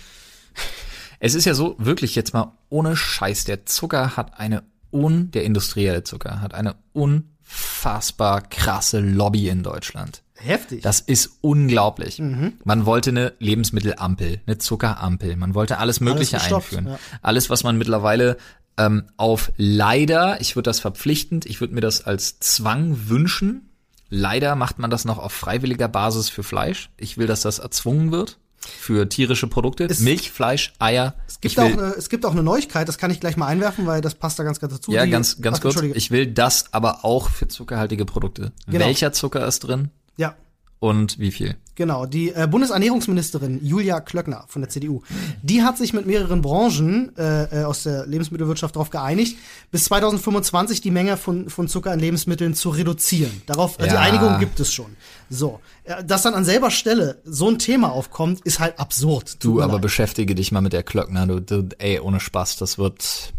es 1.20 1.34
ist 1.34 1.44
ja 1.44 1.54
so, 1.54 1.76
wirklich 1.78 2.14
jetzt 2.14 2.34
mal 2.34 2.52
ohne 2.70 2.96
Scheiß, 2.96 3.44
der 3.44 3.66
Zucker 3.66 4.16
hat 4.16 4.40
eine 4.40 4.62
un, 4.90 5.30
der 5.30 5.44
industrielle 5.44 6.04
Zucker 6.04 6.40
hat 6.40 6.54
eine 6.54 6.76
unfassbar 6.92 8.42
krasse 8.42 9.00
Lobby 9.00 9.48
in 9.48 9.62
Deutschland. 9.62 10.22
Heftig. 10.36 10.82
Das 10.82 11.00
ist 11.00 11.38
unglaublich. 11.42 12.20
Man 12.64 12.86
wollte 12.86 13.10
eine 13.10 13.32
Lebensmittelampel, 13.38 14.40
eine 14.46 14.58
Zuckerampel. 14.58 15.36
Man 15.36 15.54
wollte 15.54 15.78
alles 15.78 16.00
Mögliche 16.00 16.36
gestoppt, 16.36 16.72
einführen. 16.72 16.86
ja. 16.88 16.98
Alles, 17.22 17.50
was 17.50 17.62
man 17.62 17.78
mittlerweile 17.78 18.36
ähm, 18.76 19.04
auf 19.16 19.52
leider, 19.56 20.40
ich 20.40 20.56
würde 20.56 20.68
das 20.70 20.80
verpflichtend, 20.80 21.46
ich 21.46 21.60
würde 21.60 21.74
mir 21.74 21.80
das 21.80 22.04
als 22.04 22.40
Zwang 22.40 23.08
wünschen. 23.08 23.70
Leider 24.10 24.56
macht 24.56 24.78
man 24.78 24.90
das 24.90 25.04
noch 25.04 25.18
auf 25.18 25.32
freiwilliger 25.32 25.88
Basis 25.88 26.28
für 26.28 26.42
Fleisch. 26.42 26.90
Ich 26.96 27.16
will, 27.16 27.26
dass 27.26 27.42
das 27.42 27.60
erzwungen 27.60 28.10
wird 28.10 28.38
für 28.58 29.08
tierische 29.08 29.46
Produkte. 29.46 29.84
Es- 29.84 30.00
Milch, 30.00 30.30
Fleisch, 30.32 30.72
Eier. 30.78 31.14
es, 31.28 31.40
gibt 31.40 31.58
auch 31.58 31.64
eine, 31.64 31.94
es 31.96 32.08
gibt 32.08 32.24
auch 32.26 32.32
eine 32.32 32.42
Neuigkeit, 32.42 32.88
das 32.88 32.98
kann 32.98 33.10
ich 33.10 33.20
gleich 33.20 33.36
mal 33.36 33.46
einwerfen, 33.46 33.86
weil 33.86 34.00
das 34.00 34.14
passt 34.14 34.38
da 34.38 34.42
ganz, 34.42 34.58
ganz 34.58 34.72
dazu. 34.74 34.90
ja, 34.92 35.06
ganz, 35.06 35.40
ganz 35.40 35.58
Ach, 35.58 35.62
kurz. 35.62 35.80
Ich 35.82 36.10
will 36.10 36.26
das 36.26 36.72
aber 36.72 37.04
auch 37.04 37.28
für 37.28 37.46
zuckerhaltige 37.46 38.04
Produkte. 38.04 38.52
Genau. 38.66 38.84
Welcher 38.84 39.12
Zucker 39.12 39.46
ist 39.46 39.60
drin 39.60 39.90
ja, 40.16 40.36
und 40.84 41.18
wie 41.18 41.30
viel? 41.30 41.56
Genau, 41.76 42.04
die 42.04 42.28
äh, 42.34 42.46
Bundesernährungsministerin 42.46 43.64
Julia 43.64 44.00
Klöckner 44.00 44.44
von 44.48 44.60
der 44.60 44.68
CDU, 44.68 45.00
die 45.42 45.62
hat 45.62 45.78
sich 45.78 45.94
mit 45.94 46.04
mehreren 46.04 46.42
Branchen 46.42 47.16
äh, 47.16 47.62
äh, 47.62 47.64
aus 47.64 47.84
der 47.84 48.06
Lebensmittelwirtschaft 48.06 48.76
darauf 48.76 48.90
geeinigt, 48.90 49.38
bis 49.70 49.84
2025 49.84 50.82
die 50.82 50.90
Menge 50.90 51.16
von, 51.16 51.48
von 51.48 51.68
Zucker 51.68 51.94
in 51.94 52.00
Lebensmitteln 52.00 52.52
zu 52.52 52.68
reduzieren. 52.68 53.42
Darauf, 53.46 53.78
äh, 53.78 53.84
die 53.84 53.94
Ja. 53.94 54.00
Einigung 54.00 54.38
gibt 54.38 54.60
es 54.60 54.74
schon. 54.74 54.94
So, 55.30 55.60
äh, 55.84 56.04
dass 56.04 56.20
dann 56.20 56.34
an 56.34 56.44
selber 56.44 56.70
Stelle 56.70 57.22
so 57.24 57.48
ein 57.48 57.58
Thema 57.58 57.90
aufkommt, 57.90 58.42
ist 58.42 58.60
halt 58.60 58.78
absurd. 58.78 59.42
Du, 59.42 59.62
aber 59.62 59.74
leid. 59.74 59.82
beschäftige 59.82 60.34
dich 60.34 60.52
mal 60.52 60.60
mit 60.60 60.74
der 60.74 60.82
Klöckner. 60.82 61.26
Du, 61.26 61.40
du, 61.40 61.66
ey, 61.78 61.98
ohne 61.98 62.20
Spaß, 62.20 62.58
das 62.58 62.76
wird, 62.76 63.32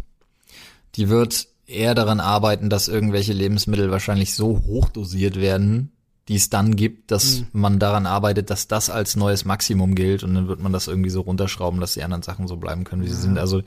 die 0.95 1.09
wird 1.09 1.47
eher 1.67 1.93
daran 1.93 2.19
arbeiten, 2.19 2.71
dass 2.71 2.88
irgendwelche 2.88 3.33
Lebensmittel 3.33 3.91
wahrscheinlich 3.91 4.33
so 4.33 4.63
hochdosiert 4.65 5.39
werden, 5.39 5.91
die 6.27 6.35
es 6.35 6.49
dann 6.49 6.75
gibt, 6.75 7.11
dass 7.11 7.41
Mhm. 7.41 7.47
man 7.53 7.79
daran 7.79 8.05
arbeitet, 8.07 8.49
dass 8.49 8.67
das 8.67 8.89
als 8.89 9.15
neues 9.15 9.45
Maximum 9.45 9.93
gilt 9.95 10.23
und 10.23 10.33
dann 10.33 10.47
wird 10.47 10.59
man 10.59 10.73
das 10.73 10.88
irgendwie 10.88 11.11
so 11.11 11.21
runterschrauben, 11.21 11.79
dass 11.79 11.93
die 11.93 12.03
anderen 12.03 12.23
Sachen 12.23 12.47
so 12.47 12.57
bleiben 12.57 12.83
können, 12.83 13.03
wie 13.03 13.09
sie 13.09 13.21
sind. 13.21 13.38
Also 13.38 13.61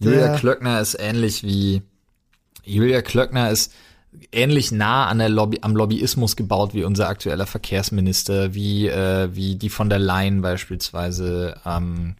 Julia 0.00 0.26
Der- 0.28 0.36
Klöckner 0.36 0.80
ist 0.80 0.96
ähnlich 0.98 1.42
wie 1.44 1.82
Julia 2.64 3.00
Klöckner 3.02 3.50
ist 3.50 3.72
ähnlich 4.32 4.72
nah 4.72 5.06
an 5.06 5.18
der 5.18 5.28
Lobby, 5.28 5.58
am 5.62 5.76
Lobbyismus 5.76 6.34
gebaut 6.34 6.74
wie 6.74 6.82
unser 6.82 7.08
aktueller 7.08 7.46
Verkehrsminister, 7.46 8.54
wie, 8.54 8.88
äh, 8.88 9.28
wie 9.34 9.54
die 9.54 9.70
von 9.70 9.88
der 9.88 10.00
Leyen 10.00 10.42
beispielsweise. 10.42 11.60
Ähm, 11.64 12.16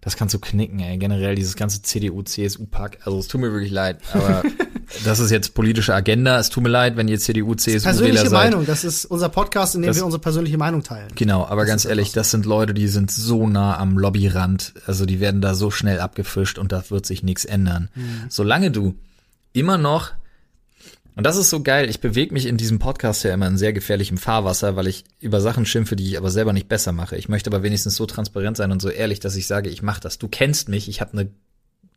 das 0.00 0.16
kannst 0.16 0.34
du 0.34 0.38
knicken, 0.38 0.78
ey. 0.80 0.96
Generell 0.98 1.34
dieses 1.34 1.56
ganze 1.56 1.82
CDU, 1.82 2.22
CSU-Pack. 2.22 2.98
Also 3.04 3.18
es 3.18 3.26
tut 3.26 3.40
mir 3.40 3.50
wirklich 3.52 3.72
leid, 3.72 3.98
aber 4.12 4.42
das 5.04 5.18
ist 5.18 5.30
jetzt 5.30 5.54
politische 5.54 5.94
Agenda. 5.94 6.38
Es 6.38 6.50
tut 6.50 6.62
mir 6.62 6.68
leid, 6.68 6.96
wenn 6.96 7.08
ihr 7.08 7.18
CDU, 7.18 7.54
CSU-Wähler 7.54 7.82
persönliche 7.82 8.28
seid. 8.28 8.50
Meinung, 8.50 8.66
das 8.66 8.84
ist 8.84 9.04
unser 9.06 9.28
Podcast, 9.28 9.74
in 9.74 9.82
dem 9.82 9.88
Das- 9.88 9.96
wir 9.96 10.04
unsere 10.04 10.20
persönliche 10.20 10.58
Meinung 10.58 10.82
teilen. 10.82 11.08
Genau, 11.14 11.44
aber 11.46 11.64
ganz 11.66 11.84
ist 11.84 11.88
ehrlich, 11.90 12.12
das 12.12 12.30
sind 12.30 12.46
Leute, 12.46 12.74
die 12.74 12.88
sind 12.88 13.10
so 13.10 13.46
nah 13.48 13.76
am 13.78 13.98
Lobbyrand, 13.98 14.74
also 14.86 15.06
die 15.06 15.20
werden 15.20 15.40
da 15.40 15.54
so 15.54 15.70
schnell 15.70 16.00
abgefischt 16.00 16.58
und 16.58 16.72
da 16.72 16.84
wird 16.90 17.06
sich 17.06 17.22
nichts 17.22 17.44
ändern. 17.44 17.88
Mhm. 17.94 18.22
Solange 18.28 18.70
du 18.70 18.94
immer 19.52 19.78
noch, 19.78 20.12
und 21.16 21.24
das 21.24 21.36
ist 21.36 21.48
so 21.50 21.62
geil, 21.62 21.88
ich 21.88 22.00
bewege 22.00 22.34
mich 22.34 22.46
in 22.46 22.56
diesem 22.56 22.80
Podcast 22.80 23.22
ja 23.22 23.32
immer 23.32 23.46
in 23.46 23.56
sehr 23.56 23.72
gefährlichem 23.72 24.18
Fahrwasser, 24.18 24.74
weil 24.74 24.88
ich 24.88 25.04
über 25.20 25.40
Sachen 25.40 25.64
schimpfe, 25.64 25.94
die 25.94 26.08
ich 26.08 26.18
aber 26.18 26.30
selber 26.30 26.52
nicht 26.52 26.68
besser 26.68 26.90
mache. 26.90 27.16
Ich 27.16 27.28
möchte 27.28 27.50
aber 27.50 27.62
wenigstens 27.62 27.94
so 27.94 28.04
transparent 28.06 28.56
sein 28.56 28.72
und 28.72 28.82
so 28.82 28.88
ehrlich, 28.88 29.20
dass 29.20 29.36
ich 29.36 29.46
sage, 29.46 29.70
ich 29.70 29.80
mache 29.80 30.00
das. 30.00 30.18
Du 30.18 30.26
kennst 30.26 30.68
mich, 30.68 30.88
ich 30.88 31.00
habe 31.00 31.12
eine, 31.12 31.30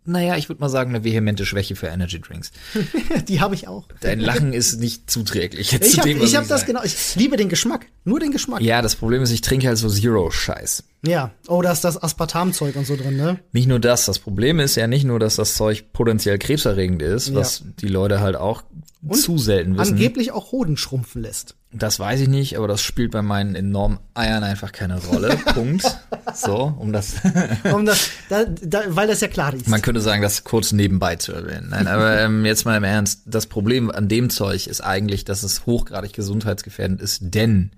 naja, 0.07 0.37
ich 0.37 0.49
würde 0.49 0.61
mal 0.61 0.69
sagen, 0.69 0.91
eine 0.91 1.03
vehemente 1.03 1.45
Schwäche 1.45 1.75
für 1.75 1.87
Energy 1.87 2.19
Drinks. 2.19 2.51
Die 3.27 3.41
habe 3.41 3.55
ich 3.55 3.67
auch. 3.67 3.87
Dein 4.01 4.19
Lachen 4.19 4.53
ist 4.53 4.79
nicht 4.79 5.09
zuträglich 5.11 5.71
jetzt 5.71 5.93
Ich 5.93 5.99
habe 5.99 6.09
ich 6.09 6.35
hab 6.35 6.47
das 6.47 6.61
sage. 6.61 6.73
genau, 6.73 6.83
ich 6.83 7.15
liebe 7.15 7.37
den 7.37 7.49
Geschmack, 7.49 7.85
nur 8.05 8.19
den 8.19 8.31
Geschmack. 8.31 8.61
Ja, 8.61 8.81
das 8.81 8.95
Problem 8.95 9.21
ist, 9.21 9.31
ich 9.31 9.41
trinke 9.41 9.67
halt 9.67 9.77
so 9.77 9.89
Zero-Scheiß. 9.89 10.83
Ja, 11.05 11.31
oh, 11.47 11.61
da 11.61 11.71
ist 11.71 11.83
das 11.83 12.01
Aspartamzeug 12.01 12.75
und 12.75 12.87
so 12.87 12.95
drin, 12.95 13.17
ne? 13.17 13.39
Nicht 13.51 13.67
nur 13.67 13.79
das, 13.79 14.05
das 14.05 14.19
Problem 14.19 14.59
ist 14.59 14.75
ja 14.75 14.87
nicht 14.87 15.03
nur, 15.03 15.19
dass 15.19 15.35
das 15.35 15.55
Zeug 15.55 15.91
potenziell 15.93 16.39
krebserregend 16.39 17.01
ist, 17.01 17.35
was 17.35 17.63
die 17.79 17.87
Leute 17.87 18.19
halt 18.19 18.35
auch 18.35 18.63
zu 19.11 19.37
selten 19.37 19.77
wissen. 19.77 19.93
Angeblich 19.93 20.31
auch 20.31 20.51
Hoden 20.51 20.77
schrumpfen 20.77 21.21
lässt. 21.21 21.55
Das 21.71 21.99
weiß 21.99 22.21
ich 22.21 22.27
nicht, 22.27 22.57
aber 22.57 22.67
das 22.67 22.81
spielt 22.81 23.11
bei 23.11 23.21
meinen 23.21 23.53
enormen 23.53 23.99
Eiern 24.13 24.43
einfach 24.43 24.71
keine 24.71 24.99
Rolle. 25.03 25.37
Punkt. 25.53 25.83
So, 26.33 26.73
um 26.77 26.93
das. 26.93 27.15
Um 27.73 27.85
das, 27.85 28.09
da, 28.29 28.45
da, 28.45 28.83
weil 28.87 29.07
das 29.07 29.21
ja 29.21 29.27
klar 29.27 29.53
ist. 29.53 29.67
Man 29.67 29.81
könnte 29.81 30.01
sagen, 30.01 30.21
das 30.21 30.43
kurz 30.43 30.71
nebenbei 30.71 31.17
zu 31.17 31.33
erwähnen. 31.33 31.67
Nein, 31.69 31.87
aber 31.87 32.19
ähm, 32.21 32.45
jetzt 32.45 32.65
mal 32.65 32.77
im 32.77 32.83
Ernst. 32.83 33.23
Das 33.25 33.45
Problem 33.45 33.91
an 33.91 34.07
dem 34.07 34.29
Zeug 34.29 34.67
ist 34.67 34.81
eigentlich, 34.81 35.25
dass 35.25 35.43
es 35.43 35.65
hochgradig 35.65 36.13
gesundheitsgefährdend 36.13 37.01
ist, 37.01 37.19
denn 37.21 37.71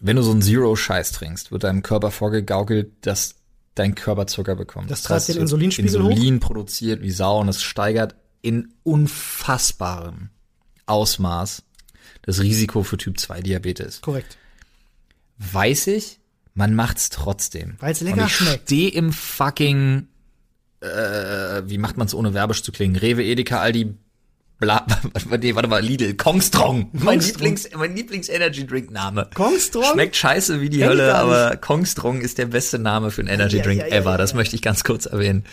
wenn 0.00 0.16
du 0.16 0.22
so 0.22 0.32
einen 0.32 0.42
Zero-Scheiß 0.42 1.12
trinkst, 1.12 1.52
wird 1.52 1.64
deinem 1.64 1.82
Körper 1.82 2.10
vorgegaukelt, 2.10 2.92
dass 3.02 3.36
dein 3.74 3.94
Körper 3.94 4.26
Zucker 4.26 4.54
bekommt. 4.54 4.90
Das 4.90 5.02
treibt 5.02 5.28
den 5.28 5.38
Insulinspiegel 5.38 6.02
hoch? 6.02 6.10
Insulin 6.10 6.40
produziert 6.40 7.02
wie 7.02 7.10
Sau 7.10 7.40
und 7.40 7.48
es 7.48 7.62
steigert 7.62 8.14
in 8.44 8.74
unfassbarem 8.82 10.28
Ausmaß 10.86 11.62
das 12.22 12.40
Risiko 12.40 12.82
für 12.82 12.98
Typ 12.98 13.18
2 13.18 13.40
Diabetes. 13.40 14.00
Korrekt. 14.02 14.36
Weiß 15.38 15.86
ich, 15.88 16.18
man 16.54 16.74
macht's 16.74 17.08
trotzdem. 17.08 17.76
Weil's 17.80 18.00
lecker 18.00 18.22
und 18.22 18.26
ich 18.26 18.36
schmeckt. 18.36 18.64
Steh 18.64 18.88
im 18.88 19.12
fucking, 19.12 20.08
äh, 20.80 21.62
wie 21.64 21.78
macht 21.78 21.96
man's 21.96 22.14
ohne 22.14 22.34
werbisch 22.34 22.62
zu 22.62 22.70
klingen? 22.70 22.96
Rewe, 22.96 23.24
Edeka, 23.24 23.60
Aldi, 23.60 23.94
bla, 24.58 24.86
nee, 25.40 25.54
warte 25.54 25.68
mal, 25.68 25.82
Lidl, 25.82 26.14
Kongstrong. 26.14 26.90
Mein 26.92 27.18
Kongstrong. 27.18 27.32
Lieblings, 27.32 27.68
mein 27.74 27.96
Lieblings-Energy-Drink-Name. 27.96 29.30
Kongstrong? 29.34 29.92
Schmeckt 29.92 30.16
scheiße 30.16 30.60
wie 30.60 30.68
die 30.68 30.78
Kenn 30.78 30.90
Hölle, 30.90 31.14
aber 31.14 31.56
Kongstrong 31.56 32.20
ist 32.20 32.36
der 32.38 32.46
beste 32.46 32.78
Name 32.78 33.10
für 33.10 33.22
einen 33.22 33.30
Energy-Drink 33.30 33.80
Ja, 33.80 33.86
ja, 33.86 33.94
ja, 33.94 34.00
ever. 34.00 34.18
Das 34.18 34.34
möchte 34.34 34.54
ich 34.54 34.62
ganz 34.62 34.84
kurz 34.84 35.06
erwähnen. 35.06 35.44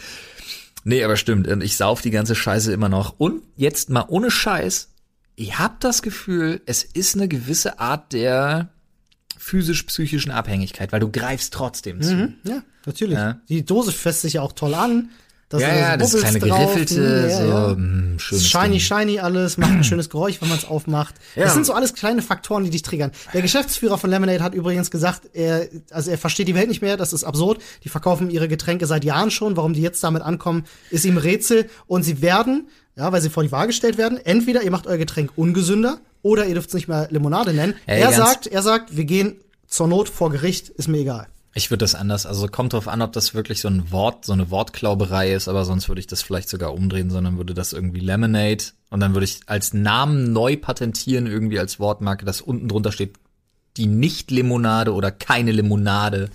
Nee, 0.83 1.03
aber 1.03 1.17
stimmt. 1.17 1.47
Und 1.47 1.61
ich 1.61 1.77
sauf 1.77 2.01
die 2.01 2.11
ganze 2.11 2.35
Scheiße 2.35 2.71
immer 2.71 2.89
noch. 2.89 3.15
Und 3.17 3.43
jetzt 3.55 3.89
mal 3.89 4.05
ohne 4.07 4.31
Scheiß. 4.31 4.89
Ich 5.35 5.59
hab 5.59 5.79
das 5.79 6.01
Gefühl, 6.01 6.61
es 6.65 6.83
ist 6.83 7.15
eine 7.15 7.27
gewisse 7.27 7.79
Art 7.79 8.13
der 8.13 8.69
physisch-psychischen 9.37 10.31
Abhängigkeit, 10.31 10.91
weil 10.91 10.99
du 10.99 11.09
greifst 11.11 11.53
trotzdem 11.53 12.01
zu. 12.01 12.13
Mhm, 12.13 12.33
ja, 12.43 12.63
natürlich. 12.85 13.17
Ja. 13.17 13.41
Die 13.49 13.65
Dose 13.65 13.91
fässt 13.91 14.21
sich 14.21 14.33
ja 14.33 14.41
auch 14.41 14.53
toll 14.53 14.73
an. 14.75 15.09
Da 15.51 15.59
Ja, 15.59 15.67
sind 15.67 15.77
ja, 15.77 15.91
so 15.91 15.97
das 15.97 16.11
Bubbles 16.11 16.21
kleine 16.21 16.39
drauf. 16.39 16.73
geriffelte, 16.73 17.27
Ja, 17.29 17.37
so 17.37 17.43
ja. 17.47 17.75
mh, 17.77 18.19
schönes 18.19 18.47
Shiny, 18.47 18.69
Ding. 18.69 18.79
shiny 18.79 19.19
alles, 19.19 19.57
macht 19.57 19.71
ein 19.71 19.83
schönes 19.83 20.09
Geräusch, 20.09 20.41
wenn 20.41 20.47
man 20.49 20.57
es 20.57 20.65
aufmacht. 20.65 21.15
Ja. 21.35 21.43
Das 21.43 21.53
sind 21.53 21.65
so 21.65 21.73
alles 21.73 21.93
kleine 21.93 22.21
Faktoren, 22.21 22.63
die 22.63 22.69
dich 22.69 22.81
triggern. 22.83 23.11
Der 23.33 23.41
Geschäftsführer 23.41 23.97
von 23.97 24.09
Lemonade 24.09 24.41
hat 24.41 24.53
übrigens 24.55 24.89
gesagt, 24.91 25.23
er, 25.33 25.67
also 25.91 26.09
er 26.09 26.17
versteht 26.17 26.47
die 26.47 26.55
Welt 26.55 26.69
nicht 26.69 26.81
mehr, 26.81 26.95
das 26.97 27.11
ist 27.13 27.23
absurd. 27.25 27.61
Die 27.83 27.89
verkaufen 27.89 28.29
ihre 28.29 28.47
Getränke 28.47 28.87
seit 28.87 29.03
Jahren 29.03 29.29
schon. 29.29 29.57
Warum 29.57 29.73
die 29.73 29.81
jetzt 29.81 30.01
damit 30.03 30.21
ankommen, 30.21 30.63
ist 30.89 31.03
ihm 31.05 31.17
Rätsel. 31.17 31.69
Und 31.85 32.03
sie 32.03 32.21
werden, 32.21 32.69
ja, 32.95 33.11
weil 33.11 33.21
sie 33.21 33.29
vor 33.29 33.43
die 33.43 33.51
Wahl 33.51 33.67
gestellt 33.67 33.97
werden, 33.97 34.17
entweder 34.23 34.63
ihr 34.63 34.71
macht 34.71 34.87
euer 34.87 34.97
Getränk 34.97 35.31
ungesünder 35.35 35.99
oder 36.21 36.45
ihr 36.45 36.53
dürft 36.53 36.69
es 36.69 36.75
nicht 36.75 36.87
mehr 36.87 37.07
Limonade 37.11 37.53
nennen. 37.53 37.73
Ey, 37.87 37.99
er 38.01 38.13
sagt, 38.13 38.47
er 38.47 38.61
sagt, 38.61 38.95
wir 38.95 39.03
gehen 39.05 39.35
zur 39.67 39.87
Not 39.87 40.07
vor 40.07 40.31
Gericht, 40.31 40.69
ist 40.69 40.87
mir 40.87 40.99
egal. 40.99 41.27
Ich 41.53 41.69
würde 41.69 41.83
das 41.83 41.95
anders, 41.95 42.25
also 42.25 42.47
kommt 42.47 42.71
drauf 42.71 42.87
an, 42.87 43.01
ob 43.01 43.11
das 43.11 43.33
wirklich 43.33 43.59
so 43.59 43.67
ein 43.67 43.91
Wort, 43.91 44.25
so 44.25 44.31
eine 44.31 44.49
Wortklauberei 44.51 45.33
ist, 45.33 45.49
aber 45.49 45.65
sonst 45.65 45.89
würde 45.89 45.99
ich 45.99 46.07
das 46.07 46.21
vielleicht 46.21 46.47
sogar 46.47 46.73
umdrehen, 46.73 47.09
sondern 47.09 47.37
würde 47.37 47.53
das 47.53 47.73
irgendwie 47.73 47.99
Lemonade 47.99 48.63
und 48.89 49.01
dann 49.01 49.13
würde 49.13 49.25
ich 49.25 49.41
als 49.47 49.73
Namen 49.73 50.31
neu 50.31 50.55
patentieren, 50.55 51.27
irgendwie 51.27 51.59
als 51.59 51.77
Wortmarke, 51.77 52.23
dass 52.25 52.39
unten 52.39 52.69
drunter 52.69 52.93
steht, 52.93 53.15
die 53.75 53.87
Nicht-Limonade 53.87 54.93
oder 54.93 55.11
keine 55.11 55.51
Limonade 55.51 56.29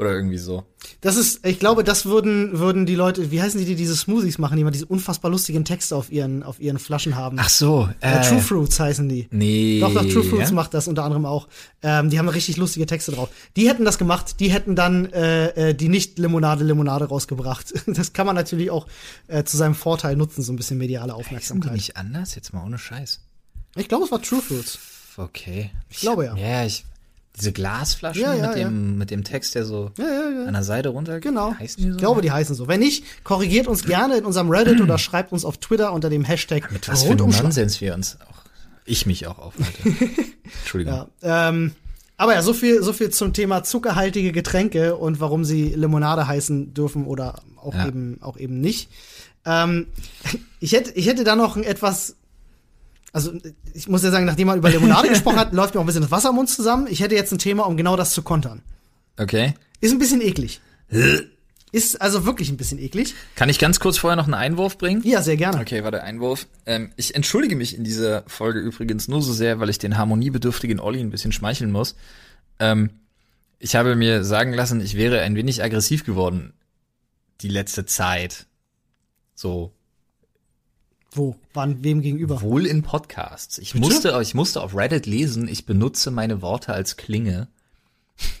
oder 0.00 0.14
irgendwie 0.14 0.38
so. 0.38 0.64
Das 1.02 1.16
ist, 1.16 1.46
ich 1.46 1.58
glaube, 1.58 1.84
das 1.84 2.06
würden, 2.06 2.58
würden 2.58 2.86
die 2.86 2.94
Leute, 2.94 3.30
wie 3.30 3.42
heißen 3.42 3.60
die, 3.60 3.66
die 3.66 3.74
diese 3.74 3.94
Smoothies 3.94 4.38
machen, 4.38 4.56
die 4.56 4.62
immer 4.62 4.70
diese 4.70 4.86
unfassbar 4.86 5.30
lustigen 5.30 5.64
Texte 5.66 5.94
auf 5.94 6.10
ihren, 6.10 6.42
auf 6.42 6.58
ihren 6.58 6.78
Flaschen 6.78 7.16
haben. 7.16 7.36
Ach 7.38 7.50
so, 7.50 7.88
äh, 8.00 8.22
True 8.22 8.40
Fruits 8.40 8.80
heißen 8.80 9.06
die. 9.08 9.28
Nee. 9.30 9.78
Doch, 9.80 9.92
doch, 9.92 10.06
True 10.06 10.24
Fruits 10.24 10.48
ja? 10.48 10.54
macht 10.54 10.72
das 10.72 10.88
unter 10.88 11.04
anderem 11.04 11.26
auch. 11.26 11.48
Ähm, 11.82 12.08
die 12.08 12.18
haben 12.18 12.28
richtig 12.28 12.56
lustige 12.56 12.86
Texte 12.86 13.12
drauf. 13.12 13.28
Die 13.56 13.68
hätten 13.68 13.84
das 13.84 13.98
gemacht, 13.98 14.40
die 14.40 14.50
hätten 14.50 14.74
dann 14.74 15.12
äh, 15.12 15.70
äh, 15.70 15.74
die 15.74 15.90
Nicht-Limonade 15.90 16.64
Limonade 16.64 17.06
rausgebracht. 17.06 17.74
Das 18.00 18.12
kann 18.12 18.24
man 18.24 18.36
natürlich 18.36 18.70
auch 18.70 18.86
äh, 19.26 19.44
zu 19.44 19.56
seinem 19.56 19.74
Vorteil 19.74 20.16
nutzen, 20.16 20.42
so 20.42 20.52
ein 20.52 20.56
bisschen 20.56 20.78
mediale 20.78 21.12
Heißen 21.12 21.18
die 21.18 21.26
Aufmerksamkeit. 21.26 21.72
nicht 21.72 21.96
anders? 21.96 22.34
Jetzt 22.34 22.54
mal 22.54 22.64
ohne 22.64 22.78
Scheiß. 22.78 23.20
Ich 23.76 23.88
glaube, 23.88 24.04
es 24.04 24.12
war 24.12 24.22
True 24.22 24.40
Fruits. 24.40 24.78
Okay. 25.16 25.70
Ich 25.90 26.00
glaube, 26.00 26.24
ja. 26.24 26.36
Ja, 26.36 26.64
ich, 26.64 26.84
diese 27.40 27.52
Glasflaschen 27.52 28.22
Ja, 28.22 28.34
ja, 28.34 28.48
mit, 28.48 28.56
ja. 28.58 28.64
dem, 28.64 28.98
mit 28.98 29.10
dem 29.10 29.24
Text, 29.24 29.54
der 29.54 29.64
so 29.64 29.90
Ja, 29.98 30.04
ja, 30.04 30.30
ja. 30.30 30.44
an 30.46 30.52
der 30.54 30.62
Seite 30.64 30.90
runter 30.90 31.20
Genau. 31.20 31.54
Heißen 31.58 31.82
die 31.82 31.88
so? 31.90 31.94
Ich 31.96 31.98
glaube, 31.98 32.20
die 32.22 32.30
heißen 32.30 32.54
so. 32.54 32.68
Wenn 32.68 32.80
nicht, 32.80 33.04
korrigiert 33.24 33.66
uns 33.66 33.84
gerne 33.84 34.16
in 34.18 34.24
unserem 34.24 34.50
Reddit 34.50 34.80
oder 34.80 34.98
schreibt 34.98 35.32
uns 35.32 35.44
auf 35.44 35.58
Twitter 35.58 35.92
unter 35.92 36.10
dem 36.10 36.24
Hashtag 36.24 36.70
mit 36.72 36.88
was 36.88 37.02
für 37.02 37.10
einem. 37.10 37.18
Nonsens 37.30 37.80
wir 37.80 37.94
uns 37.94 38.18
auch, 38.20 38.42
ich 38.84 39.06
mich 39.06 39.26
auch 39.26 39.38
aufhalte. 39.38 39.82
Entschuldigung. 40.60 41.06
Ja, 41.22 41.48
ähm, 41.48 41.72
aber 42.16 42.34
ja, 42.34 42.42
so 42.42 42.52
viel, 42.52 42.82
so 42.82 42.92
viel 42.92 43.10
zum 43.10 43.32
Thema 43.32 43.62
zuckerhaltige 43.64 44.30
Getränke 44.32 44.96
und 44.96 45.20
warum 45.20 45.44
sie 45.44 45.74
Limonade 45.74 46.26
heißen 46.28 46.74
dürfen 46.74 47.06
oder 47.06 47.40
auch 47.56 47.74
Ja. 47.74 47.88
eben, 47.88 48.18
auch 48.20 48.36
eben 48.36 48.60
nicht. 48.60 48.90
Ähm, 49.46 49.86
ich 50.60 50.72
hätte, 50.72 50.90
ich 50.92 51.06
hätte 51.06 51.24
da 51.24 51.34
noch 51.36 51.56
ein 51.56 51.62
etwas, 51.64 52.16
also 53.12 53.32
ich 53.74 53.88
muss 53.88 54.02
ja 54.02 54.10
sagen, 54.10 54.24
nachdem 54.24 54.46
man 54.46 54.58
über 54.58 54.70
Limonade 54.70 55.08
gesprochen 55.10 55.38
hat, 55.38 55.52
läuft 55.52 55.74
mir 55.74 55.80
auch 55.80 55.84
ein 55.84 55.86
bisschen 55.86 56.02
das 56.02 56.10
Wasser 56.10 56.30
im 56.30 56.36
Mund 56.36 56.48
zusammen. 56.48 56.86
Ich 56.88 57.00
hätte 57.00 57.14
jetzt 57.14 57.32
ein 57.32 57.38
Thema, 57.38 57.66
um 57.66 57.76
genau 57.76 57.96
das 57.96 58.12
zu 58.12 58.22
kontern. 58.22 58.62
Okay. 59.18 59.54
Ist 59.80 59.92
ein 59.92 59.98
bisschen 59.98 60.20
eklig. 60.20 60.60
Ist 61.72 62.00
also 62.00 62.26
wirklich 62.26 62.50
ein 62.50 62.56
bisschen 62.56 62.78
eklig. 62.78 63.14
Kann 63.36 63.48
ich 63.48 63.58
ganz 63.58 63.78
kurz 63.78 63.98
vorher 63.98 64.16
noch 64.16 64.24
einen 64.24 64.34
Einwurf 64.34 64.76
bringen? 64.76 65.02
Ja, 65.04 65.22
sehr 65.22 65.36
gerne. 65.36 65.60
Okay, 65.60 65.84
warte, 65.84 66.02
Einwurf. 66.02 66.46
Ähm, 66.66 66.92
ich 66.96 67.14
entschuldige 67.14 67.54
mich 67.54 67.76
in 67.76 67.84
dieser 67.84 68.24
Folge 68.26 68.58
übrigens 68.58 69.06
nur 69.06 69.22
so 69.22 69.32
sehr, 69.32 69.60
weil 69.60 69.70
ich 69.70 69.78
den 69.78 69.96
harmoniebedürftigen 69.96 70.80
Olli 70.80 71.00
ein 71.00 71.10
bisschen 71.10 71.32
schmeicheln 71.32 71.70
muss. 71.70 71.94
Ähm, 72.58 72.90
ich 73.60 73.76
habe 73.76 73.94
mir 73.94 74.24
sagen 74.24 74.52
lassen, 74.52 74.80
ich 74.80 74.96
wäre 74.96 75.20
ein 75.20 75.36
wenig 75.36 75.62
aggressiv 75.62 76.04
geworden 76.04 76.54
die 77.40 77.48
letzte 77.48 77.86
Zeit. 77.86 78.46
So, 79.34 79.72
Wo? 81.12 81.36
Wann? 81.54 81.82
Wem 81.82 82.02
gegenüber? 82.02 82.40
wohl 82.42 82.66
in 82.66 82.82
Podcasts. 82.82 83.58
Ich 83.58 83.72
Bitte? 83.72 83.84
musste, 83.84 84.18
ich 84.22 84.34
musste 84.34 84.62
auf 84.62 84.76
Reddit 84.76 85.06
lesen, 85.06 85.48
ich 85.48 85.66
benutze 85.66 86.10
meine 86.10 86.40
Worte 86.42 86.72
als 86.72 86.96
Klinge 86.96 87.48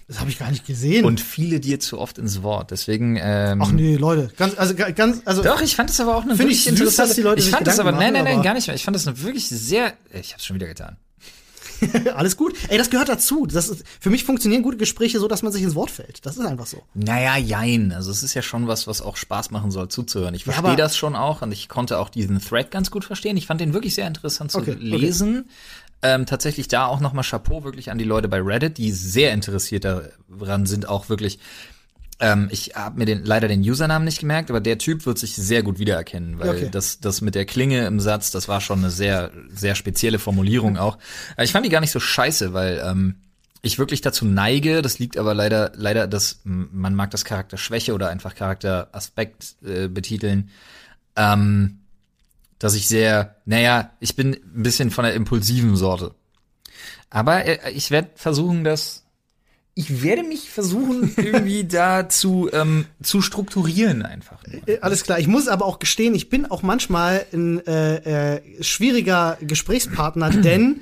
Das 0.06 0.20
habe 0.20 0.30
ich 0.30 0.38
gar 0.38 0.50
nicht 0.50 0.66
gesehen. 0.66 1.04
und 1.04 1.20
fiele 1.20 1.58
dir 1.58 1.80
zu 1.80 1.98
oft 1.98 2.18
ins 2.18 2.42
Wort. 2.42 2.70
Deswegen, 2.70 3.18
ähm, 3.20 3.60
Ach 3.62 3.72
nee, 3.72 3.96
Leute. 3.96 4.30
Ganz, 4.36 4.56
also 4.58 4.74
ga- 4.74 4.90
ganz, 4.90 5.22
also. 5.24 5.42
Doch, 5.42 5.60
ich 5.62 5.74
fand 5.74 5.90
das 5.90 5.98
aber 6.00 6.16
auch 6.16 6.22
eine 6.22 6.36
Finde 6.36 6.52
ich 6.52 6.58
wirklich 6.66 6.78
süß, 6.78 6.80
interessante. 6.80 7.08
dass 7.08 7.16
die 7.16 7.22
Leute 7.22 7.40
ich 7.42 7.50
fand 7.50 7.66
das 7.66 7.78
aber, 7.80 7.92
nein, 7.92 8.12
nein, 8.12 8.24
nein, 8.24 8.42
gar 8.42 8.54
nicht 8.54 8.66
mehr. 8.68 8.76
Ich 8.76 8.84
fand 8.84 8.94
das 8.94 9.06
eine 9.06 9.20
wirklich 9.22 9.48
sehr, 9.48 9.94
ich 10.12 10.32
hab's 10.34 10.44
schon 10.46 10.54
wieder 10.56 10.66
getan. 10.68 10.96
Alles 12.14 12.36
gut. 12.36 12.54
Ey, 12.68 12.78
das 12.78 12.90
gehört 12.90 13.08
dazu. 13.08 13.46
Das 13.46 13.68
ist, 13.68 13.84
für 14.00 14.10
mich 14.10 14.24
funktionieren 14.24 14.62
gute 14.62 14.76
Gespräche 14.76 15.18
so, 15.20 15.28
dass 15.28 15.42
man 15.42 15.52
sich 15.52 15.62
ins 15.62 15.74
Wort 15.74 15.90
fällt. 15.90 16.24
Das 16.26 16.36
ist 16.36 16.44
einfach 16.44 16.66
so. 16.66 16.82
Naja, 16.94 17.36
jein. 17.36 17.92
Also 17.92 18.10
es 18.10 18.22
ist 18.22 18.34
ja 18.34 18.42
schon 18.42 18.66
was, 18.68 18.86
was 18.86 19.02
auch 19.02 19.16
Spaß 19.16 19.50
machen 19.50 19.70
soll, 19.70 19.88
zuzuhören. 19.88 20.34
Ich 20.34 20.42
Ja, 20.46 20.52
verstehe 20.52 20.68
aber- 20.72 20.76
das 20.76 20.96
schon 20.96 21.16
auch 21.16 21.42
und 21.42 21.52
ich 21.52 21.68
konnte 21.68 21.98
auch 21.98 22.08
diesen 22.08 22.40
Thread 22.40 22.70
ganz 22.70 22.90
gut 22.90 23.04
verstehen. 23.04 23.36
Ich 23.36 23.46
fand 23.46 23.60
den 23.60 23.72
wirklich 23.74 23.94
sehr 23.94 24.06
interessant 24.06 24.50
zu 24.52 24.58
Okay, 24.58 24.72
okay. 24.72 24.80
lesen. 24.84 25.48
Ähm, 26.02 26.24
tatsächlich 26.24 26.66
da 26.68 26.86
auch 26.86 27.00
nochmal 27.00 27.24
Chapeau 27.24 27.62
wirklich 27.62 27.90
an 27.90 27.98
die 27.98 28.04
Leute 28.04 28.26
bei 28.28 28.40
Reddit, 28.40 28.78
die 28.78 28.90
sehr 28.90 29.32
interessiert 29.32 29.84
daran 29.84 30.64
sind, 30.64 30.88
auch 30.88 31.08
wirklich. 31.10 31.38
Ähm, 32.20 32.48
ich 32.50 32.74
habe 32.74 32.98
mir 32.98 33.06
den 33.06 33.24
leider 33.24 33.48
den 33.48 33.60
Usernamen 33.62 34.04
nicht 34.04 34.20
gemerkt, 34.20 34.50
aber 34.50 34.60
der 34.60 34.76
Typ 34.78 35.06
wird 35.06 35.18
sich 35.18 35.34
sehr 35.34 35.62
gut 35.62 35.78
wiedererkennen, 35.78 36.38
weil 36.38 36.50
Okay. 36.50 36.68
das, 36.70 37.00
das 37.00 37.20
mit 37.22 37.34
der 37.34 37.46
Klinge 37.46 37.86
im 37.86 37.98
Satz, 37.98 38.30
das 38.30 38.46
war 38.46 38.60
schon 38.60 38.80
eine 38.80 38.90
sehr, 38.90 39.30
sehr 39.48 39.74
spezielle 39.74 40.18
Formulierung 40.18 40.76
auch. 40.76 40.98
Aber 41.34 41.44
ich 41.44 41.52
fand 41.52 41.64
die 41.64 41.70
gar 41.70 41.80
nicht 41.80 41.92
so 41.92 42.00
scheiße, 42.00 42.52
weil 42.52 42.82
ähm, 42.84 43.16
ich 43.62 43.78
wirklich 43.78 44.00
dazu 44.00 44.24
neige, 44.24 44.82
das 44.82 44.98
liegt 44.98 45.16
aber 45.16 45.34
leider, 45.34 45.72
leider, 45.74 46.06
dass 46.06 46.40
man 46.44 46.94
mag 46.94 47.10
das 47.10 47.24
Charakterschwäche 47.24 47.94
oder 47.94 48.08
einfach 48.08 48.34
Charakteraspekt 48.34 49.56
äh, 49.64 49.88
betiteln, 49.88 50.50
ähm, 51.16 51.78
dass 52.58 52.74
ich 52.74 52.86
sehr, 52.88 53.36
naja, 53.46 53.90
ich 54.00 54.16
bin 54.16 54.34
ein 54.34 54.62
bisschen 54.62 54.90
von 54.90 55.04
der 55.04 55.14
impulsiven 55.14 55.76
Sorte. 55.76 56.14
Aber 57.08 57.44
äh, 57.44 57.70
ich 57.72 57.90
werde 57.90 58.10
versuchen, 58.14 58.64
das, 58.64 59.04
ich 59.80 60.02
werde 60.02 60.22
mich 60.22 60.50
versuchen, 60.50 61.12
irgendwie 61.16 61.64
da 61.68 62.08
zu, 62.08 62.48
ähm, 62.52 62.84
zu 63.02 63.22
strukturieren 63.22 64.02
einfach. 64.02 64.38
nur. 64.46 64.66
Äh, 64.68 64.78
Alles 64.80 65.02
klar. 65.02 65.18
Ich 65.18 65.26
muss 65.26 65.48
aber 65.48 65.64
auch 65.64 65.78
gestehen, 65.78 66.14
ich 66.14 66.28
bin 66.28 66.50
auch 66.50 66.62
manchmal 66.62 67.24
ein 67.32 67.66
äh, 67.66 68.36
äh, 68.36 68.62
schwieriger 68.62 69.38
Gesprächspartner, 69.40 70.30
denn 70.30 70.80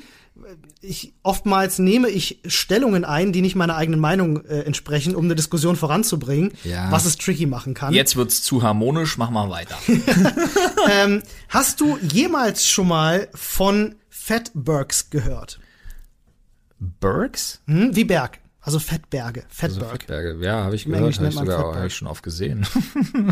ich 0.81 1.13
oftmals 1.25 1.79
nehme 1.81 2.09
ich 2.09 2.39
Stellungen 2.47 3.05
ein, 3.05 3.33
die 3.33 3.41
nicht 3.43 3.57
meiner 3.57 3.77
eigenen 3.77 3.99
Meinung 4.01 4.45
äh, 4.47 4.61
entsprechen, 4.61 5.17
um 5.17 5.25
eine 5.25 5.35
Diskussion 5.35 5.75
voranzubringen, 5.75 6.53
Ja. 6.65 6.91
was 6.93 7.05
es 7.05 7.17
tricky 7.19 7.47
machen 7.47 7.75
kann. 7.75 7.93
Jetzt 7.93 8.15
wird's 8.17 8.43
zu 8.43 8.63
harmonisch, 8.63 9.17
mach 9.19 9.31
mal 9.31 9.49
weiter. 9.51 9.77
Ähm, 10.91 11.23
hast 11.49 11.81
du 11.81 11.99
jemals 11.99 12.67
schon 12.67 12.89
mal 12.89 13.29
von 13.35 13.97
Fatbergs 14.09 15.11
gehört? 15.11 15.59
Burks? 16.79 17.61
Hm? 17.67 17.95
Wie 17.95 18.05
Berg. 18.05 18.39
Also 18.69 18.81
Fettberge. 18.81 19.45
Fettberg. 19.49 20.03
Fettberge, 20.03 20.45
ja, 20.45 20.63
habe 20.63 20.75
ich 20.75 20.85
Im 20.85 20.93
gehört, 20.93 21.17
habe 21.17 21.29
ich 21.29 21.35
sogar 21.35 21.57
Fettberg. 21.57 21.77
hab 21.77 21.87
ich 21.87 21.95
schon 21.95 22.07
oft 22.07 22.23
gesehen. 22.23 22.67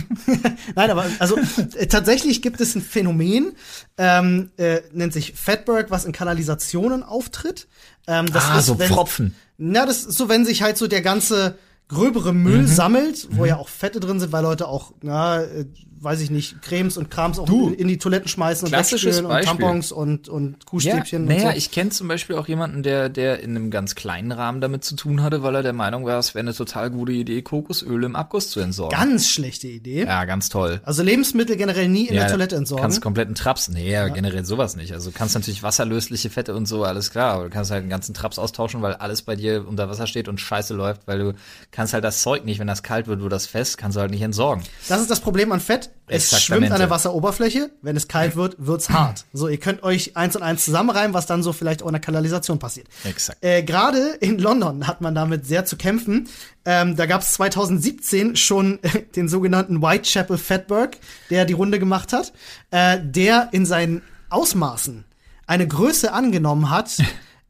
Nein, 0.75 0.90
aber 0.90 1.05
also 1.18 1.37
äh, 1.75 1.87
tatsächlich 1.88 2.40
gibt 2.40 2.59
es 2.62 2.75
ein 2.75 2.81
Phänomen, 2.81 3.53
ähm, 3.99 4.51
äh, 4.57 4.81
nennt 4.92 5.12
sich 5.12 5.35
Fatberg, 5.35 5.90
was 5.90 6.07
in 6.07 6.12
Kanalisationen 6.12 7.03
auftritt. 7.03 7.68
Ähm, 8.07 8.25
das 8.33 8.46
ah, 8.46 8.61
ist, 8.61 8.64
so 8.64 8.79
wenn, 8.79 8.88
Pfropfen. 8.88 9.35
Na, 9.59 9.85
das 9.85 10.05
ist 10.05 10.16
so, 10.16 10.31
wenn 10.31 10.46
sich 10.46 10.62
halt 10.62 10.79
so 10.79 10.87
der 10.87 11.03
ganze 11.03 11.59
gröbere 11.88 12.33
Müll 12.33 12.62
Mhm. 12.62 12.68
sammelt, 12.68 13.29
wo 13.33 13.44
ja 13.44 13.59
auch 13.59 13.68
Fette 13.68 14.01
drin 14.01 14.18
sind, 14.18 14.33
weil 14.33 14.42
Leute 14.42 14.68
auch, 14.68 14.94
na, 15.03 15.42
äh, 15.42 15.66
weiß 16.07 16.21
ich 16.21 16.31
nicht, 16.31 16.62
Cremes 16.62 16.97
und 16.97 17.11
Krams 17.11 17.38
auch 17.38 17.49
in, 17.49 17.75
in 17.75 17.88
die 17.88 17.99
Toiletten 17.99 18.29
schmeißen 18.29 18.66
und 18.66 18.73
wegspülen 18.73 19.27
und. 19.27 19.42
Tampons 19.42 19.92
und, 19.92 20.29
und 20.29 20.53
Ja, 20.53 20.64
Kuhstäbchen 20.64 21.25
naja, 21.27 21.49
und 21.49 21.53
so. 21.53 21.59
ich 21.59 21.71
kenne 21.73 21.90
zum 21.90 22.07
Beispiel 22.09 22.37
auch 22.37 22.47
jemanden, 22.47 22.83
der, 22.83 23.09
der 23.09 23.40
in 23.40 23.57
einem 23.57 23.71
ganz 23.71 23.95
kleinen 23.97 24.31
Rahmen 24.33 24.61
damit 24.61 24.85
zu 24.85 24.95
tun 24.95 25.23
hatte, 25.23 25.42
weil 25.42 25.57
er 25.57 25.62
der 25.62 25.73
Meinung 25.73 26.07
war, 26.07 26.19
es 26.19 26.35
wäre 26.35 26.45
eine 26.45 26.55
total 26.55 26.90
gute 26.90 27.12
Idee, 27.12 27.42
Kokosöl 27.42 28.05
im 28.05 28.16
Abguss 28.16 28.51
zu 28.51 28.61
entsorgen. 28.61 28.97
Ganz 28.97 29.29
schlechte 29.29 29.66
Idee. 29.66 30.05
ja, 30.05 30.25
ganz 30.25 30.49
toll. 30.49 30.81
Also 30.85 31.03
Lebensmittel 31.03 31.57
generell 31.57 31.88
nie 31.88 32.07
in 32.07 32.14
ja, 32.14 32.23
der 32.23 32.31
Toilette 32.31 32.57
entsorgen. 32.57 32.83
Kannst 32.83 33.03
kompletten 33.03 33.35
Traps. 33.35 33.69
Nee, 33.69 33.90
ja, 33.90 34.09
generell 34.09 34.45
sowas 34.45 34.77
nicht. 34.77 34.92
Also 34.92 35.11
du 35.11 35.19
kannst 35.19 35.35
natürlich 35.35 35.62
wasserlösliche 35.62 36.31
Fette 36.31 36.55
und 36.55 36.66
so, 36.66 36.85
alles 36.85 37.11
klar, 37.11 37.35
aber 37.35 37.45
du 37.45 37.51
kannst 37.51 37.71
halt 37.73 37.81
einen 37.81 37.90
ganzen 37.90 38.14
Traps 38.14 38.38
austauschen, 38.38 38.81
weil 38.81 38.95
alles 38.95 39.23
bei 39.23 39.35
dir 39.37 39.66
unter 39.69 39.88
Wasser 39.90 40.07
steht 40.07 40.29
und 40.29 40.40
scheiße 40.40 40.73
läuft, 40.75 41.07
weil 41.07 41.19
du 41.19 41.35
kannst 41.73 41.92
halt 41.92 42.05
das 42.05 42.23
Zeug 42.23 42.45
nicht, 42.45 42.61
wenn 42.61 42.66
das 42.66 42.83
kalt 42.83 43.07
wird, 43.07 43.21
wird 43.21 43.33
das 43.33 43.47
fest, 43.47 43.77
kannst 43.77 43.97
du 43.97 44.01
halt 44.01 44.11
nicht 44.11 44.23
entsorgen. 44.23 44.62
Das 44.88 45.01
ist 45.01 45.11
das 45.11 45.21
Problem 45.21 45.51
an 45.53 45.61
Fett. 45.61 45.90
Es 46.09 46.40
schwimmt 46.40 46.70
an 46.70 46.78
der 46.78 46.90
Wasseroberfläche. 46.90 47.70
Wenn 47.82 47.96
es 47.96 48.06
kalt 48.06 48.37
wird, 48.37 48.56
wird's 48.59 48.90
hart. 48.90 49.24
So, 49.32 49.48
ihr 49.48 49.59
könnt 49.59 49.82
euch 49.82 50.16
eins 50.16 50.37
und 50.37 50.42
eins 50.42 50.64
zusammenreimen, 50.64 51.14
was 51.14 51.26
dann 51.26 51.42
so 51.42 51.52
vielleicht 51.52 51.82
auch 51.82 51.88
in 51.88 51.94
der 51.94 52.00
Kanalisation 52.00 52.59
passiert. 52.59 52.87
Exakt. 53.04 53.42
Äh, 53.44 53.62
Gerade 53.62 54.11
in 54.20 54.38
London 54.38 54.87
hat 54.87 55.00
man 55.00 55.14
damit 55.14 55.46
sehr 55.46 55.64
zu 55.64 55.76
kämpfen. 55.76 56.28
Ähm, 56.64 56.96
da 56.96 57.06
gab 57.06 57.22
es 57.22 57.32
2017 57.32 58.37
schon 58.37 58.78
den 59.16 59.28
sogenannten 59.28 59.82
Whitechapel 59.82 60.38
Fatberg, 60.38 60.98
der 61.30 61.44
die 61.44 61.54
Runde 61.54 61.78
gemacht 61.78 62.12
hat, 62.12 62.32
äh, 62.70 62.98
der 63.02 63.48
in 63.52 63.66
seinen 63.66 64.02
Ausmaßen 64.30 65.04
eine 65.46 65.66
Größe 65.66 66.12
angenommen 66.12 66.70
hat. 66.70 66.96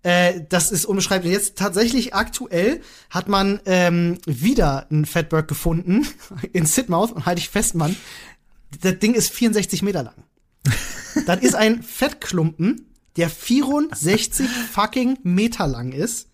Äh, 0.02 0.42
das 0.48 0.70
ist 0.70 0.85
unbeschreiblich. 0.85 1.32
Jetzt 1.32 1.59
tatsächlich 1.59 2.14
aktuell 2.14 2.80
hat 3.11 3.26
man 3.26 3.59
ähm, 3.66 4.18
wieder 4.24 4.87
einen 4.88 5.04
Fatberg 5.04 5.48
gefunden 5.48 6.06
in 6.52 6.64
Sidmouth 6.64 7.11
und 7.11 7.26
halte 7.26 7.40
ich 7.40 7.48
fest, 7.48 7.74
Mann. 7.74 7.96
Das 8.83 8.98
Ding 8.98 9.14
ist 9.14 9.31
64 9.33 9.83
Meter 9.83 10.02
lang. 10.02 10.14
das 11.26 11.40
ist 11.40 11.55
ein 11.55 11.83
Fettklumpen, 11.83 12.87
der 13.16 13.31
64 13.31 14.46
fucking 14.72 15.18
Meter 15.22 15.66
lang 15.66 15.92
ist. 15.92 16.29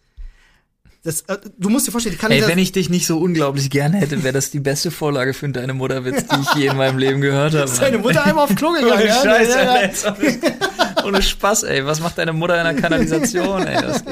Das, 1.04 1.22
äh, 1.22 1.36
du 1.58 1.68
musst 1.68 1.86
dir 1.88 1.90
vorstellen, 1.90 2.14
die 2.14 2.20
kann 2.20 2.30
Ey, 2.30 2.46
wenn 2.46 2.58
ich 2.58 2.70
dich 2.70 2.88
nicht 2.88 3.06
so 3.08 3.18
unglaublich 3.18 3.70
gerne 3.70 3.96
hätte, 3.98 4.22
wäre 4.22 4.32
das 4.32 4.52
die 4.52 4.60
beste 4.60 4.92
Vorlage 4.92 5.34
für 5.34 5.48
deine 5.48 5.74
Mutterwitz, 5.74 6.26
die 6.28 6.40
ich 6.40 6.54
je 6.54 6.66
in 6.68 6.76
meinem 6.76 6.96
Leben 6.96 7.20
gehört 7.20 7.54
habe. 7.56 7.66
seine 7.66 7.98
Mutter 7.98 8.24
einmal 8.24 8.44
auf 8.44 8.54
Klo 8.54 8.70
gegangen. 8.70 8.92
Ohne 8.92 9.06
ja? 9.06 9.22
Scheiß, 9.22 10.02
Ja, 10.04 10.16
ja, 11.02 11.04
ja. 11.04 11.08
ohne, 11.08 11.22
Spaß, 11.22 11.64
ey. 11.64 11.84
Was 11.86 12.00
macht 12.00 12.18
deine 12.18 12.32
Mutter 12.32 12.58
in 12.58 12.64
der 12.64 12.74
Kanalisation, 12.74 13.66
ey? 13.66 13.80
Das, 13.82 14.04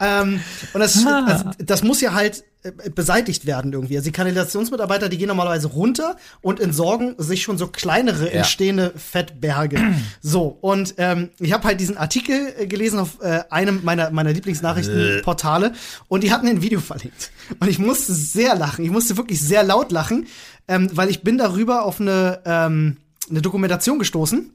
Ähm, 0.00 0.40
und 0.72 0.80
das, 0.80 1.06
also, 1.06 1.50
das 1.58 1.82
muss 1.82 2.00
ja 2.00 2.14
halt 2.14 2.42
äh, 2.62 2.72
beseitigt 2.88 3.44
werden 3.44 3.72
irgendwie. 3.72 3.96
Also 3.96 4.06
die 4.06 4.12
Kanalisationsmitarbeiter, 4.12 5.10
die 5.10 5.18
gehen 5.18 5.28
normalerweise 5.28 5.68
runter 5.68 6.16
und 6.40 6.58
entsorgen 6.58 7.14
sich 7.18 7.42
schon 7.42 7.58
so 7.58 7.66
kleinere 7.66 8.32
entstehende 8.32 8.92
Fettberge. 8.96 9.78
so, 10.22 10.56
und 10.60 10.94
ähm, 10.96 11.30
ich 11.38 11.52
habe 11.52 11.64
halt 11.64 11.80
diesen 11.80 11.98
Artikel 11.98 12.54
äh, 12.58 12.66
gelesen 12.66 12.98
auf 12.98 13.20
äh, 13.20 13.42
einem 13.50 13.80
meiner, 13.84 14.10
meiner 14.10 14.32
Lieblingsnachrichtenportale 14.32 15.74
und 16.08 16.24
die 16.24 16.32
hatten 16.32 16.48
ein 16.48 16.62
Video 16.62 16.80
verlinkt. 16.80 17.30
Und 17.60 17.68
ich 17.68 17.78
musste 17.78 18.14
sehr 18.14 18.54
lachen. 18.54 18.84
Ich 18.84 18.90
musste 18.90 19.18
wirklich 19.18 19.40
sehr 19.40 19.62
laut 19.62 19.92
lachen, 19.92 20.28
ähm, 20.66 20.88
weil 20.94 21.10
ich 21.10 21.22
bin 21.22 21.36
darüber 21.36 21.84
auf 21.84 22.00
eine, 22.00 22.40
ähm, 22.46 22.96
eine 23.28 23.42
Dokumentation 23.42 23.98
gestoßen 23.98 24.50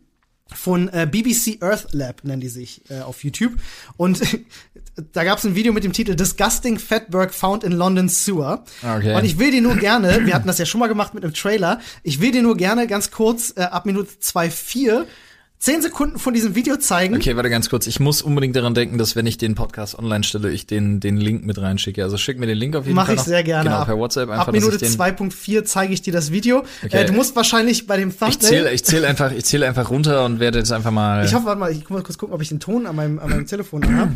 von 0.54 0.90
äh, 0.90 1.08
BBC 1.10 1.62
Earth 1.62 1.88
Lab 1.92 2.24
nennen 2.24 2.42
die 2.42 2.50
sich 2.50 2.82
äh, 2.90 3.02
auf 3.02 3.24
YouTube 3.24 3.54
und 3.98 4.22
da 5.14 5.24
gab 5.24 5.40
es 5.40 5.44
ein 5.44 5.56
Video 5.56 5.74
mit 5.74 5.84
dem 5.84 5.92
Titel 5.92 6.16
Disgusting 6.16 6.78
Fatberg 6.80 7.34
Found 7.34 7.64
in 7.64 7.72
London 7.72 8.08
Sewer 8.10 8.64
Okay. 8.84 9.16
und 9.16 9.26
ich 9.26 9.40
will 9.40 9.52
dir 9.52 9.62
nur 9.62 9.76
gerne, 9.76 10.26
wir 10.26 10.34
hatten 10.36 10.48
das 10.48 10.58
ja 10.60 10.66
schon 10.66 10.80
mal 10.80 10.88
gemacht 10.88 11.14
mit 11.14 11.24
einem 11.24 11.34
Trailer, 11.34 11.80
ich 12.04 12.22
will 12.22 12.32
dir 12.32 12.44
nur 12.44 12.56
gerne 12.58 12.86
ganz 12.88 13.10
kurz 13.12 13.54
äh, 13.58 13.62
ab 13.62 13.86
Minute 13.86 14.10
2,4 14.22 15.06
zehn 15.60 15.82
Sekunden 15.82 16.20
von 16.20 16.34
diesem 16.34 16.56
Video 16.56 16.78
zeigen. 16.78 17.16
Okay, 17.16 17.36
warte 17.36 17.50
ganz 17.50 17.70
kurz. 17.70 17.88
Ich 17.88 18.00
muss 18.00 18.22
unbedingt 18.22 18.56
daran 18.56 18.74
denken, 18.74 18.98
dass 18.98 19.16
wenn 19.16 19.26
ich 19.26 19.38
den 19.38 19.56
Podcast 19.56 19.98
online 19.98 20.24
stelle, 20.24 20.52
ich 20.52 20.68
den, 20.68 21.00
den 21.00 21.18
Link 21.18 21.46
mit 21.46 21.60
reinschicke. 21.60 22.04
Also 22.04 22.18
schick 22.18 22.40
mir 22.40 22.48
den 22.48 22.58
Link 22.58 22.76
auf 22.76 22.86
jeden 22.86 22.96
Mach 22.96 23.06
Fall. 23.06 23.16
ich 23.16 23.22
noch. 23.22 23.26
sehr 23.26 23.44
gerne. 23.44 23.70
Genau, 23.70 23.82
ab, 23.82 23.88
per 23.88 23.98
WhatsApp 23.98 24.30
einfach. 24.30 24.48
Ab 24.48 24.54
Minute 24.54 24.78
dass 24.78 24.90
ich 24.90 24.98
den, 24.98 25.32
2.4 25.32 25.64
zeige 25.64 25.94
ich 25.94 26.02
dir 26.02 26.14
das 26.14 26.32
Video. 26.32 26.64
Okay. 26.84 26.98
Äh, 26.98 27.06
du 27.06 27.14
musst 27.14 27.36
wahrscheinlich 27.36 27.88
bei 27.88 27.98
dem 27.98 28.10
ich 28.10 28.18
Thumbnail. 28.18 28.40
zähle 28.40 28.72
ich 28.74 28.84
zähl 28.84 29.06
einfach, 29.06 29.32
ich 29.32 29.46
zähle 29.46 29.68
einfach 29.68 29.90
runter 29.90 30.26
und 30.26 30.40
werde 30.40 30.60
jetzt 30.60 30.72
einfach 30.72 30.92
mal. 30.92 31.26
Ich 31.26 31.34
hoffe, 31.34 31.46
warte 31.46 31.60
mal, 31.60 31.72
ich 31.72 31.90
muss 31.90 32.04
kurz 32.04 32.18
gucken, 32.18 32.36
ob 32.36 32.42
ich 32.42 32.50
den 32.50 32.60
Ton 32.60 32.86
an 32.86 32.96
meinem, 32.96 33.20
an 33.20 33.30
meinem 33.30 33.48
Telefon 33.48 33.84
habe. 33.98 34.12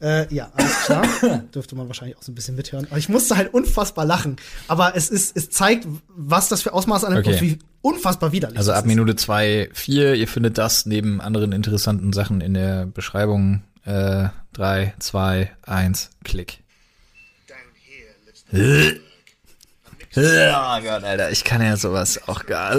Äh, 0.00 0.32
ja, 0.34 0.50
alles 0.54 0.84
klar. 0.84 1.06
Dürfte 1.54 1.74
man 1.74 1.86
wahrscheinlich 1.88 2.16
auch 2.18 2.22
so 2.22 2.30
ein 2.30 2.34
bisschen 2.34 2.54
mithören. 2.54 2.86
Aber 2.90 2.98
ich 2.98 3.08
musste 3.08 3.36
halt 3.36 3.52
unfassbar 3.54 4.04
lachen. 4.04 4.36
Aber 4.68 4.94
es 4.94 5.08
ist, 5.08 5.36
es 5.36 5.48
zeigt, 5.50 5.86
was 6.08 6.48
das 6.48 6.62
für 6.62 6.72
Ausmaße 6.74 7.06
annimmt 7.06 7.26
Okay. 7.26 7.36
und 7.36 7.42
wie 7.42 7.58
unfassbar 7.80 8.32
widerlich 8.32 8.58
also 8.58 8.72
ab. 8.72 8.84
Minute 8.84 9.16
zwei 9.16 9.70
vier. 9.72 10.14
Ihr 10.14 10.28
findet 10.28 10.58
das 10.58 10.86
neben 10.86 11.20
anderen 11.20 11.52
interessanten 11.52 12.12
Sachen 12.12 12.40
in 12.40 12.54
der 12.54 12.86
Beschreibung. 12.86 13.62
Äh, 13.84 14.28
drei, 14.52 14.94
zwei, 14.98 15.52
eins, 15.62 16.10
Klick. 16.24 16.58
Oh 20.18 20.80
Gott, 20.82 21.04
Alter, 21.04 21.30
ich 21.30 21.44
kann 21.44 21.60
ja 21.62 21.76
sowas 21.76 22.20
auch 22.26 22.46
gar, 22.46 22.74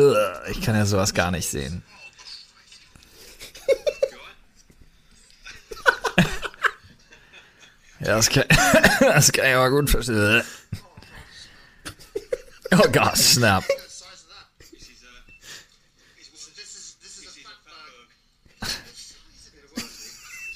ich 0.49 0.61
kann 0.61 0.75
ja 0.75 0.85
sowas 0.85 1.13
gar 1.13 1.29
nicht 1.31 1.47
sehen. 1.49 1.83
Ja, 7.99 8.15
das 8.15 8.29
kann, 8.29 8.43
das 8.99 9.31
kann 9.31 9.45
ich 9.45 9.55
aber 9.55 9.71
gut 9.71 9.89
verstehen. 9.89 10.43
Oh 12.71 12.89
Gott, 12.91 13.17
snap. 13.17 13.63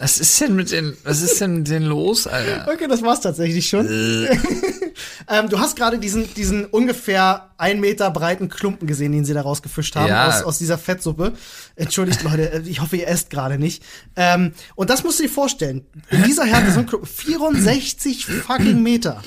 Was 0.01 0.17
ist 0.19 0.41
denn 0.41 0.55
mit 0.55 0.71
den, 0.71 0.97
was 1.03 1.21
ist 1.21 1.39
denn 1.39 1.57
mit 1.57 1.69
denen 1.69 1.85
los, 1.85 2.25
Alter? 2.25 2.67
Okay, 2.73 2.87
das 2.87 3.03
war's 3.03 3.21
tatsächlich 3.21 3.69
schon. 3.69 3.85
ähm, 5.29 5.47
du 5.47 5.59
hast 5.59 5.75
gerade 5.75 5.99
diesen, 5.99 6.33
diesen 6.33 6.65
ungefähr 6.65 7.51
ein 7.59 7.79
Meter 7.79 8.09
breiten 8.09 8.49
Klumpen 8.49 8.87
gesehen, 8.87 9.11
den 9.11 9.25
sie 9.25 9.35
da 9.35 9.41
rausgefischt 9.41 9.95
haben 9.95 10.07
Ja. 10.07 10.27
aus, 10.27 10.41
aus 10.41 10.57
dieser 10.57 10.79
Fettsuppe. 10.79 11.33
Entschuldigt, 11.75 12.23
Leute, 12.23 12.51
äh, 12.51 12.61
ich 12.65 12.81
hoffe, 12.81 12.97
ihr 12.97 13.07
esst 13.07 13.29
gerade 13.29 13.59
nicht. 13.59 13.83
Ähm, 14.15 14.53
und 14.73 14.89
das 14.89 15.03
musst 15.03 15.19
du 15.19 15.23
dir 15.23 15.29
vorstellen. 15.29 15.85
In 16.09 16.23
dieser 16.23 16.45
Härte 16.45 16.71
so 16.71 16.79
ein 16.79 16.87
Klumpen, 16.87 17.07
64 17.07 18.25
fucking 18.25 18.81
Meter. 18.81 19.21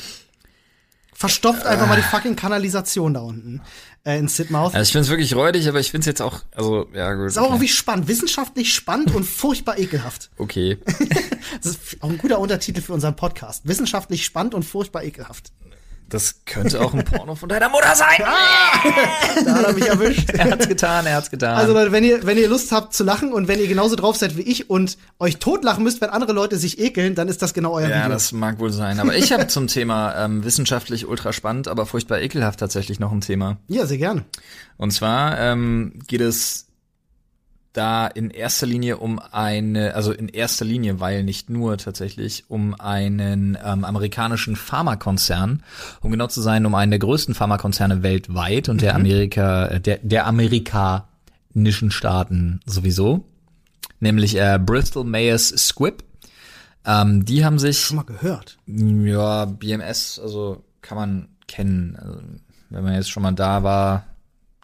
Verstopft 1.15 1.67
einfach 1.67 1.87
mal 1.87 1.95
die 1.97 2.03
fucking 2.03 2.35
Kanalisation 2.35 3.15
da 3.15 3.21
unten 3.21 3.63
äh, 4.05 4.19
in 4.19 4.29
Sidmouth. 4.29 4.75
Also 4.75 4.83
ich 4.83 4.93
find's 4.93 5.09
wirklich 5.09 5.35
räudig, 5.35 5.69
aber 5.69 5.81
ich 5.81 5.91
find's 5.91 6.07
jetzt 6.07 6.23
auch, 6.23 6.41
also, 6.55 6.87
ja 6.95 7.13
gut. 7.15 7.27
ist 7.27 7.39
auch 7.39 7.45
okay. 7.45 7.53
irgendwie 7.53 7.69
spannend, 7.69 8.09
wissenschaftlich 8.09 8.73
spannend 8.75 9.15
und 9.15 9.25
furchtbar 9.25 9.79
ekelhaft. 9.79 10.31
okay. 10.39 10.79
Das 11.63 11.73
ist 11.73 12.03
auch 12.03 12.09
ein 12.09 12.19
guter 12.19 12.41
Untertitel 12.41 12.81
für 12.81 12.93
unseren 12.93 13.17
Podcast. 13.17 13.67
Wissenschaftlich 13.69 14.25
spannend 14.25 14.55
und 14.55 14.65
furchtbar 14.65 15.05
ekelhaft. 15.05 15.53
Das 16.15 16.37
könnte 16.45 16.81
auch 16.81 16.95
ein 16.95 17.05
Porno 17.05 17.35
von 17.35 17.49
deiner 17.49 17.69
Mutter 17.69 17.93
sein. 17.97 18.23
Da 19.45 19.55
hat 19.57 19.65
er 19.65 19.73
mich 19.73 19.89
erwischt. 19.89 20.31
Er 20.31 20.53
hat's 20.53 20.69
getan, 20.69 21.07
er 21.07 21.17
hat's 21.17 21.29
getan. 21.29 21.57
Also 21.57 21.73
Leute, 21.73 21.91
wenn 21.91 22.05
ihr, 22.05 22.25
wenn 22.25 22.39
ihr 22.39 22.49
Lust 22.49 22.71
habt 22.71 22.95
zu 22.95 23.03
lachen 23.03 23.33
und 23.33 23.49
wenn 23.49 23.59
ihr 23.59 23.67
genauso 23.67 23.97
drauf 23.97 24.15
seid 24.15 24.37
wie 24.37 24.43
ich 24.43 24.71
und 24.71 24.97
euch 25.19 25.39
totlachen 25.39 25.83
müsst, 25.83 26.01
wenn 26.01 26.11
andere 26.11 26.33
Leute 26.33 26.57
sich 26.57 26.79
ekeln, 26.79 27.17
dann 27.17 27.27
ist 27.27 27.43
das 27.43 27.53
genau 27.53 27.73
euer 27.73 27.89
ja, 27.89 27.97
Video. 27.97 28.11
das 28.11 28.31
mag 28.31 28.61
wohl 28.61 28.71
sein. 28.71 29.01
Aber 29.01 29.17
ich 29.17 29.33
habe 29.33 29.49
zum 29.49 29.67
Thema 29.67 30.15
ähm, 30.25 30.45
wissenschaftlich 30.45 31.09
ultra 31.09 31.33
spannend, 31.33 31.67
aber 31.67 31.85
furchtbar 31.85 32.21
ekelhaft 32.21 32.61
tatsächlich 32.61 33.01
noch 33.01 33.11
ein 33.11 33.21
Thema. 33.21 33.57
ja, 33.67 33.85
sehr 33.85 33.99
gerne. 33.99 34.25
Und 34.77 34.93
zwar 34.93 35.37
ähm, 35.41 35.99
geht 36.07 36.21
es 36.21 36.67
da 37.75 38.07
in 38.07 38.31
erster 38.31 38.67
Linie 38.67 38.99
um 38.99 39.19
eine, 39.19 39.95
also 39.95 40.13
in 40.13 40.29
erster 40.29 40.65
Linie, 40.65 41.01
weil 41.01 41.25
nicht 41.25 41.51
nur 41.51 41.77
tatsächlich, 41.77 42.45
um 42.49 42.75
einen 42.81 43.59
ähm, 43.63 43.85
amerikanischen 43.85 44.57
Pharmakonzern, 44.57 45.63
um 46.01 46.11
genau 46.11 46.29
zu 46.29 46.41
sein, 46.41 46.65
um 46.65 46.75
einen 46.75 46.93
der 46.93 47.01
größten 47.01 47.35
Pharmakonzerne 47.35 48.03
weltweit 48.03 48.69
und 48.69 48.81
der 48.81 48.95
Amerika, 48.95 49.67
äh, 49.67 49.81
der, 49.81 49.99
der 50.03 50.27
amerikanischen 50.27 51.91
Staaten 51.91 52.61
sowieso, 52.65 53.25
nämlich 54.01 54.39
äh, 54.39 54.59
Bristol 54.65 55.05
Myers 55.05 55.49
Squibb. 55.49 56.05
Ähm, 56.87 57.25
die 57.25 57.45
haben 57.45 57.59
sich 57.59 57.81
Schon 57.81 57.97
mal 57.97 58.05
gehört. 58.05 58.59
ja, 58.67 59.47
BMS, 59.47 60.21
also 60.23 60.63
kann 60.81 60.97
man 60.97 61.29
kennen. 61.49 61.97
Also, 62.01 62.21
wenn 62.71 62.85
man 62.85 62.95
jetzt 62.95 63.11
schon 63.11 63.23
mal 63.23 63.33
da 63.33 63.63
war, 63.63 64.05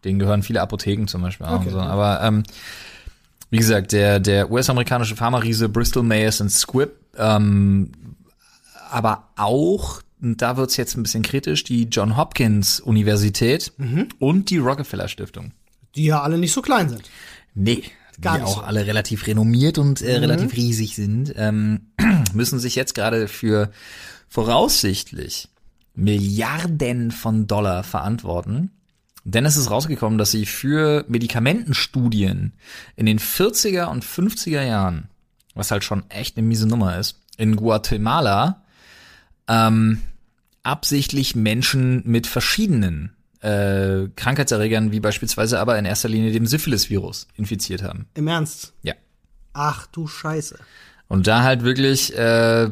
denen 0.04 0.18
gehören 0.18 0.42
viele 0.42 0.60
Apotheken 0.60 1.06
zum 1.06 1.22
Beispiel 1.22 1.46
auch. 1.46 1.60
Okay, 1.60 1.68
und 1.68 1.72
so. 1.72 1.80
Aber 1.80 2.22
ähm, 2.22 2.42
wie 3.50 3.58
gesagt, 3.58 3.92
der, 3.92 4.20
der 4.20 4.50
US-amerikanische 4.50 5.16
Pharmariese 5.16 5.68
Bristol 5.68 6.02
Myers 6.02 6.38
Squibb, 6.50 6.92
ähm, 7.18 7.90
aber 8.90 9.28
auch, 9.36 10.02
da 10.20 10.56
wird's 10.56 10.76
jetzt 10.76 10.96
ein 10.96 11.02
bisschen 11.02 11.22
kritisch, 11.22 11.64
die 11.64 11.84
John 11.84 12.16
Hopkins 12.16 12.80
Universität 12.80 13.72
Mhm. 13.78 14.08
und 14.18 14.50
die 14.50 14.58
Rockefeller 14.58 15.08
Stiftung. 15.08 15.52
Die 15.96 16.04
ja 16.06 16.20
alle 16.22 16.38
nicht 16.38 16.52
so 16.52 16.62
klein 16.62 16.88
sind. 16.88 17.02
Nee, 17.54 17.82
Gar 18.20 18.34
die 18.36 18.42
nicht 18.44 18.50
auch. 18.52 18.62
Mhm. 18.62 18.68
alle 18.68 18.86
relativ 18.86 19.26
renommiert 19.26 19.78
und 19.78 20.02
äh, 20.02 20.16
relativ 20.18 20.54
riesig 20.56 20.94
sind, 20.94 21.32
ähm, 21.36 21.86
müssen 22.34 22.58
sich 22.60 22.74
jetzt 22.74 22.94
gerade 22.94 23.28
für 23.28 23.70
voraussichtlich 24.28 25.48
Milliarden 25.94 27.10
von 27.10 27.46
Dollar 27.46 27.82
verantworten. 27.82 28.70
Denn 29.24 29.44
es 29.44 29.56
ist 29.56 29.70
rausgekommen, 29.70 30.18
dass 30.18 30.30
sie 30.30 30.46
für 30.46 31.04
Medikamentenstudien 31.08 32.52
in 32.96 33.06
den 33.06 33.18
40er 33.18 33.86
und 33.86 34.04
50er 34.04 34.62
Jahren, 34.62 35.08
was 35.54 35.70
halt 35.70 35.84
schon 35.84 36.08
echt 36.10 36.36
eine 36.36 36.46
miese 36.46 36.66
Nummer 36.66 36.98
ist, 36.98 37.18
in 37.36 37.56
Guatemala 37.56 38.64
ähm, 39.48 40.00
absichtlich 40.62 41.34
Menschen 41.34 42.02
mit 42.04 42.26
verschiedenen 42.26 43.14
äh, 43.40 44.08
Krankheitserregern, 44.16 44.92
wie 44.92 45.00
beispielsweise 45.00 45.58
aber 45.58 45.78
in 45.78 45.84
erster 45.84 46.08
Linie 46.08 46.32
dem 46.32 46.46
Syphilis-Virus, 46.46 47.28
infiziert 47.36 47.82
haben. 47.82 48.06
Im 48.14 48.28
Ernst. 48.28 48.74
Ja. 48.82 48.94
Ach 49.52 49.86
du 49.86 50.06
Scheiße. 50.06 50.58
Und 51.08 51.26
da 51.26 51.42
halt 51.42 51.64
wirklich 51.64 52.16
äh, 52.16 52.70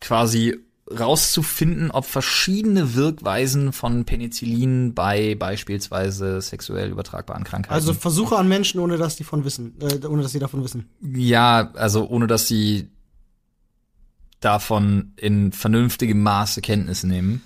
quasi 0.00 0.58
rauszufinden, 0.88 1.90
ob 1.90 2.04
verschiedene 2.04 2.94
Wirkweisen 2.94 3.72
von 3.72 4.04
Penicillin 4.04 4.94
bei 4.94 5.34
beispielsweise 5.34 6.40
sexuell 6.40 6.90
übertragbaren 6.90 7.44
Krankheiten. 7.44 7.74
Also 7.74 7.92
Versuche 7.92 8.36
an 8.36 8.48
Menschen, 8.48 8.80
ohne 8.80 8.96
dass 8.96 9.16
die 9.16 9.24
von 9.24 9.44
wissen, 9.44 9.74
äh, 9.80 10.06
ohne 10.06 10.22
dass 10.22 10.32
sie 10.32 10.38
davon 10.38 10.62
wissen. 10.62 10.88
ja, 11.02 11.72
also 11.74 12.08
ohne 12.08 12.26
dass 12.26 12.46
sie 12.46 12.90
davon 14.40 15.12
in 15.16 15.52
vernünftigem 15.52 16.22
Maße 16.22 16.60
Kenntnis 16.60 17.02
nehmen. 17.02 17.42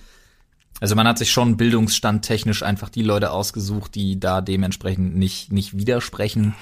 Also 0.81 0.97
man 0.97 1.07
hat 1.07 1.19
sich 1.19 1.31
schon 1.31 1.57
bildungsstandtechnisch 1.57 2.63
einfach 2.63 2.89
die 2.89 3.03
Leute 3.03 3.31
ausgesucht, 3.31 3.95
die 3.95 4.19
da 4.19 4.41
dementsprechend 4.41 5.15
nicht 5.15 5.53
nicht 5.53 5.77
widersprechen, 5.77 6.55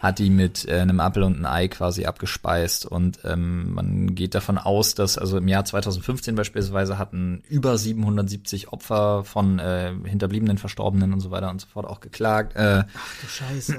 hat 0.00 0.18
die 0.18 0.30
mit 0.30 0.66
äh, 0.68 0.80
einem 0.80 1.00
Apfel 1.00 1.22
und 1.22 1.36
einem 1.36 1.46
Ei 1.46 1.68
quasi 1.68 2.06
abgespeist 2.06 2.86
und 2.86 3.18
ähm, 3.24 3.74
man 3.74 4.14
geht 4.14 4.34
davon 4.34 4.58
aus, 4.58 4.94
dass 4.94 5.18
also 5.18 5.38
im 5.38 5.48
Jahr 5.48 5.64
2015 5.64 6.34
beispielsweise 6.34 6.98
hatten 6.98 7.42
über 7.48 7.76
770 7.76 8.72
Opfer 8.72 9.24
von 9.24 9.58
äh, 9.58 9.92
Hinterbliebenen, 10.04 10.58
Verstorbenen 10.58 11.12
und 11.12 11.20
so 11.20 11.30
weiter 11.30 11.50
und 11.50 11.60
so 11.60 11.66
fort 11.66 11.86
auch 11.86 12.00
geklagt. 12.00 12.56
Äh, 12.56 12.84
Ach 12.96 13.14
du 13.20 13.28
Scheiße. 13.28 13.78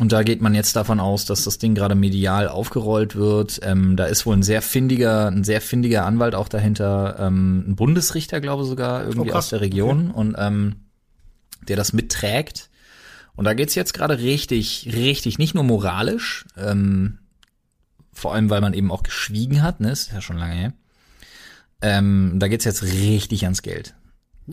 Und 0.00 0.12
da 0.12 0.22
geht 0.22 0.40
man 0.40 0.54
jetzt 0.54 0.76
davon 0.76 1.00
aus, 1.00 1.24
dass 1.24 1.44
das 1.44 1.58
Ding 1.58 1.74
gerade 1.74 1.94
medial 1.94 2.48
aufgerollt 2.48 3.16
wird. 3.16 3.60
Ähm, 3.62 3.96
da 3.96 4.06
ist 4.06 4.26
wohl 4.26 4.36
ein 4.36 4.42
sehr 4.42 4.62
findiger, 4.62 5.26
ein 5.26 5.44
sehr 5.44 5.60
findiger 5.60 6.06
Anwalt 6.06 6.34
auch 6.34 6.48
dahinter, 6.48 7.16
ähm, 7.18 7.64
ein 7.68 7.76
Bundesrichter, 7.76 8.40
glaube 8.40 8.64
sogar, 8.64 9.04
irgendwie 9.04 9.25
Oh, 9.26 9.32
krass. 9.32 9.44
aus 9.46 9.50
der 9.50 9.60
Region 9.60 10.10
und 10.10 10.34
ähm, 10.38 10.76
der 11.68 11.76
das 11.76 11.92
mitträgt. 11.92 12.70
Und 13.34 13.44
da 13.44 13.54
geht's 13.54 13.74
jetzt 13.74 13.92
gerade 13.92 14.18
richtig, 14.18 14.90
richtig, 14.94 15.38
nicht 15.38 15.54
nur 15.54 15.64
moralisch, 15.64 16.46
ähm, 16.56 17.18
vor 18.12 18.34
allem 18.34 18.48
weil 18.48 18.62
man 18.62 18.72
eben 18.72 18.90
auch 18.90 19.02
geschwiegen 19.02 19.62
hat, 19.62 19.80
ne, 19.80 19.90
ist 19.90 20.10
ja 20.12 20.20
schon 20.22 20.38
lange 20.38 20.54
her. 20.54 20.72
Ähm, 21.82 22.36
da 22.36 22.48
geht's 22.48 22.64
jetzt 22.64 22.82
richtig 22.82 23.44
ans 23.44 23.60
Geld. 23.60 23.94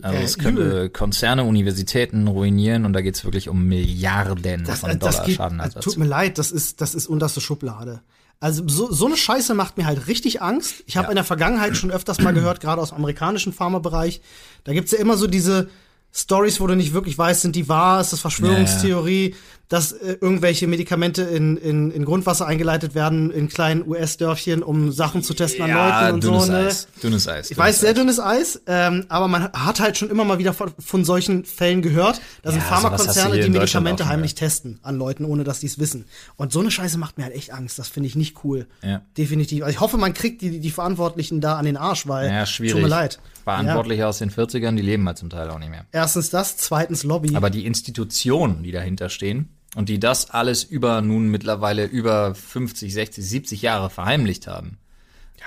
Also 0.02 0.18
Äh, 0.18 0.22
es 0.22 0.38
könnte. 0.38 0.90
Konzerne, 0.90 1.44
Universitäten 1.44 2.26
ruinieren 2.28 2.84
und 2.84 2.92
da 2.92 3.00
geht's 3.00 3.24
wirklich 3.24 3.48
um 3.48 3.66
Milliarden 3.66 4.64
Das, 4.64 4.80
von 4.80 4.90
äh, 4.90 4.96
das 4.98 5.14
Dollar 5.16 5.26
geht, 5.26 5.36
Schadenersatz. 5.36 5.84
tut 5.84 5.96
mir 5.96 6.04
leid, 6.06 6.36
das 6.36 6.50
ist, 6.50 6.80
das 6.80 6.94
ist 6.94 7.06
unterste 7.06 7.40
Schublade. 7.40 8.02
Also 8.44 8.62
so, 8.68 8.92
so 8.92 9.06
eine 9.06 9.16
Scheiße 9.16 9.54
macht 9.54 9.78
mir 9.78 9.86
halt 9.86 10.06
richtig 10.06 10.42
Angst. 10.42 10.84
Ich 10.84 10.98
habe 10.98 11.06
Ja. 11.06 11.10
in 11.12 11.14
der 11.16 11.24
Vergangenheit 11.24 11.78
schon 11.78 11.90
öfters 11.90 12.20
mal 12.20 12.34
gehört, 12.34 12.60
gerade 12.60 12.82
aus 12.82 12.90
dem 12.90 12.98
amerikanischen 12.98 13.54
Pharmabereich, 13.54 14.20
da 14.64 14.74
gibt's 14.74 14.92
ja 14.92 14.98
immer 14.98 15.16
so 15.16 15.26
diese 15.26 15.70
Stories, 16.12 16.60
wo 16.60 16.66
du 16.66 16.76
nicht 16.76 16.92
wirklich 16.92 17.16
weißt, 17.16 17.40
sind 17.40 17.56
die 17.56 17.70
wahr, 17.70 18.02
ist 18.02 18.12
das 18.12 18.20
Verschwörungstheorie. 18.20 19.34
Dass 19.74 19.90
äh, 19.90 20.16
irgendwelche 20.20 20.68
Medikamente 20.68 21.22
in, 21.22 21.56
in, 21.56 21.90
in 21.90 22.04
Grundwasser 22.04 22.46
eingeleitet 22.46 22.94
werden, 22.94 23.32
in 23.32 23.48
kleinen 23.48 23.84
US-Dörfchen, 23.84 24.62
um 24.62 24.92
Sachen 24.92 25.24
zu 25.24 25.34
testen 25.34 25.64
an 25.64 25.72
Leuten 25.72 26.14
und 26.14 26.22
dünnes 26.22 26.46
so. 26.46 26.52
Ne? 26.52 26.58
Eis. 26.58 26.88
Dünnes 27.02 27.26
Eis. 27.26 27.50
Ich 27.50 27.58
weiß, 27.58 27.80
sehr 27.80 27.92
dünnes 27.92 28.20
Eis, 28.20 28.62
ähm, 28.68 29.04
aber 29.08 29.26
man 29.26 29.50
hat 29.52 29.80
halt 29.80 29.98
schon 29.98 30.10
immer 30.10 30.24
mal 30.24 30.38
wieder 30.38 30.52
von, 30.54 30.70
von 30.78 31.04
solchen 31.04 31.44
Fällen 31.44 31.82
gehört. 31.82 32.20
Da 32.42 32.52
sind 32.52 32.60
Ja, 32.60 32.66
Pharmakonzerne, 32.66 33.40
die 33.40 33.50
Medikamente 33.50 34.06
heimlich 34.06 34.36
testen 34.36 34.78
an 34.84 34.96
Leuten, 34.96 35.24
ohne 35.24 35.42
dass 35.42 35.58
die 35.58 35.66
es 35.66 35.80
wissen. 35.80 36.04
Und 36.36 36.52
so 36.52 36.60
eine 36.60 36.70
Scheiße 36.70 36.96
macht 36.96 37.18
mir 37.18 37.24
halt 37.24 37.34
echt 37.34 37.52
Angst. 37.52 37.76
Das 37.76 37.88
finde 37.88 38.06
ich 38.06 38.14
nicht 38.14 38.44
cool. 38.44 38.68
Ja. 38.80 39.02
Definitiv. 39.18 39.64
Also 39.64 39.74
ich 39.74 39.80
hoffe, 39.80 39.96
man 39.96 40.14
kriegt 40.14 40.40
die, 40.40 40.60
die 40.60 40.70
Verantwortlichen 40.70 41.40
da 41.40 41.56
an 41.56 41.64
den 41.64 41.76
Arsch, 41.76 42.06
weil 42.06 42.28
Ja, 42.30 42.46
schwierig. 42.46 42.74
tut 42.74 42.82
mir 42.82 42.88
leid. 42.88 43.18
Verantwortliche 43.42 44.06
aus 44.06 44.18
den 44.18 44.30
40ern, 44.30 44.76
die 44.76 44.82
leben 44.82 45.04
halt 45.08 45.18
zum 45.18 45.30
Teil 45.30 45.50
auch 45.50 45.58
nicht 45.58 45.70
mehr. 45.70 45.80
Ja. 45.92 46.02
Erstens 46.02 46.30
das, 46.30 46.58
zweitens 46.58 47.02
Lobby. 47.02 47.34
Aber 47.34 47.50
die 47.50 47.66
Institutionen, 47.66 48.62
die 48.62 48.70
dahinter 48.70 49.08
stehen 49.08 49.48
und 49.74 49.88
die 49.88 49.98
das 50.00 50.30
alles 50.30 50.64
über 50.64 51.00
nun 51.02 51.28
mittlerweile 51.28 51.84
über 51.84 52.34
50, 52.34 52.92
60, 52.92 53.24
70 53.28 53.62
Jahre 53.62 53.90
verheimlicht 53.90 54.46
haben, 54.46 54.78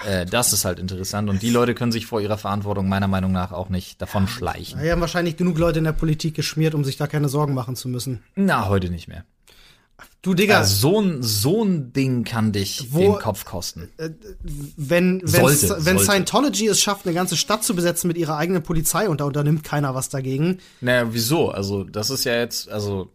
äh, 0.06 0.26
das 0.26 0.54
ist 0.54 0.66
halt 0.66 0.80
interessant. 0.80 1.30
Und 1.30 1.42
die 1.42 1.50
Leute 1.50 1.74
können 1.74 1.92
sich 1.92 2.06
vor 2.06 2.22
ihrer 2.22 2.38
Verantwortung 2.38 2.88
meiner 2.90 3.08
Meinung 3.08 3.32
nach 3.32 3.52
auch 3.52 3.70
nicht 3.70 4.02
davon 4.02 4.28
schleichen. 4.28 4.84
Ja, 4.84 4.92
haben 4.92 5.02
wahrscheinlich 5.02 5.38
genug 5.38 5.58
Leute 5.58 5.80
in 5.80 5.86
der 5.86 5.92
Politik 5.94 6.36
geschmiert, 6.36 6.76
um 6.76 6.84
sich 6.84 6.98
da 6.98 7.08
keine 7.08 7.30
Sorgen 7.30 7.54
machen 7.54 7.76
zu 7.76 7.90
müssen. 7.90 8.22
Na, 8.36 8.68
heute 8.68 8.90
nicht 8.90 9.08
mehr. 9.08 9.24
Du, 10.22 10.34
Digga, 10.36 10.56
Ja, 10.60 10.64
so 10.64 11.00
ein, 11.02 11.24
so 11.24 11.64
ein 11.64 11.94
Ding 11.94 12.24
kann 12.24 12.52
dich 12.52 12.88
Wo- 12.92 13.00
den 13.14 13.20
Kopf 13.22 13.46
kosten. 13.46 13.90
wenn, 14.76 15.22
wenn, 15.22 15.28
Sollte, 15.28 15.70
wenn 15.86 15.98
sollte. 15.98 16.04
Scientology 16.04 16.68
es 16.68 16.82
schafft, 16.82 17.06
eine 17.06 17.16
ganze 17.16 17.38
Stadt 17.38 17.64
zu 17.64 17.76
besetzen 17.76 18.08
mit 18.08 18.18
ihrer 18.18 18.38
eigenen 18.38 18.62
Polizei 18.62 19.10
und 19.10 19.22
da 19.22 19.26
unternimmt 19.26 19.64
keiner 19.64 19.96
was 19.96 20.10
dagegen, 20.10 20.60
Naja, 20.82 21.08
wieso? 21.14 21.50
Also, 21.50 21.84
das 21.84 22.10
ist 22.10 22.26
ja 22.26 22.36
jetzt, 22.36 22.70
also, 22.70 23.12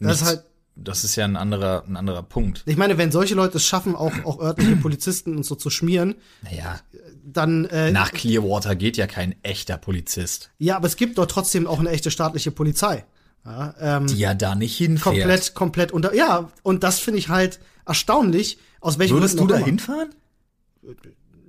Das 0.00 0.20
ist 0.22 0.26
halt- 0.26 0.44
das 0.80 1.02
ist 1.02 1.16
ja 1.16 1.24
ein 1.24 1.34
anderer, 1.36 1.82
ein 1.88 1.96
anderer 1.96 2.22
Punkt. 2.22 2.62
ich 2.66 2.76
meine, 2.76 2.96
wenn 2.98 3.10
solche 3.10 3.34
Leute 3.34 3.56
es 3.56 3.66
schaffen, 3.66 3.96
auch, 3.96 4.12
auch 4.24 4.38
örtliche 4.40 4.76
Polizisten 4.82 5.36
und 5.36 5.42
so 5.44 5.56
zu 5.56 5.70
schmieren, 5.70 6.14
Naja, 6.42 6.78
dann, 7.24 7.64
äh, 7.66 7.90
nach 7.90 8.12
Clearwater 8.12 8.76
geht 8.76 8.96
ja 8.96 9.06
kein 9.08 9.34
echter 9.42 9.76
Polizist, 9.76 10.50
ja, 10.58 10.76
aber 10.76 10.86
es 10.86 10.96
gibt 10.96 11.18
dort 11.18 11.30
trotzdem 11.32 11.66
auch 11.66 11.80
eine 11.80 11.90
echte 11.90 12.10
staatliche 12.12 12.50
Polizei. 12.52 13.04
Ja, 13.44 13.74
ähm, 13.80 14.06
die 14.08 14.18
ja 14.18 14.34
da 14.34 14.54
nicht 14.54 14.76
hinfährt. 14.76 15.16
komplett, 15.16 15.54
komplett 15.54 15.92
unter, 15.92 16.14
ja, 16.14 16.50
und 16.62 16.82
das 16.84 16.98
finde 17.00 17.18
ich 17.18 17.28
halt 17.28 17.58
erstaunlich, 17.86 18.58
aus 18.80 18.98
welchen 18.98 19.14
Würdest 19.16 19.34
du 19.34 19.46
Gründen 19.46 19.52
da 19.52 19.54
auch 19.56 19.58
immer. 19.60 19.66
hinfahren? 19.66 20.10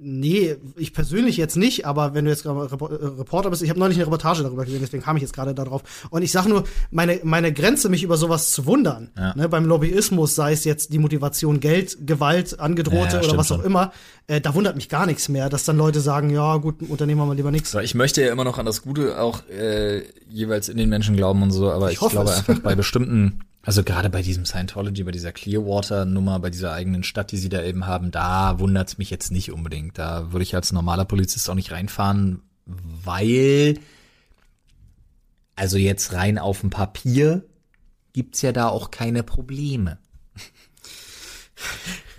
Nee, 0.01 0.55
ich 0.77 0.93
persönlich 0.93 1.35
jetzt 1.35 1.57
nicht, 1.57 1.85
aber 1.85 2.13
wenn 2.13 2.23
du 2.23 2.31
jetzt 2.31 2.43
gerade 2.43 2.69
äh, 2.69 3.05
Reporter 3.19 3.49
bist, 3.49 3.61
ich 3.61 3.69
habe 3.69 3.79
neulich 3.79 3.97
eine 3.97 4.05
Reportage 4.05 4.43
darüber 4.43 4.63
gesehen, 4.63 4.79
deswegen 4.81 5.03
kam 5.03 5.17
ich 5.17 5.21
jetzt 5.21 5.33
gerade 5.33 5.53
darauf. 5.53 5.83
Und 6.09 6.21
ich 6.21 6.31
sage 6.31 6.47
nur, 6.47 6.63
meine, 6.89 7.19
meine 7.23 7.51
Grenze, 7.51 7.89
mich 7.89 8.01
über 8.03 8.15
sowas 8.15 8.51
zu 8.51 8.65
wundern, 8.65 9.09
Ja. 9.17 9.35
ne, 9.35 9.49
beim 9.49 9.65
Lobbyismus, 9.65 10.35
sei 10.35 10.53
es 10.53 10.63
jetzt 10.63 10.93
die 10.93 10.99
Motivation 10.99 11.59
Geld, 11.59 11.97
Gewalt, 12.07 12.59
Angedrohte 12.59 12.97
Ja, 12.97 13.13
oder 13.15 13.23
stimmt 13.23 13.37
was 13.39 13.51
auch 13.51 13.57
schon. 13.57 13.65
immer, 13.65 13.91
äh, 14.27 14.39
da 14.39 14.53
wundert 14.55 14.75
mich 14.77 14.87
gar 14.87 15.05
nichts 15.05 15.27
mehr, 15.27 15.49
dass 15.49 15.65
dann 15.65 15.75
Leute 15.77 15.99
sagen, 15.99 16.29
ja 16.29 16.55
gut, 16.57 16.81
Unternehmen 16.87 17.27
wir 17.27 17.35
lieber 17.35 17.51
nichts. 17.51 17.73
Ich 17.75 17.93
möchte 17.95 18.21
ja 18.21 18.31
immer 18.31 18.45
noch 18.45 18.57
an 18.57 18.65
das 18.65 18.81
Gute 18.81 19.19
auch 19.19 19.41
äh, 19.49 20.03
jeweils 20.29 20.69
in 20.69 20.77
den 20.77 20.87
Menschen 20.89 21.17
glauben 21.17 21.43
und 21.43 21.51
so, 21.51 21.71
aber 21.71 21.91
ich, 21.91 21.99
hoffe 21.99 22.15
glaube 22.15 22.33
einfach 22.33 22.59
bei 22.59 22.75
bestimmten, 22.75 23.39
also 23.69 23.83
gerade 23.83 24.09
bei 24.09 24.23
diesem 24.23 24.45
Scientology, 24.45 25.03
bei 25.03 25.11
dieser 25.11 25.31
Clearwater-Nummer, 25.31 26.39
bei 26.39 26.49
dieser 26.49 26.73
eigenen 26.73 27.03
Stadt, 27.03 27.31
die 27.31 27.37
sie 27.37 27.49
da 27.49 27.61
eben 27.61 27.85
haben, 27.85 28.09
da 28.09 28.57
wundert's 28.57 28.97
mich 28.97 29.11
jetzt 29.11 29.31
nicht 29.31 29.51
unbedingt. 29.51 29.99
Da 29.99 30.31
würde 30.31 30.41
ich 30.41 30.55
als 30.55 30.71
normaler 30.71 31.05
Polizist 31.05 31.47
auch 31.51 31.53
nicht 31.53 31.71
reinfahren, 31.71 32.41
weil 32.65 33.77
also 35.55 35.77
jetzt 35.77 36.13
rein 36.13 36.39
auf 36.39 36.61
dem 36.61 36.71
Papier 36.71 37.45
gibt's 38.11 38.41
ja 38.41 38.53
da 38.53 38.69
auch 38.69 38.89
keine 38.89 39.21
Probleme. 39.21 39.99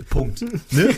Punkt. 0.09 0.45
Ne? 0.71 0.95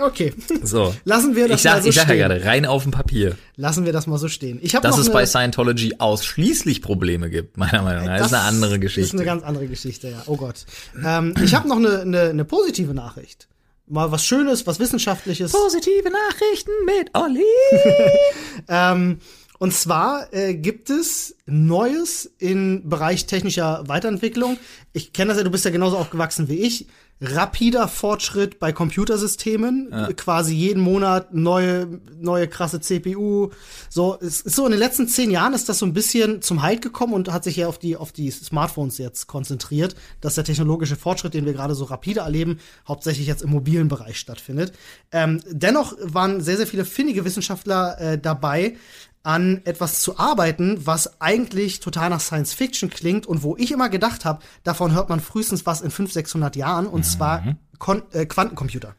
Okay, 0.00 0.32
So. 0.62 0.94
lassen 1.04 1.34
wir 1.34 1.48
das 1.48 1.56
ich 1.56 1.62
sag, 1.62 1.74
mal 1.74 1.82
so 1.82 1.88
ich 1.88 1.94
sag 1.94 2.08
ja 2.08 2.14
gerade, 2.14 2.44
rein 2.44 2.66
auf 2.66 2.82
dem 2.82 2.92
Papier. 2.92 3.36
Lassen 3.56 3.84
wir 3.84 3.92
das 3.92 4.06
mal 4.06 4.18
so 4.18 4.28
stehen. 4.28 4.58
Ich 4.62 4.72
Dass 4.72 4.96
noch 4.96 4.98
es 4.98 5.10
bei 5.10 5.26
Scientology 5.26 5.94
ausschließlich 5.98 6.82
Probleme 6.82 7.30
gibt, 7.30 7.56
meiner 7.56 7.82
Meinung 7.82 8.06
nach. 8.06 8.18
Das, 8.18 8.28
ist 8.28 8.34
eine 8.34 8.42
andere 8.44 8.78
Geschichte. 8.78 9.06
ist 9.08 9.14
eine 9.14 9.24
ganz 9.24 9.42
andere 9.42 9.66
Geschichte, 9.66 10.08
ja. 10.08 10.22
Oh 10.26 10.36
Gott. 10.36 10.66
Ähm, 11.04 11.34
ich 11.42 11.54
habe 11.54 11.68
noch 11.68 11.76
eine, 11.76 12.00
eine, 12.00 12.20
eine 12.30 12.44
positive 12.44 12.94
Nachricht. 12.94 13.48
Mal 13.86 14.10
was 14.10 14.24
Schönes, 14.24 14.66
was 14.66 14.78
Wissenschaftliches. 14.78 15.52
Positive 15.52 16.10
Nachrichten 16.10 16.70
mit 16.86 17.10
Olli. 17.14 17.42
Ähm, 18.68 19.18
und 19.58 19.72
zwar 19.72 20.32
äh, 20.32 20.54
gibt 20.54 20.90
es 20.90 21.36
Neues 21.46 22.30
im 22.38 22.88
Bereich 22.88 23.26
technischer 23.26 23.84
Weiterentwicklung. 23.86 24.58
Ich 24.92 25.12
kenne 25.12 25.28
das 25.28 25.38
ja, 25.38 25.44
du 25.44 25.50
bist 25.50 25.64
ja 25.64 25.70
genauso 25.70 25.96
aufgewachsen 25.96 26.48
wie 26.48 26.60
ich. 26.60 26.86
Rapider 27.20 27.88
Fortschritt 27.88 28.58
bei 28.58 28.72
Computersystemen, 28.72 30.14
quasi 30.16 30.54
jeden 30.54 30.82
Monat 30.82 31.32
neue, 31.32 32.00
neue 32.20 32.48
krasse 32.48 32.80
CPU. 32.80 33.50
So, 33.88 34.18
es 34.20 34.40
ist 34.40 34.56
so 34.56 34.64
in 34.66 34.72
den 34.72 34.80
letzten 34.80 35.08
zehn 35.08 35.30
Jahren 35.30 35.54
ist 35.54 35.68
das 35.68 35.78
so 35.78 35.86
ein 35.86 35.92
bisschen 35.92 36.42
zum 36.42 36.62
Halt 36.62 36.82
gekommen 36.82 37.14
und 37.14 37.32
hat 37.32 37.44
sich 37.44 37.56
ja 37.56 37.68
auf 37.68 37.78
die, 37.78 37.96
auf 37.96 38.12
die 38.12 38.30
Smartphones 38.30 38.98
jetzt 38.98 39.26
konzentriert, 39.26 39.94
dass 40.20 40.34
der 40.34 40.44
technologische 40.44 40.96
Fortschritt, 40.96 41.34
den 41.34 41.46
wir 41.46 41.52
gerade 41.52 41.74
so 41.74 41.84
rapide 41.84 42.20
erleben, 42.20 42.58
hauptsächlich 42.86 43.26
jetzt 43.26 43.42
im 43.42 43.50
mobilen 43.50 43.88
Bereich 43.88 44.18
stattfindet. 44.18 44.72
Ähm, 45.12 45.40
dennoch 45.48 45.94
waren 46.00 46.40
sehr, 46.40 46.56
sehr 46.56 46.66
viele 46.66 46.84
findige 46.84 47.24
Wissenschaftler 47.24 48.00
äh, 48.00 48.18
dabei, 48.18 48.76
an 49.24 49.62
etwas 49.64 50.00
zu 50.00 50.18
arbeiten, 50.18 50.86
was 50.86 51.20
eigentlich 51.20 51.80
total 51.80 52.10
nach 52.10 52.20
Science 52.20 52.52
Fiction 52.52 52.90
klingt 52.90 53.26
und 53.26 53.42
wo 53.42 53.56
ich 53.56 53.72
immer 53.72 53.88
gedacht 53.88 54.24
habe, 54.24 54.44
davon 54.62 54.92
hört 54.92 55.08
man 55.08 55.18
frühestens 55.18 55.66
was 55.66 55.80
in 55.80 55.90
500, 55.90 56.12
600 56.12 56.56
Jahren 56.56 56.86
und 56.86 57.04
zwar 57.04 57.56
Kon 57.78 58.02
äh, 58.12 58.26
Quantencomputer. 58.26 58.94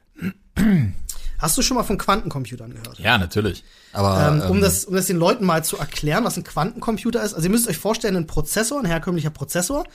Hast 1.37 1.57
du 1.57 1.61
schon 1.61 1.75
mal 1.75 1.83
von 1.83 1.97
Quantencomputern 1.97 2.71
gehört? 2.73 2.97
Ja, 2.99 3.17
natürlich. 3.17 3.63
Aber 3.93 4.41
Ähm, 4.43 4.49
um, 4.49 4.61
das, 4.61 4.85
um 4.85 4.95
das 4.95 5.05
den 5.07 5.17
Leuten 5.17 5.45
mal 5.45 5.63
zu 5.63 5.77
erklären, 5.77 6.23
was 6.23 6.37
ein 6.37 6.43
Quantencomputer 6.43 7.21
ist. 7.23 7.33
Also 7.33 7.45
ihr 7.45 7.51
müsst 7.51 7.67
euch 7.67 7.77
vorstellen, 7.77 8.15
ein 8.15 8.27
Prozessor, 8.27 8.79
ein 8.79 8.85
herkömmlicher 8.85 9.29
Prozessor, 9.29 9.85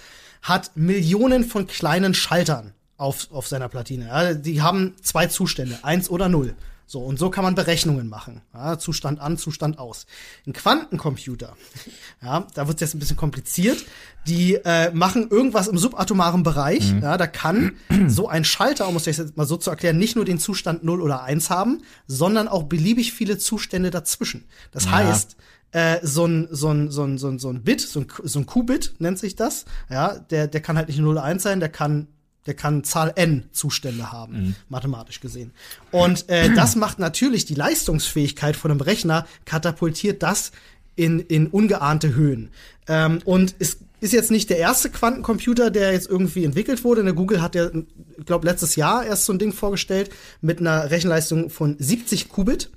hat 0.42 0.70
Millionen 0.76 1.44
von 1.44 1.66
kleinen 1.66 2.14
Schaltern 2.14 2.74
auf, 2.96 3.28
auf 3.30 3.48
seiner 3.48 3.68
Platine. 3.68 4.06
Ja, 4.08 4.34
die 4.34 4.62
haben 4.62 4.94
zwei 5.02 5.26
Zustände, 5.26 5.78
eins 5.82 6.10
oder 6.10 6.28
null. 6.28 6.54
So, 6.90 6.98
und 7.02 7.20
so 7.20 7.30
kann 7.30 7.44
man 7.44 7.54
Berechnungen 7.54 8.08
machen. 8.08 8.40
Ja, 8.52 8.76
Zustand 8.76 9.20
an, 9.20 9.38
Zustand 9.38 9.78
aus. 9.78 10.06
Ein 10.44 10.52
Quantencomputer, 10.52 11.56
ja, 12.20 12.48
da 12.54 12.66
wird 12.66 12.78
es 12.78 12.80
jetzt 12.80 12.94
ein 12.96 12.98
bisschen 12.98 13.16
kompliziert. 13.16 13.84
Die 14.26 14.56
äh, 14.56 14.90
machen 14.92 15.30
irgendwas 15.30 15.68
im 15.68 15.78
subatomaren 15.78 16.42
Bereich. 16.42 16.92
Ja, 17.00 17.16
da 17.16 17.28
kann 17.28 17.76
so 18.08 18.26
ein 18.26 18.42
Schalter, 18.44 18.88
um 18.88 18.96
es 18.96 19.04
jetzt 19.04 19.36
mal 19.36 19.46
so 19.46 19.56
zu 19.56 19.70
erklären, 19.70 19.98
nicht 19.98 20.16
nur 20.16 20.24
den 20.24 20.40
Zustand 20.40 20.82
0 20.82 21.00
oder 21.00 21.22
1 21.22 21.48
haben, 21.48 21.82
sondern 22.08 22.48
auch 22.48 22.64
beliebig 22.64 23.12
viele 23.12 23.38
Zustände 23.38 23.90
dazwischen. 23.90 24.48
Das 24.72 24.90
heißt, 24.90 25.36
äh, 25.70 25.98
so 26.02 26.26
ein, 26.26 26.48
so 26.50 26.70
ein, 26.70 26.90
so 26.90 27.04
ein, 27.04 27.18
so 27.18 27.28
ein, 27.28 27.38
so 27.38 27.50
ein 27.50 27.62
Bit, 27.62 27.82
so 27.82 28.00
ein, 28.00 28.08
so 28.24 28.40
ein 28.40 28.46
Qubit 28.46 28.94
nennt 28.98 29.20
sich 29.20 29.36
das, 29.36 29.64
ja, 29.88 30.18
der, 30.18 30.48
der 30.48 30.60
kann 30.60 30.76
halt 30.76 30.88
nicht 30.88 30.98
0 30.98 31.12
oder 31.12 31.22
1 31.22 31.40
sein, 31.40 31.60
der 31.60 31.68
kann 31.68 32.08
der 32.46 32.54
kann 32.54 32.84
Zahl 32.84 33.12
n 33.16 33.44
Zustände 33.52 34.12
haben, 34.12 34.56
mathematisch 34.68 35.20
gesehen. 35.20 35.52
Und 35.90 36.28
äh, 36.28 36.54
das 36.54 36.74
macht 36.76 36.98
natürlich 36.98 37.44
die 37.44 37.54
Leistungsfähigkeit 37.54 38.56
von 38.56 38.70
einem 38.70 38.80
Rechner, 38.80 39.26
katapultiert 39.44 40.22
das 40.22 40.52
in, 40.96 41.20
in 41.20 41.46
ungeahnte 41.48 42.14
Höhen. 42.14 42.50
Ähm, 42.88 43.20
und 43.24 43.54
es 43.58 43.78
ist 44.00 44.12
jetzt 44.12 44.30
nicht 44.30 44.48
der 44.50 44.58
erste 44.58 44.90
Quantencomputer, 44.90 45.70
der 45.70 45.92
jetzt 45.92 46.08
irgendwie 46.08 46.44
entwickelt 46.44 46.84
wurde. 46.84 47.04
Der 47.04 47.12
Google 47.12 47.42
hat 47.42 47.54
ja, 47.54 47.68
ich 48.18 48.26
glaube, 48.26 48.46
letztes 48.46 48.76
Jahr 48.76 49.04
erst 49.04 49.26
so 49.26 49.32
ein 49.32 49.38
Ding 49.38 49.52
vorgestellt 49.52 50.10
mit 50.40 50.60
einer 50.60 50.90
Rechenleistung 50.90 51.50
von 51.50 51.76
70 51.78 52.30
Qubit 52.30 52.70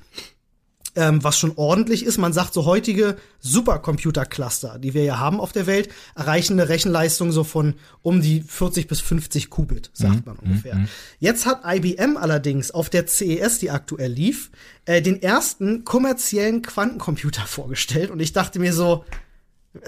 ähm, 0.96 1.24
was 1.24 1.38
schon 1.38 1.54
ordentlich 1.56 2.06
ist. 2.06 2.18
Man 2.18 2.34
sagt 2.34 2.54
so 2.54 2.66
heutige 2.66 3.18
Supercomputer-Cluster, 3.40 4.80
die 4.80 4.94
wir 4.94 5.04
ja 5.04 5.20
haben 5.20 5.40
auf 5.40 5.52
der 5.52 5.66
Welt, 5.66 5.90
erreichen 6.16 6.54
eine 6.54 6.70
Rechenleistung 6.70 7.32
so 7.32 7.44
von 7.44 7.76
um 8.02 8.22
die 8.22 8.42
40 8.42 8.88
bis 8.88 9.02
50 9.02 9.50
Qubit, 9.50 9.90
sagt 9.94 10.26
man 10.26 10.38
ungefähr. 10.38 10.86
Jetzt 11.20 11.46
hat 11.46 11.62
IBM 11.66 12.18
allerdings 12.18 12.72
auf 12.72 12.90
der 12.90 13.08
CES, 13.08 13.60
die 13.60 13.72
aktuell 13.72 14.12
lief, 14.12 14.52
äh, 14.86 15.02
den 15.02 15.22
ersten 15.22 15.84
kommerziellen 15.84 16.62
Quantencomputer 16.62 17.42
vorgestellt 17.48 18.12
und 18.12 18.20
ich 18.20 18.34
dachte 18.34 18.60
mir 18.60 18.74
so, 18.74 19.06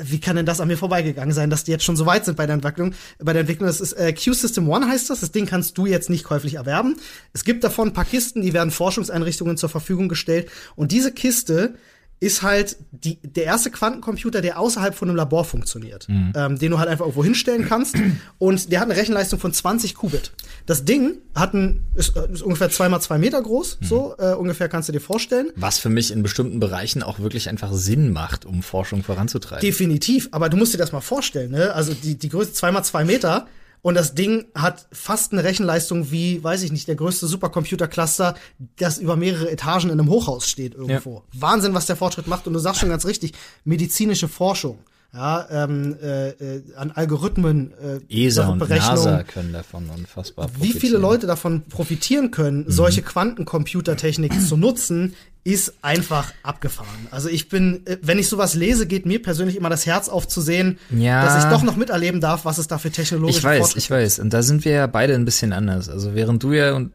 wie 0.02 0.20
kann 0.20 0.36
denn 0.36 0.46
das 0.46 0.60
an 0.60 0.68
mir 0.68 0.78
vorbeigegangen 0.78 1.34
sein, 1.34 1.50
dass 1.50 1.64
die 1.64 1.72
jetzt 1.72 1.84
schon 1.84 1.96
so 1.96 2.06
weit 2.06 2.26
sind 2.26 2.38
bei 2.38 2.46
der 2.46 2.56
Entwicklung? 2.56 2.94
Bei 3.20 3.34
der 3.34 3.42
Entwicklung, 3.42 3.68
das 3.68 3.82
ist 3.82 3.94
äh, 3.94 4.14
Q-System 4.14 4.68
One 4.68 4.88
heißt 4.88 5.10
das. 5.10 5.20
Das 5.20 5.32
Ding 5.32 5.46
kannst 5.46 5.78
du 5.78 5.86
jetzt 5.86 6.10
nicht 6.10 6.24
käuflich 6.24 6.56
erwerben. 6.56 6.98
Es 7.34 7.44
gibt 7.44 7.64
davon 7.64 7.90
ein 7.90 7.94
paar 7.94 8.06
Kisten, 8.06 8.42
die 8.42 8.54
werden 8.54 8.72
Forschungseinrichtungen 8.72 9.58
zur 9.58 9.70
Verfügung 9.70 10.10
gestellt. 10.10 10.50
Und 10.76 10.92
diese 10.92 11.12
Kiste 11.12 11.76
ist 12.22 12.42
halt 12.44 12.78
die, 12.92 13.18
der 13.22 13.44
erste 13.44 13.70
Quantencomputer, 13.70 14.42
der 14.42 14.58
außerhalb 14.58 14.96
von 14.96 15.10
einem 15.10 15.18
Labor 15.18 15.44
funktioniert, 15.44 16.08
Mhm. 16.08 16.34
ähm, 16.36 16.58
den 16.58 16.72
du 16.72 16.80
halt 16.80 16.88
einfach 16.88 17.06
irgendwo 17.06 17.24
hinstellen 17.24 17.66
kannst. 17.68 17.96
Und 18.40 18.72
der 18.72 18.80
hat 18.80 18.90
eine 18.90 18.98
Rechenleistung 19.00 19.38
von 19.40 19.52
20 19.54 19.96
Qubit. 19.96 20.32
Das 20.66 20.86
Ding 20.86 21.18
hat 21.36 21.54
ein, 21.54 21.82
ist, 21.94 22.16
äh, 22.16 22.32
ist 22.32 22.42
ungefähr 22.42 22.70
zwei 22.70 22.88
mal 22.90 23.02
zwei 23.02 23.18
Meter 23.18 23.42
groß, 23.42 23.80
Mhm. 23.82 23.86
so 23.86 24.16
äh, 24.18 24.34
ungefähr 24.34 24.70
kannst 24.70 24.88
du 24.90 24.94
dir 24.94 25.02
vorstellen. 25.02 25.50
Was 25.58 25.78
für 25.78 25.90
mich 25.90 26.10
in 26.12 26.24
bestimmten 26.24 26.60
Bereichen 26.60 27.04
auch 27.04 27.20
wirklich 27.20 27.50
einfach 27.50 27.74
Sinn 27.74 28.12
macht, 28.14 28.46
um 28.46 28.64
Forschung 28.64 29.04
voranzutreiben. 29.04 29.62
Definitiv, 29.62 30.30
aber 30.32 30.48
du 30.50 30.56
musst 30.58 30.74
dir 30.74 30.78
das 30.78 30.94
mal 30.94 31.02
vorstellen, 31.02 31.52
ne? 31.52 31.74
Also 31.74 31.94
die, 31.94 32.16
die 32.16 32.30
Größe 32.30 32.54
zwei 32.54 32.72
mal 32.72 32.84
zwei 32.84 33.04
Meter 33.04 33.46
und 33.86 33.94
das 33.94 34.16
Ding 34.16 34.46
hat 34.56 34.88
fast 34.92 35.32
eine 35.32 35.44
Rechenleistung 35.44 36.10
wie, 36.10 36.44
weiß 36.44 36.64
ich 36.64 36.72
nicht, 36.72 36.88
der 36.88 36.96
größte 36.96 37.28
Supercomputer-Cluster, 37.28 38.34
das 38.80 38.98
über 38.98 39.16
mehrere 39.16 39.52
Etagen 39.52 39.92
in 39.92 40.00
einem 40.00 40.10
Hochhaus 40.10 40.50
steht 40.50 40.74
irgendwo. 40.74 41.22
Wahnsinn, 41.34 41.76
was 41.76 41.86
der 41.86 41.96
Fortschritt 41.96 42.26
macht. 42.26 42.48
Und 42.48 42.54
du 42.54 42.60
sagst 42.60 42.80
schon 42.80 42.90
ganz 42.90 43.06
richtig, 43.06 43.34
medizinische 43.64 44.28
Forschung, 44.28 44.80
ja, 45.14 45.48
ähm, 45.52 45.96
äh, 46.02 46.30
äh, 46.30 46.64
an 46.76 46.94
Algorithmen, 46.94 47.74
äh, 48.10 48.26
ESA 48.26 48.48
und. 48.48 48.68
NASA 48.68 49.22
können 49.22 49.54
davon 49.54 49.88
unfassbar 49.96 50.50
Wie 50.56 50.70
viele 50.70 50.74
profitieren. 50.74 51.02
Leute 51.04 51.28
davon 51.28 51.62
profitieren 51.70 52.32
können, 52.32 52.66
solche 52.68 53.04
Quantencomputertechnik 53.04 54.34
zu 54.42 54.58
nutzen, 54.58 55.14
ist 55.46 55.76
einfach 55.84 56.34
abgefahren. 56.42 57.08
Also 57.12 57.30
ich 57.30 57.50
bin, 57.50 57.86
äh, 57.86 57.98
wenn 58.02 58.18
ich 58.18 58.28
sowas 58.28 58.56
lese, 58.56 58.88
geht 58.88 59.06
mir 59.06 59.22
persönlich 59.22 59.56
immer 59.56 59.70
das 59.70 59.86
Herz 59.86 60.10
auf 60.10 60.28
zu 60.28 60.42
sehen, 60.42 60.80
Ja. 60.90 61.24
dass 61.24 61.44
ich 61.44 61.50
doch 61.52 61.62
noch 61.62 61.76
miterleben 61.76 62.20
darf, 62.20 62.46
was 62.46 62.58
es 62.58 62.68
da 62.68 62.80
für 62.80 62.90
technologische 62.90 63.38
Ich 63.40 63.44
weiß, 63.44 63.76
ich 63.76 63.90
weiß. 63.90 64.20
Und 64.20 64.34
da 64.34 64.42
sind 64.42 64.66
wir 64.66 64.72
ja 64.72 64.88
beide 64.88 65.14
ein 65.14 65.24
bisschen 65.24 65.54
anders. 65.54 65.88
Also 65.88 66.16
während 66.16 66.42
du 66.42 66.52
ja 66.54 66.74
und 66.74 66.94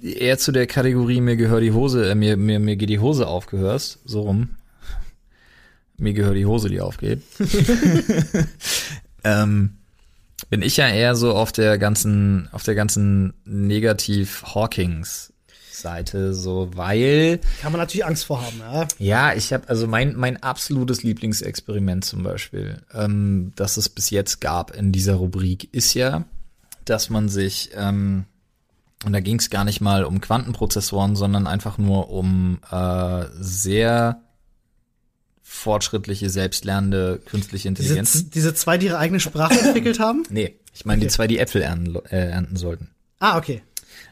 eher 0.00 0.38
zu 0.38 0.52
der 0.52 0.68
Kategorie 0.68 1.20
mir 1.20 1.36
gehört 1.36 1.64
die 1.64 1.72
Hose, 1.72 2.08
äh, 2.08 2.14
mir, 2.14 2.36
mir, 2.36 2.60
mir 2.60 2.76
geht 2.76 2.88
die 2.88 3.00
Hose 3.00 3.26
aufgehörst, 3.26 3.98
so 4.04 4.20
rum. 4.22 4.50
Mir 5.96 6.12
gehört 6.12 6.36
die 6.36 6.46
Hose, 6.46 6.68
die 6.68 6.80
aufgeht. 6.80 7.20
ähm, 9.24 9.74
bin 10.50 10.62
ich 10.62 10.76
ja 10.76 10.88
eher 10.88 11.16
so 11.16 11.34
auf 11.34 11.50
der 11.50 11.78
ganzen, 11.78 12.48
auf 12.52 12.62
der 12.62 12.76
ganzen 12.76 13.34
Negativ-Hawkings 13.44 15.32
Seite, 15.80 16.34
so, 16.34 16.70
weil 16.74 17.40
Kann 17.60 17.72
man 17.72 17.80
natürlich 17.80 18.04
Angst 18.04 18.24
vor 18.26 18.42
haben, 18.44 18.58
ja. 18.60 18.88
ja, 18.98 19.34
ich 19.34 19.52
habe 19.52 19.68
also 19.68 19.86
mein 19.86 20.14
mein 20.16 20.42
absolutes 20.42 21.02
Lieblingsexperiment 21.02 22.04
zum 22.04 22.22
Beispiel, 22.22 22.82
ähm, 22.94 23.52
das 23.56 23.76
es 23.76 23.88
bis 23.88 24.10
jetzt 24.10 24.40
gab 24.40 24.74
in 24.74 24.92
dieser 24.92 25.14
Rubrik, 25.14 25.72
ist 25.72 25.94
ja, 25.94 26.24
dass 26.84 27.10
man 27.10 27.28
sich 27.28 27.70
ähm, 27.74 28.24
und 29.04 29.12
da 29.12 29.20
ging 29.20 29.38
es 29.38 29.50
gar 29.50 29.64
nicht 29.64 29.80
mal 29.80 30.04
um 30.04 30.20
Quantenprozessoren, 30.20 31.14
sondern 31.14 31.46
einfach 31.46 31.78
nur 31.78 32.10
um 32.10 32.58
äh, 32.70 33.24
sehr 33.38 34.20
fortschrittliche, 35.42 36.30
selbstlernende 36.30 37.20
künstliche 37.24 37.70
Diese, 37.72 37.82
Intelligenzen. 37.82 38.30
diese 38.30 38.54
zwei, 38.54 38.76
die 38.78 38.86
ihre 38.86 38.98
eigene 38.98 39.18
Sprache 39.20 39.58
entwickelt 39.60 39.98
haben. 39.98 40.24
Nee, 40.30 40.56
ich 40.74 40.84
meine 40.84 40.98
Okay. 41.00 41.06
die 41.06 41.12
zwei, 41.12 41.26
die 41.26 41.38
Äpfel 41.38 41.62
ernten, 41.62 41.96
äh, 42.10 42.30
ernten 42.30 42.56
sollten. 42.56 42.90
Ah, 43.18 43.38
okay. 43.38 43.62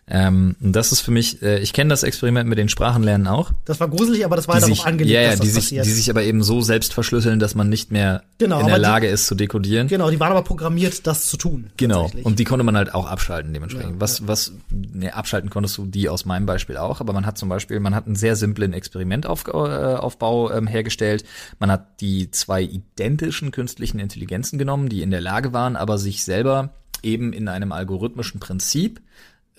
Ähm, 0.09 0.55
und 0.61 0.73
das 0.73 0.93
ist 0.93 1.01
für 1.01 1.11
mich, 1.11 1.43
äh, 1.43 1.59
ich 1.59 1.73
kenne 1.73 1.91
das 1.91 2.05
Experiment 2.05 2.49
mit 2.49 2.59
den 2.59 2.69
Sprachenlernen 2.69 3.27
auch. 3.27 3.51
Das 3.65 3.81
war 3.81 3.89
gruselig, 3.89 4.25
aber 4.25 4.37
das 4.37 4.47
war 4.47 4.55
die 4.55 4.61
darauf 4.61 4.77
sich, 4.79 4.87
angelegt, 4.87 5.13
ja, 5.13 5.21
ja, 5.23 5.31
dass 5.31 5.41
die 5.41 5.47
das 5.47 5.55
sich, 5.55 5.65
passiert. 5.65 5.87
die 5.87 5.91
sich 5.91 6.11
aber 6.11 6.23
eben 6.23 6.45
so 6.45 6.61
selbst 6.61 6.95
verschlüsseln, 6.95 7.41
dass 7.41 7.57
man 7.57 7.69
nicht 7.69 7.91
mehr 7.91 8.23
Genau, 8.39 8.61
in 8.61 8.67
der 8.67 8.77
die- 8.77 8.83
Lage 8.83 9.09
ist 9.09 9.27
zu 9.27 9.35
dekodieren. 9.35 9.89
genau, 9.89 10.09
die 10.09 10.21
waren 10.21 10.31
aber 10.31 10.43
programmiert, 10.43 11.09
das 11.09 11.27
zu 11.27 11.37
tun. 11.37 11.71
Genau. 11.77 12.09
Und 12.23 12.39
die 12.39 12.45
konnte 12.45 12.65
man 12.65 12.77
halt 12.77 12.95
auch 12.95 13.07
abschalten 13.07 13.53
dementsprechend. 13.53 13.95
Ja, 13.95 14.01
was, 14.01 14.29
was, 14.29 14.53
ne, 14.71 15.13
abschalten 15.13 15.51
konntest 15.51 15.77
du 15.77 15.87
die 15.87 16.09
aus 16.09 16.25
meinem 16.25 16.47
Beispiel 16.47 16.77
auch, 16.77 17.01
aber 17.01 17.13
man 17.13 17.27
hat 17.27 17.37
zum 17.37 17.49
Beispiel, 17.49 17.81
man 17.81 17.95
hat 17.97 18.07
einen 18.07 18.15
sehr 18.15 18.37
simplen 18.37 18.75
Experimentaufbau 18.75 20.51
äh, 20.51 20.57
ähm, 20.59 20.67
hergestellt. 20.69 21.25
Man 21.59 21.71
hat 21.71 22.01
die 22.01 22.31
zwei 22.31 22.63
identischen 22.63 23.51
künstlichen 23.51 23.99
Intelligenzen 23.99 24.57
genommen, 24.57 24.89
die 24.89 25.03
in 25.03 25.11
der 25.11 25.21
Lage 25.21 25.53
waren, 25.53 25.75
aber 25.75 25.99
sich 25.99 26.25
selber 26.25 26.75
eben 27.03 27.33
in 27.33 27.49
einem 27.49 27.73
algorithmischen 27.73 28.41
Prinzip 28.41 29.01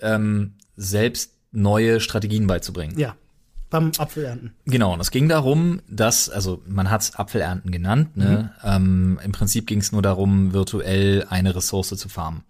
ähm, 0.00 0.54
selbst 0.76 1.32
neue 1.52 2.00
Strategien 2.00 2.46
beizubringen. 2.46 2.98
ja, 2.98 3.16
beim 3.70 3.92
Apfelernten. 3.98 4.54
Genau, 4.64 4.94
und 4.94 5.00
es 5.00 5.10
ging 5.10 5.28
darum, 5.28 5.80
dass, 5.88 6.30
also 6.30 6.62
man 6.66 6.90
hat 6.90 7.02
es 7.02 7.14
Apfelernten 7.16 7.70
genannt, 7.70 8.16
ne? 8.16 8.54
Ähm, 8.64 9.18
Im 9.22 9.32
Prinzip 9.32 9.66
ging 9.66 9.80
es 9.80 9.92
nur 9.92 10.00
darum, 10.02 10.52
virtuell 10.54 11.26
eine 11.28 11.54
Ressource 11.54 11.88
zu 11.88 12.08
farmen. 12.08 12.42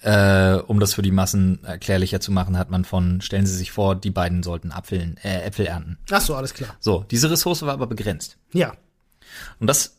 Äh, 0.00 0.54
um 0.68 0.78
das 0.78 0.94
für 0.94 1.02
die 1.02 1.10
Massen 1.10 1.64
erklärlicher 1.64 2.20
zu 2.20 2.30
machen, 2.30 2.56
hat 2.56 2.70
man 2.70 2.84
von, 2.84 3.20
stellen 3.20 3.46
Sie 3.46 3.56
sich 3.56 3.72
vor, 3.72 3.96
die 3.96 4.10
beiden 4.10 4.44
sollten 4.44 4.70
Apfeln, 4.70 5.16
äh, 5.24 5.42
Äpfel 5.42 5.66
ernten. 5.66 5.98
Ach 6.12 6.20
so, 6.20 6.36
alles 6.36 6.54
klar. 6.54 6.76
So, 6.78 7.04
diese 7.10 7.28
Ressource 7.32 7.62
war 7.62 7.72
aber 7.72 7.88
begrenzt. 7.88 8.36
Ja, 8.52 8.74
Und 9.58 9.66
das, 9.66 9.96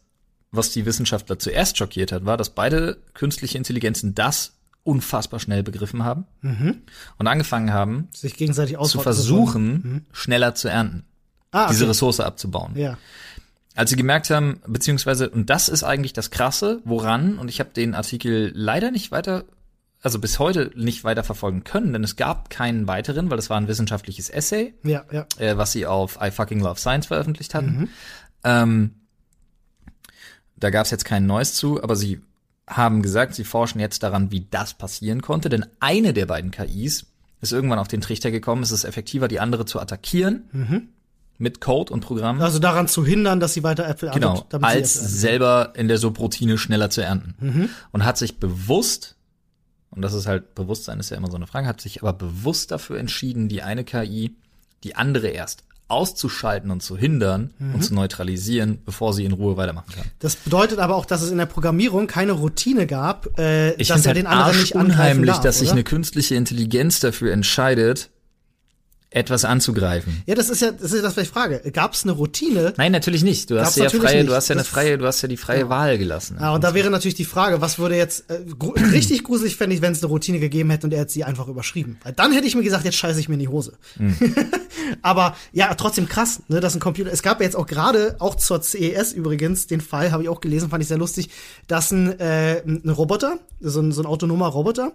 was 0.51 0.71
die 0.71 0.85
Wissenschaftler 0.85 1.37
zuerst 1.37 1.77
schockiert 1.77 2.13
hat, 2.13 2.25
war, 2.25 2.37
dass 2.37 2.51
beide 2.51 2.97
künstliche 3.13 3.57
Intelligenzen 3.57 4.15
das 4.15 4.53
unfassbar 4.89 5.39
schnell 5.39 5.63
begriffen 5.63 6.03
haben 6.03 6.25
und 7.17 7.27
angefangen 7.27 7.71
haben, 7.73 8.07
sich 8.13 8.35
gegenseitig 8.35 8.77
zu 8.79 8.99
versuchen, 8.99 10.05
schneller 10.11 10.55
zu 10.55 10.67
ernten, 10.67 11.03
Ah, 11.51 11.63
okay. 11.65 11.71
diese 11.73 11.87
Ressource 11.89 12.19
abzubauen. 12.19 12.73
Ja. 12.75 12.97
Als 13.75 13.89
sie 13.91 13.95
gemerkt 13.95 14.29
haben, 14.29 14.61
beziehungsweise, 14.67 15.29
und 15.29 15.49
das 15.49 15.69
ist 15.69 15.83
eigentlich 15.83 16.13
das 16.13 16.31
Krasse, 16.31 16.81
woran, 16.85 17.39
und 17.39 17.47
ich 17.49 17.59
habe 17.59 17.69
den 17.71 17.95
Artikel 17.95 18.51
leider 18.53 18.91
nicht 18.91 19.11
weiter, 19.11 19.45
also 20.01 20.19
bis 20.19 20.37
heute 20.39 20.71
nicht 20.75 21.03
weiter 21.03 21.23
verfolgen 21.23 21.63
können, 21.63 21.93
denn 21.93 22.03
es 22.03 22.15
gab 22.15 22.49
keinen 22.49 22.87
weiteren, 22.87 23.29
weil 23.31 23.39
es 23.39 23.49
war 23.49 23.57
ein 23.57 23.67
wissenschaftliches 23.67 24.29
Essay, 24.29 24.73
Ja, 24.83 25.05
ja. 25.11 25.25
äh, 25.37 25.57
was 25.57 25.71
sie 25.71 25.85
auf 25.85 26.19
I 26.21 26.29
Fucking 26.31 26.59
Love 26.59 26.79
Science 26.79 27.07
veröffentlicht 27.07 27.53
hatten. 27.55 27.89
Ähm, 28.43 28.95
da 30.57 30.69
gab 30.69 30.85
es 30.85 30.91
jetzt 30.91 31.05
kein 31.05 31.25
Neues 31.25 31.53
zu, 31.53 31.81
aber 31.81 31.95
sie 31.95 32.21
haben 32.69 33.01
gesagt, 33.01 33.35
sie 33.35 33.43
forschen 33.43 33.79
jetzt 33.79 34.03
daran, 34.03 34.31
wie 34.31 34.47
das 34.49 34.75
passieren 34.75 35.21
konnte, 35.21 35.49
denn 35.49 35.65
eine 35.79 36.13
der 36.13 36.27
beiden 36.27 36.51
KIs 36.51 37.07
ist 37.41 37.51
irgendwann 37.51 37.79
auf 37.79 37.87
den 37.87 38.01
Trichter 38.01 38.31
gekommen, 38.31 38.63
es 38.63 38.71
ist 38.71 38.83
effektiver, 38.83 39.27
die 39.27 39.39
andere 39.39 39.65
zu 39.65 39.79
attackieren 39.79 40.43
mit 41.39 41.61
Code 41.61 41.91
und 41.91 42.01
Programm. 42.01 42.41
Also 42.41 42.59
daran 42.59 42.87
zu 42.87 43.05
hindern, 43.05 43.39
dass 43.39 43.53
sie 43.53 43.63
weiter 43.63 43.87
Äpfel 43.87 44.11
Genau, 44.11 44.35
erntet, 44.35 44.59
sie 44.59 44.65
als 44.65 44.93
selber 44.93 45.73
in 45.75 45.87
der 45.87 45.97
Subroutine 45.97 46.57
schneller 46.57 46.89
zu 46.89 47.01
ernten. 47.01 47.35
Mhm. 47.39 47.69
Und 47.91 48.05
hat 48.05 48.17
sich 48.17 48.39
bewusst, 48.39 49.15
und 49.89 50.01
das 50.01 50.13
ist 50.13 50.27
halt, 50.27 50.53
Bewusstsein 50.53 50.99
ist 50.99 51.09
ja 51.09 51.17
immer 51.17 51.31
so 51.31 51.37
eine 51.37 51.47
Frage, 51.47 51.65
hat 51.65 51.81
sich 51.81 52.01
aber 52.01 52.13
bewusst 52.13 52.71
dafür 52.71 52.99
entschieden, 52.99 53.47
die 53.47 53.61
eine 53.63 53.85
KI, 53.85 54.35
die 54.83 54.95
andere 54.95 55.29
erst 55.29 55.63
auszuschalten 55.89 56.71
und 56.71 56.81
zu 56.81 56.95
hindern 56.97 57.49
Mhm. 57.59 57.75
und 57.75 57.83
zu 57.83 57.93
neutralisieren, 57.93 58.79
bevor 58.85 59.13
sie 59.13 59.25
in 59.25 59.33
Ruhe 59.33 59.57
weitermachen 59.57 59.91
kann. 59.93 60.05
Das 60.19 60.35
bedeutet 60.35 60.79
aber 60.79 60.95
auch, 60.95 61.05
dass 61.05 61.21
es 61.21 61.31
in 61.31 61.37
der 61.37 61.45
Programmierung 61.47 62.07
keine 62.07 62.31
Routine 62.33 62.87
gab, 62.87 63.37
äh, 63.39 63.73
Ich 63.73 63.87
dass 63.89 64.01
er 64.01 64.09
halt 64.09 64.17
den 64.17 64.27
anderen 64.27 64.57
nicht 64.59 64.75
angreifen 64.75 64.91
unheimlich, 64.93 65.31
darf, 65.31 65.41
dass 65.41 65.59
sich 65.59 65.71
eine 65.71 65.83
künstliche 65.83 66.35
Intelligenz 66.35 66.99
dafür 66.99 67.33
entscheidet, 67.33 68.09
etwas 69.11 69.43
anzugreifen. 69.43 70.21
Ja, 70.27 70.35
das 70.35 70.49
ist 70.51 70.61
ja, 70.61 70.71
das 70.71 70.91
ist 70.91 71.03
das, 71.03 71.17
was 71.17 71.23
ich 71.23 71.29
frage. 71.29 71.59
Gab 71.71 71.93
es 71.93 72.03
eine 72.03 72.11
Routine? 72.11 72.73
Nein, 72.77 72.91
natürlich 72.91 73.23
nicht. 73.23 73.49
Du 73.49 73.55
Gab's 73.55 73.69
hast 73.69 73.77
ja 73.77 73.89
freie, 73.89 74.17
nicht. 74.17 74.29
du 74.29 74.35
hast 74.35 74.49
ja 74.49 74.53
eine 74.53 74.61
Das- 74.61 74.67
freie, 74.67 74.97
du 74.99 75.05
hast 75.07 75.21
ja 75.23 75.27
die 75.27 75.37
freie 75.37 75.67
Wahl 75.67 75.97
gelassen. 75.97 76.37
Ja, 76.39 76.53
und 76.53 76.63
da 76.63 76.75
wäre 76.75 76.91
natürlich 76.91 77.15
die 77.15 77.25
Frage, 77.25 77.59
was 77.59 77.79
würde 77.79 77.95
jetzt 77.95 78.29
äh, 78.29 78.45
gru- 78.57 78.73
richtig 78.91 79.23
gruselig 79.23 79.55
fände 79.55 79.75
ich, 79.75 79.81
wenn 79.81 79.93
es 79.93 80.03
eine 80.03 80.09
Routine 80.09 80.39
gegeben 80.39 80.69
hätte 80.69 80.85
und 80.85 80.93
er 80.93 80.99
hätte 80.99 81.11
sie 81.11 81.23
einfach 81.23 81.47
überschrieben. 81.47 81.97
Weil 82.03 82.13
dann 82.13 82.31
hätte 82.33 82.45
ich 82.45 82.55
mir 82.55 82.61
gesagt, 82.61 82.85
jetzt 82.85 82.97
scheiße 82.97 83.19
ich 83.19 83.27
mir 83.29 83.33
in 83.35 83.39
die 83.39 83.47
Hose. 83.47 83.73
Hm. 83.97 84.15
Aber 85.01 85.35
ja, 85.53 85.73
trotzdem 85.75 86.07
krass, 86.07 86.41
ne, 86.47 86.59
dass 86.59 86.75
ein 86.75 86.79
Computer. 86.79 87.11
Es 87.11 87.21
gab 87.23 87.39
ja 87.39 87.45
jetzt 87.45 87.55
auch 87.55 87.65
gerade, 87.67 88.15
auch 88.19 88.35
zur 88.35 88.61
CES 88.61 89.13
übrigens, 89.13 89.67
den 89.67 89.81
Fall 89.81 90.11
habe 90.11 90.23
ich 90.23 90.29
auch 90.29 90.41
gelesen, 90.41 90.69
fand 90.69 90.81
ich 90.83 90.87
sehr 90.87 90.97
lustig, 90.97 91.29
dass 91.67 91.91
ein, 91.91 92.19
äh, 92.19 92.61
ein 92.65 92.89
Roboter, 92.89 93.39
so 93.59 93.81
ein, 93.81 93.91
so 93.91 94.01
ein 94.01 94.05
autonomer 94.05 94.47
Roboter 94.47 94.91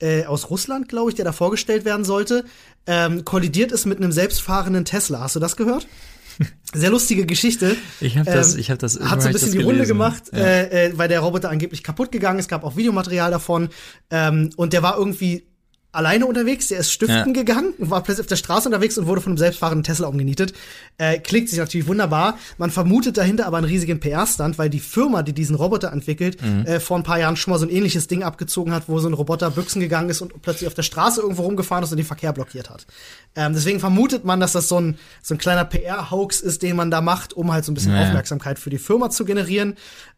äh, 0.00 0.24
aus 0.24 0.50
Russland, 0.50 0.88
glaube 0.88 1.10
ich, 1.10 1.14
der 1.16 1.24
da 1.24 1.32
vorgestellt 1.32 1.84
werden 1.84 2.04
sollte, 2.04 2.44
ähm, 2.86 3.24
kollidiert 3.24 3.72
ist 3.72 3.86
mit 3.86 3.98
einem 3.98 4.12
selbstfahrenden 4.12 4.84
Tesla. 4.84 5.20
Hast 5.20 5.36
du 5.36 5.40
das 5.40 5.56
gehört? 5.56 5.86
Sehr 6.72 6.90
lustige 6.90 7.26
Geschichte. 7.26 7.76
Ich 8.00 8.16
hab 8.16 8.24
das- 8.26 8.54
ich 8.54 8.70
hab 8.70 8.78
das- 8.78 8.98
Hat 9.00 9.20
so 9.20 9.28
ein 9.28 9.32
bisschen 9.34 9.52
die 9.52 9.58
Runde 9.58 9.72
gelesen. 9.74 9.88
gemacht, 9.92 10.22
Ja. 10.32 10.38
äh, 10.38 10.86
äh, 10.86 10.92
weil 10.98 11.08
der 11.08 11.20
Roboter 11.20 11.50
angeblich 11.50 11.82
kaputt 11.82 12.10
gegangen 12.12 12.38
ist. 12.38 12.46
Es 12.46 12.48
gab 12.48 12.64
auch 12.64 12.76
Videomaterial 12.76 13.30
davon. 13.30 13.68
Ähm, 14.10 14.50
und 14.56 14.72
der 14.72 14.82
war 14.82 14.96
irgendwie 14.96 15.46
alleine 15.92 16.26
unterwegs. 16.26 16.68
Der 16.68 16.78
ist 16.78 16.92
stiften 16.92 17.18
Ja. 17.18 17.32
gegangen, 17.32 17.74
war 17.78 18.02
plötzlich 18.02 18.24
auf 18.24 18.28
der 18.28 18.36
Straße 18.36 18.68
unterwegs 18.68 18.96
und 18.98 19.06
wurde 19.06 19.20
von 19.20 19.32
einem 19.32 19.38
selbstfahrenden 19.38 19.82
Tesla 19.84 20.06
umgenietet. 20.08 20.52
Äh, 20.98 21.18
klingt 21.18 21.48
sich 21.48 21.58
natürlich 21.58 21.86
wunderbar. 21.88 22.38
Man 22.58 22.70
vermutet 22.70 23.16
dahinter 23.16 23.46
aber 23.46 23.56
einen 23.58 23.66
riesigen 23.66 23.98
PR-Stand, 24.00 24.58
weil 24.58 24.70
die 24.70 24.80
Firma, 24.80 25.22
die 25.22 25.32
diesen 25.32 25.56
Roboter 25.56 25.92
entwickelt, 25.92 26.40
Mhm. 26.42 26.66
äh, 26.66 26.80
vor 26.80 26.96
ein 26.96 27.02
paar 27.02 27.18
Jahren 27.18 27.36
schon 27.36 27.52
mal 27.52 27.58
so 27.58 27.66
ein 27.66 27.70
ähnliches 27.70 28.06
Ding 28.06 28.22
abgezogen 28.22 28.72
hat, 28.72 28.84
wo 28.88 28.98
so 29.00 29.08
ein 29.08 29.14
Roboter 29.14 29.50
Büchsen 29.50 29.80
gegangen 29.80 30.10
ist 30.10 30.20
und 30.20 30.40
plötzlich 30.42 30.66
auf 30.68 30.74
der 30.74 30.82
Straße 30.82 31.20
irgendwo 31.20 31.42
rumgefahren 31.42 31.82
ist 31.84 31.90
und 31.90 31.96
den 31.96 32.06
Verkehr 32.06 32.32
blockiert 32.32 32.70
hat. 32.70 32.86
Ähm, 33.34 33.52
deswegen 33.54 33.80
vermutet 33.80 34.24
man, 34.24 34.40
dass 34.40 34.52
das 34.52 34.68
so 34.68 34.80
ein, 34.80 34.98
so 35.22 35.34
ein 35.34 35.38
kleiner 35.38 35.64
PR-Hoax 35.64 36.40
ist, 36.40 36.62
den 36.62 36.76
man 36.76 36.90
da 36.90 37.00
macht, 37.00 37.32
um 37.32 37.52
halt 37.52 37.64
so 37.64 37.72
ein 37.72 37.74
bisschen 37.74 37.92
Ja. 37.94 38.02
Aufmerksamkeit 38.02 38.58
für 38.58 38.70
die 38.70 38.78
Firma 38.78 39.10
zu 39.10 39.24
generieren. 39.24 39.76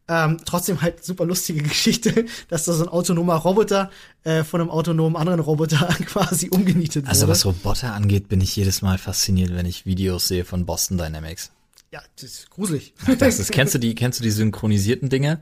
Ähm, 0.09 0.39
trotzdem 0.45 0.83
halt 0.83 1.05
super 1.05 1.25
lustige 1.25 1.63
Geschichte, 1.69 2.27
dass 2.49 2.65
da 2.65 2.73
so 2.73 2.83
ein 2.83 2.89
autonomer 2.89 3.37
Roboter 3.37 3.91
äh, 4.25 4.43
von 4.45 4.61
einem 4.61 4.71
autonomen 4.71 5.17
anderen 5.17 5.41
Roboter 5.41 5.87
quasi 6.07 6.49
umgenietet 6.51 7.05
wurde. 7.05 7.11
Also 7.11 7.29
was 7.29 7.45
Roboter 7.47 7.95
angeht, 7.95 8.29
bin 8.29 8.41
ich 8.41 8.55
jedes 8.57 8.83
Mal 8.83 8.99
fasziniert, 8.99 9.55
wenn 9.55 9.65
ich 9.67 9.87
Videos 9.87 10.27
sehe 10.29 10.45
von 10.45 10.67
Boston 10.67 10.99
Dynamics. 10.99 11.53
ja, 11.93 12.01
das 12.17 12.25
ist 12.25 12.51
gruselig. 12.51 12.95
Das 13.19 13.39
ist, 13.39 13.53
kennst 13.53 13.75
du 13.75 13.79
die, 13.79 13.95
kennst 13.95 14.19
du 14.19 14.25
die 14.25 14.31
synchronisierten 14.33 15.09
Dinge? 15.09 15.41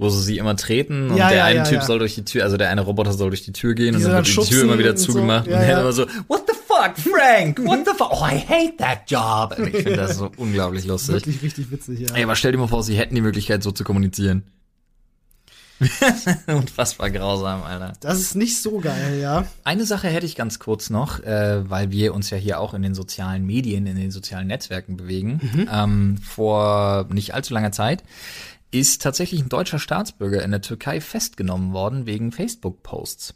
Wo 0.00 0.08
sie 0.10 0.22
sie 0.22 0.38
immer 0.38 0.54
treten 0.56 1.10
und 1.10 1.16
Ja, 1.16 1.28
der 1.28 1.38
ja, 1.38 1.44
eine 1.44 1.58
ja, 1.58 1.64
Typ 1.64 1.82
soll 1.82 1.98
durch 1.98 2.14
die 2.14 2.24
Tür, 2.24 2.44
also 2.44 2.56
der 2.56 2.70
eine 2.70 2.82
Roboter 2.82 3.12
soll 3.12 3.30
durch 3.30 3.42
die 3.42 3.52
Tür 3.52 3.74
gehen 3.74 3.94
und 3.96 4.00
Die 4.00 4.04
dann 4.04 4.12
dann 4.24 4.26
wird 4.26 4.46
die 4.46 4.48
Tür 4.50 4.62
immer 4.62 4.78
wieder 4.78 4.90
und 4.90 4.98
so. 4.98 5.06
zugemacht 5.12 5.46
Ja, 5.48 5.56
und 5.58 5.62
er 5.64 5.80
immer 5.80 5.92
so, 5.92 6.06
what 6.28 6.46
fuck, 6.78 6.96
Frank, 6.96 7.58
what 7.64 7.84
the 7.84 7.92
fuck, 7.92 8.10
oh, 8.12 8.24
I 8.24 8.38
hate 8.38 8.76
that 8.78 9.10
job. 9.10 9.56
Ich 9.58 9.82
finde 9.82 9.96
das 9.96 10.16
so 10.16 10.30
unglaublich 10.36 10.84
lustig. 10.84 11.14
Wirklich 11.14 11.42
richtig 11.42 11.70
witzig, 11.70 12.00
ja. 12.00 12.14
Ey, 12.14 12.24
aber 12.24 12.36
stell 12.36 12.52
dir 12.52 12.58
mal 12.58 12.68
vor, 12.68 12.82
sie 12.82 12.96
hätten 12.96 13.14
die 13.14 13.20
Möglichkeit, 13.20 13.62
so 13.62 13.72
zu 13.72 13.84
kommunizieren. 13.84 14.44
Unfassbar 16.48 17.08
grausam, 17.10 17.62
Alter. 17.62 17.92
Das 18.00 18.18
ist 18.18 18.34
nicht 18.34 18.60
so 18.60 18.78
geil, 18.80 19.20
ja. 19.20 19.46
Eine 19.62 19.86
Sache 19.86 20.08
hätte 20.08 20.26
ich 20.26 20.34
ganz 20.34 20.58
kurz 20.58 20.90
noch, 20.90 21.20
äh, 21.20 21.70
weil 21.70 21.92
wir 21.92 22.14
uns 22.14 22.30
ja 22.30 22.36
hier 22.36 22.58
auch 22.58 22.74
in 22.74 22.82
den 22.82 22.94
sozialen 22.94 23.46
Medien, 23.46 23.86
in 23.86 23.94
den 23.94 24.10
sozialen 24.10 24.48
Netzwerken 24.48 24.96
bewegen. 24.96 25.68
Ähm, 25.72 26.18
vor 26.18 27.06
nicht 27.12 27.34
allzu 27.34 27.54
langer 27.54 27.70
Zeit 27.70 28.02
ist 28.72 29.02
tatsächlich 29.02 29.40
ein 29.40 29.48
deutscher 29.48 29.78
Staatsbürger 29.78 30.42
in 30.42 30.50
der 30.50 30.60
Türkei 30.60 31.00
festgenommen 31.00 31.72
worden 31.72 32.06
wegen 32.06 32.32
Facebook-Posts. 32.32 33.34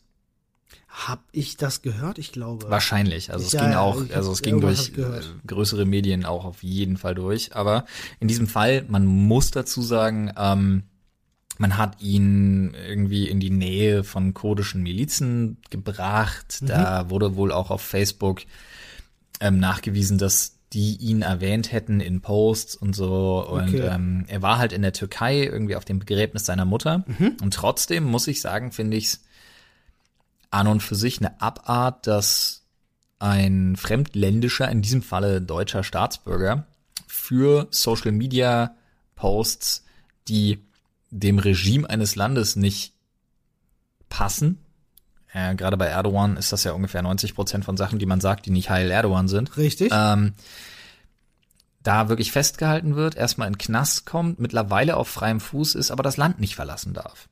Hab 0.95 1.21
ich 1.33 1.57
das 1.57 1.81
gehört? 1.81 2.19
Ich 2.19 2.33
glaube. 2.33 2.69
Wahrscheinlich. 2.69 3.33
Also 3.33 3.47
es 3.47 3.53
Ja, 3.53 3.63
ging 3.63 3.71
ja, 3.73 3.81
auch, 3.81 4.05
ich 4.05 4.15
also 4.15 4.31
es 4.31 4.43
ging 4.43 4.61
durch 4.61 4.91
ich 4.91 4.99
äh, 4.99 5.21
größere 5.47 5.87
Medien 5.87 6.27
auch 6.27 6.45
auf 6.45 6.63
jeden 6.63 6.99
Fall 6.99 7.15
durch. 7.15 7.57
Aber 7.57 7.87
in 8.21 8.29
diesem 8.29 8.47
Fall, 8.47 8.85
man 8.89 9.07
muss 9.07 9.51
dazu 9.51 9.81
sagen, 9.81 10.33
ähm, 10.37 10.83
man 11.57 11.79
hat 11.79 12.03
ihn 12.03 12.75
irgendwie 12.75 13.27
in 13.29 13.41
die 13.41 13.51
Nähe 13.51 14.05
von 14.05 14.35
kurdischen 14.35 14.83
Milizen 14.83 15.57
gebracht. 15.71 16.59
Mhm. 16.61 16.67
Da 16.67 17.09
wurde 17.09 17.37
wohl 17.37 17.53
auch 17.53 17.71
auf 17.71 17.81
Facebook 17.81 18.43
ähm, 19.41 19.59
nachgewiesen, 19.61 20.19
dass 20.19 20.59
die 20.75 20.97
ihn 20.97 21.23
erwähnt 21.23 21.73
hätten 21.73 22.01
in 22.01 22.21
Posts 22.21 22.77
und 22.77 22.95
so. 22.95 23.47
Und 23.49 23.69
Okay. 23.69 23.89
ähm, 23.95 24.25
er 24.29 24.43
war 24.43 24.59
halt 24.59 24.73
in 24.73 24.83
der 24.83 24.93
Türkei 24.93 25.43
irgendwie 25.43 25.77
auf 25.77 25.85
dem 25.87 25.99
Begräbnis 26.01 26.45
seiner 26.45 26.65
Mutter. 26.67 27.05
Mhm. 27.07 27.37
Und 27.43 27.55
trotzdem 27.55 28.05
muss 28.05 28.27
ich 28.27 28.41
sagen, 28.43 28.73
finde 28.73 28.97
ich's 28.99 29.23
an 30.53 30.69
und 30.69 30.83
für 30.83 30.95
sich 30.95 31.19
eine 31.19 31.41
Abart, 31.41 32.07
dass 32.07 32.63
ein 33.19 33.77
fremdländischer, 33.77 34.69
in 34.69 34.83
diesem 34.83 35.03
Falle 35.03 35.41
deutscher 35.41 35.83
Staatsbürger, 35.83 36.67
für 37.07 37.69
Social 37.71 38.13
Media 38.13 38.75
Posts, 39.17 39.85
die 40.29 40.59
dem 41.11 41.39
Regime 41.39 41.89
eines 41.89 42.17
Landes 42.17 42.57
nicht 42.57 42.95
passen. 44.09 44.59
Äh, 45.33 45.55
Gerade 45.55 45.77
bei 45.77 45.87
Erdogan 45.87 46.37
ist 46.37 46.53
das 46.53 46.65
ja 46.65 46.73
ungefähr 46.73 47.03
90 47.03 47.35
Prozent 47.35 47.65
von 47.65 47.77
Sachen, 47.77 47.99
die 47.99 48.07
man 48.07 48.21
sagt, 48.21 48.47
die 48.47 48.51
nicht 48.51 48.71
Heil 48.71 48.91
Erdogan 48.91 49.29
sind. 49.29 49.57
Richtig. 49.57 49.93
Ähm, 49.95 50.35
da 51.83 52.09
wirklich 52.09 52.33
festgehalten 52.33 52.97
wird, 52.97 53.17
erstmal 53.17 53.49
in 53.49 53.59
Knast 53.59 54.07
kommt, 54.07 54.39
mittlerweile 54.39 54.97
auf 54.97 55.09
freiem 55.09 55.41
Fuß 55.41 55.75
ist, 55.75 55.91
aber 55.91 56.03
das 56.03 56.17
Land 56.17 56.41
nicht 56.41 56.55
verlassen 56.55 56.95
darf. 56.95 57.29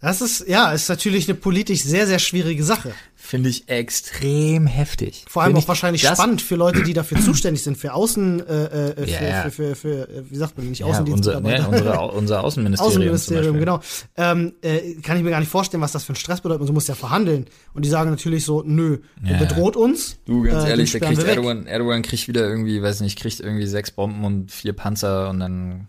Das 0.00 0.20
ist, 0.20 0.46
ja, 0.46 0.70
ist 0.70 0.88
natürlich 0.88 1.28
eine 1.28 1.36
politisch 1.36 1.82
sehr, 1.82 2.06
sehr 2.06 2.20
schwierige 2.20 2.62
Sache. 2.62 2.92
Finde 3.16 3.48
ich 3.48 3.68
extrem 3.68 4.68
heftig. 4.68 5.24
Vor 5.28 5.42
allem 5.42 5.48
Find 5.50 5.58
auch 5.58 5.62
ich 5.62 5.68
wahrscheinlich 5.68 6.02
spannend 6.06 6.40
für 6.40 6.54
Leute, 6.54 6.84
die 6.84 6.92
dafür 6.92 7.20
zuständig 7.20 7.64
sind, 7.64 7.76
für 7.76 7.92
Außen, 7.94 8.46
äh, 8.46 8.92
äh, 8.92 9.10
ja. 9.10 9.42
Für, 9.42 9.50
für, 9.50 9.74
für, 9.74 10.06
für, 10.06 10.30
wie 10.30 10.36
sagt 10.36 10.56
man 10.56 10.68
nicht, 10.68 10.78
Ja, 10.80 10.86
unser, 10.86 11.40
ne, 11.40 11.66
unsere, 11.68 12.00
unser 12.12 12.44
Außenministerium. 12.44 12.92
Außenministerium, 12.92 13.58
genau. 13.58 13.80
Ähm, 14.16 14.52
äh, 14.62 14.94
kann 15.02 15.16
ich 15.16 15.24
mir 15.24 15.30
gar 15.30 15.40
nicht 15.40 15.50
vorstellen, 15.50 15.80
was 15.82 15.90
das 15.90 16.04
für 16.04 16.12
ein 16.12 16.16
Stress 16.16 16.42
bedeutet. 16.42 16.64
Man 16.64 16.74
muss 16.74 16.86
ja 16.86 16.94
verhandeln. 16.94 17.46
Und 17.74 17.84
die 17.84 17.88
sagen 17.88 18.08
natürlich 18.10 18.44
so, 18.44 18.62
nö, 18.64 18.98
der 19.20 19.32
Ja. 19.32 19.38
bedroht 19.38 19.74
uns. 19.74 20.18
Du, 20.26 20.42
ganz 20.44 20.64
äh, 20.64 20.70
ehrlich, 20.70 20.92
der 20.92 21.00
kriegt. 21.00 21.24
Erdogan, 21.24 21.66
Erdogan 21.66 22.02
kriegt 22.02 22.28
wieder 22.28 22.48
irgendwie, 22.48 22.80
weiß 22.80 23.00
nicht, 23.00 23.18
kriegt 23.18 23.40
irgendwie 23.40 23.66
sechs 23.66 23.90
Bomben 23.90 24.24
und 24.24 24.52
vier 24.52 24.74
Panzer 24.74 25.28
und 25.30 25.40
dann, 25.40 25.88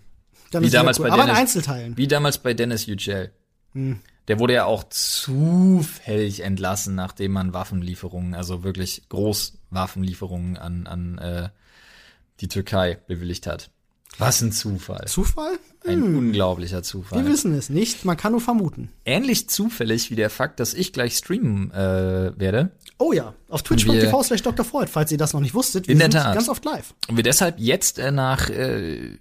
Dann 0.50 0.64
wie 0.64 0.70
damals 0.72 1.00
cool. 1.00 1.06
bei 1.06 1.12
Aber 1.14 1.22
in 1.22 1.28
Dennis- 1.28 1.42
Einzelteilen. 1.42 1.96
wie 1.96 2.08
damals 2.08 2.40
bei 2.40 2.56
Dennis 2.56 2.88
Yücel. 2.88 3.32
Hm. 3.74 4.00
Der 4.28 4.40
wurde 4.40 4.54
ja 4.54 4.66
auch 4.66 4.84
zufällig 4.84 6.42
entlassen, 6.42 6.94
nachdem 6.96 7.32
man 7.32 7.54
Waffenlieferungen, 7.54 8.36
also 8.36 8.64
wirklich 8.64 9.10
Großwaffenlieferungen 9.10 10.58
an, 10.58 10.86
an 10.86 11.18
äh, 11.18 11.50
die 12.40 12.48
Türkei 12.48 13.00
bewilligt 13.08 13.48
hat. 13.48 13.72
Was 14.20 14.42
ein 14.42 14.52
Zufall. 14.52 15.08
Zufall? 15.08 15.58
Ein 15.88 16.04
unglaublicher 16.04 16.84
Zufall. 16.84 17.24
Wir 17.24 17.32
wissen 17.32 17.54
es 17.54 17.70
nicht. 17.70 18.06
Man 18.06 18.18
kann 18.18 18.34
nur 18.34 18.42
vermuten. 18.42 18.90
Ähnlich 19.06 19.50
zufällig 19.50 20.12
wie 20.12 20.16
der 20.16 20.30
Fakt, 20.30 20.60
dass 20.60 20.74
ich 20.74 20.92
gleich 20.92 21.16
streamen 21.16 21.72
äh, 21.72 22.38
werde 22.38 22.72
Oh 23.02 23.14
ja, 23.14 23.34
auf 23.48 23.64
twitch.tv 23.64 24.24
slash 24.24 24.44
Dr. 24.44 24.66
Freud, 24.66 24.90
falls 24.92 25.10
ihr 25.12 25.18
das 25.18 25.32
noch 25.32 25.40
nicht 25.40 25.54
wusstet. 25.54 25.88
Wir 25.88 25.94
In 25.94 26.00
der 26.00 26.10
Tat. 26.10 26.36
ganz 26.36 26.50
oft 26.50 26.66
live. 26.66 26.94
und 27.08 27.16
wir 27.16 27.24
deshalb 27.24 27.58
jetzt 27.58 27.98
äh, 27.98 28.12
nach, 28.12 28.50
äh, 28.50 29.18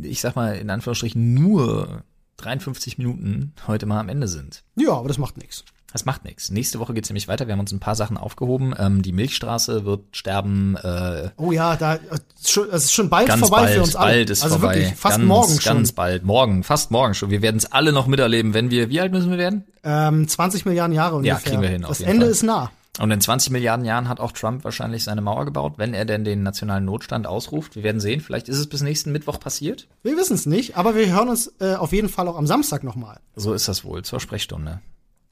ich 0.00 0.22
sag 0.22 0.34
mal 0.34 0.56
in 0.56 0.70
Anführungsstrichen 0.70 1.34
nur 1.34 2.04
53 2.44 2.98
Minuten 2.98 3.52
heute 3.66 3.86
mal 3.86 4.00
am 4.00 4.08
Ende 4.08 4.28
sind. 4.28 4.62
Ja, 4.76 4.92
aber 4.92 5.08
das 5.08 5.18
macht 5.18 5.36
nichts. 5.38 5.64
Das 5.92 6.06
macht 6.06 6.24
nichts. 6.24 6.50
Nächste 6.50 6.78
Woche 6.78 6.94
geht's 6.94 7.10
nämlich 7.10 7.28
weiter. 7.28 7.46
Wir 7.46 7.52
haben 7.52 7.60
uns 7.60 7.70
ein 7.70 7.78
paar 7.78 7.94
Sachen 7.94 8.16
aufgehoben. 8.16 8.74
Ähm, 8.78 9.02
die 9.02 9.12
Milchstraße 9.12 9.84
wird 9.84 10.16
sterben. 10.16 10.74
Äh, 10.76 11.28
Oh 11.36 11.52
ja, 11.52 11.76
da 11.76 11.96
äh, 11.96 11.98
ist 12.40 12.50
schon, 12.50 12.66
es 12.70 12.84
ist 12.84 12.92
schon 12.94 13.10
bald 13.10 13.30
vorbei 13.30 13.58
bald, 13.64 13.74
für 13.74 13.82
uns 13.82 13.94
alle. 13.96 14.12
bald 14.14 14.30
ist 14.30 14.42
also 14.42 14.58
vorbei. 14.58 14.76
wirklich, 14.76 14.94
fast 14.94 15.18
ganz, 15.18 15.28
morgen 15.28 15.60
schon. 15.60 15.74
Ganz 15.76 15.92
bald, 15.92 16.24
morgen, 16.24 16.62
fast 16.64 16.90
morgen 16.92 17.12
schon. 17.12 17.28
Wir 17.30 17.42
werden 17.42 17.58
es 17.58 17.70
alle 17.70 17.92
noch 17.92 18.06
miterleben, 18.06 18.54
wenn 18.54 18.70
wir, 18.70 18.88
wie 18.88 19.00
alt 19.02 19.12
müssen 19.12 19.30
wir 19.30 19.36
werden? 19.36 19.64
Ähm, 19.84 20.26
20 20.26 20.64
Milliarden 20.64 20.94
Jahre 20.96 21.16
ungefähr. 21.16 21.38
kriegen 21.40 21.60
wir 21.60 21.68
hin, 21.68 21.84
Das 21.86 22.00
Ende 22.00 22.24
Fall. 22.24 22.32
ist 22.32 22.42
nah. 22.42 22.70
Und 22.98 23.10
in 23.10 23.20
20 23.20 23.50
Milliarden 23.50 23.86
Jahren 23.86 24.08
hat 24.08 24.20
auch 24.20 24.32
Trump 24.32 24.64
wahrscheinlich 24.64 25.04
seine 25.04 25.22
Mauer 25.22 25.46
gebaut, 25.46 25.74
wenn 25.78 25.94
er 25.94 26.04
denn 26.04 26.24
den 26.24 26.42
nationalen 26.42 26.84
Notstand 26.84 27.26
ausruft. 27.26 27.74
Wir 27.74 27.82
werden 27.82 28.00
sehen. 28.00 28.20
Vielleicht 28.20 28.50
ist 28.50 28.58
es 28.58 28.68
bis 28.68 28.82
nächsten 28.82 29.12
Mittwoch 29.12 29.40
passiert. 29.40 29.88
Wir 30.02 30.16
wissen 30.16 30.34
es 30.34 30.44
nicht, 30.44 30.76
aber 30.76 30.94
wir 30.94 31.06
hören 31.06 31.30
uns 31.30 31.54
äh, 31.60 31.74
auf 31.74 31.92
jeden 31.92 32.10
Fall 32.10 32.28
auch 32.28 32.36
am 32.36 32.46
Samstag 32.46 32.84
nochmal. 32.84 33.20
So 33.34 33.54
ist 33.54 33.66
das 33.66 33.84
wohl 33.84 34.02
zur 34.04 34.20
Sprechstunde. 34.20 34.82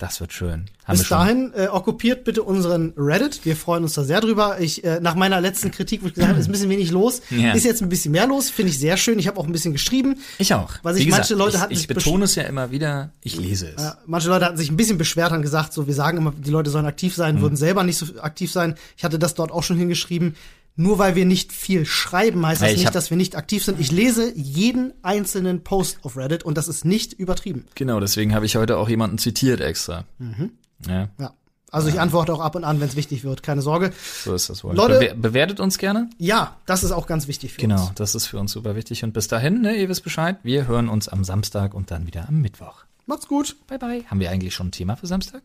Das 0.01 0.19
wird 0.19 0.33
schön. 0.33 0.65
Haben 0.87 0.99
Bis 0.99 1.09
dahin 1.11 1.53
äh, 1.55 1.67
okkupiert 1.69 2.25
bitte 2.25 2.43
unseren 2.43 2.95
Reddit. 2.97 3.45
Wir 3.45 3.55
freuen 3.55 3.83
uns 3.85 3.93
da 3.93 4.03
sehr 4.03 4.23
drüber. 4.23 4.59
Ich 4.59 4.83
äh, 4.83 4.99
nach 4.99 5.15
meiner 5.15 5.43
letzten 5.43 5.71
Kritik, 5.71 6.03
wo 6.03 6.07
ich 6.07 6.15
gesagt 6.15 6.31
habe, 6.31 6.41
ist 6.41 6.49
ein 6.49 6.53
bisschen 6.53 6.71
wenig 6.71 6.91
los, 6.91 7.21
Ja. 7.31 7.53
ist 7.53 7.65
jetzt 7.65 7.83
ein 7.83 7.91
bisschen 7.91 8.11
mehr 8.13 8.27
los. 8.27 8.49
Finde 8.49 8.71
ich 8.73 8.79
sehr 8.79 8.97
schön. 8.97 9.19
Ich 9.19 9.29
habe 9.29 9.39
auch 9.39 9.45
ein 9.45 9.53
bisschen 9.53 9.73
geschrieben. 9.75 10.17
Ich 10.39 10.55
auch. 10.55 10.73
Weil 10.83 10.95
sich 10.95 11.05
Wie 11.07 11.11
manche 11.11 11.35
Leute 11.35 11.57
ich, 11.57 11.63
hatten 11.63 11.73
ich 11.75 11.87
betone 11.87 12.25
es 12.25 12.35
ja 12.35 12.45
immer 12.45 12.71
wieder. 12.71 13.11
Ich 13.23 13.37
lese 13.37 13.69
es. 13.77 13.85
Äh, 13.85 13.91
manche 14.07 14.31
Leute 14.31 14.47
hatten 14.47 14.57
sich 14.57 14.71
ein 14.71 14.77
bisschen 14.79 14.97
beschwert, 14.97 15.33
haben 15.33 15.43
gesagt, 15.43 15.75
so 15.75 15.87
wir 15.87 15.93
sagen 15.95 16.17
immer, 16.17 16.33
die 16.35 16.51
Leute 16.51 16.71
sollen 16.71 16.87
aktiv 16.87 17.15
sein, 17.15 17.35
Mhm. 17.37 17.41
würden 17.43 17.57
selber 17.57 17.83
nicht 17.85 17.99
so 17.99 18.07
aktiv 18.23 18.51
sein. 18.51 18.75
Ich 18.97 19.05
hatte 19.05 19.19
das 19.19 19.35
dort 19.35 19.53
auch 19.53 19.63
schon 19.63 19.77
hingeschrieben. 19.77 20.35
Nur 20.77 20.99
weil 20.99 21.15
wir 21.15 21.27
nicht 21.27 21.53
viel 21.53 21.85
schreiben, 21.85 22.47
heißt 22.47 22.63
das 22.63 22.71
ich 22.73 22.79
nicht, 22.79 22.95
dass 22.95 23.11
wir 23.11 23.17
nicht 23.17 23.37
aktiv 23.37 23.65
sind. 23.65 23.79
Ich 23.81 23.91
lese 23.93 24.33
jeden 24.37 24.93
einzelnen 25.03 25.63
Post 25.63 25.99
auf 26.03 26.17
Reddit 26.17 26.43
und 26.43 26.57
das 26.57 26.69
ist 26.69 26.85
nicht 26.85 27.13
übertrieben. 27.13 27.67
Genau, 27.75 28.01
deswegen 28.01 28.35
habe 28.35 28.47
ich 28.47 28.57
heute 28.57 28.79
auch 28.79 28.89
jemanden 28.89 29.19
zitiert 29.19 29.61
extra. 29.61 30.05
Mhm. 30.19 30.53
Ja, 30.89 31.09
Ja. 31.19 31.35
Also 31.73 31.87
ich 31.89 32.01
antworte 32.01 32.33
auch 32.35 32.41
ab 32.41 32.57
und 32.57 32.65
an, 32.65 32.81
wenn 32.81 32.89
es 32.89 32.97
wichtig 32.97 33.23
wird, 33.23 33.45
keine 33.45 33.63
Sorge. 33.63 33.93
so 34.25 34.35
ist 34.35 34.51
das 34.51 34.65
wohl. 34.65 34.75
Leute- 34.75 34.99
Bewer 34.99 35.15
bewertet 35.15 35.61
uns 35.61 35.79
gerne. 35.79 36.11
Ja, 36.19 36.57
das 36.67 36.83
ist 36.83 36.91
auch 36.91 37.07
ganz 37.07 37.29
wichtig 37.29 37.53
für 37.53 37.61
Genau, 37.61 37.81
uns. 37.87 37.95
das 37.95 38.17
ist 38.17 38.27
für 38.27 38.39
uns 38.41 38.51
super 38.51 38.75
wichtig. 38.75 39.05
Und 39.05 39.13
bis 39.13 39.29
dahin, 39.29 39.61
ne, 39.61 39.77
ihr 39.77 39.89
wisst 39.89 40.03
Bescheid. 40.03 40.39
Wir 40.43 40.67
hören 40.67 40.89
uns 40.89 41.07
am 41.09 41.23
Samstag 41.23 41.73
und 41.75 41.93
dann 41.93 42.09
wieder 42.09 42.27
am 42.29 42.41
Mittwoch. 42.41 42.85
Macht's 43.07 43.29
gut. 43.29 43.55
Bye 43.69 43.79
bye. 43.79 44.05
Haben 44.09 44.19
wir 44.19 44.31
eigentlich 44.33 44.53
schon 44.53 44.69
ein 44.69 44.73
Thema 44.73 44.97
für 44.97 45.07
Samstag? 45.07 45.43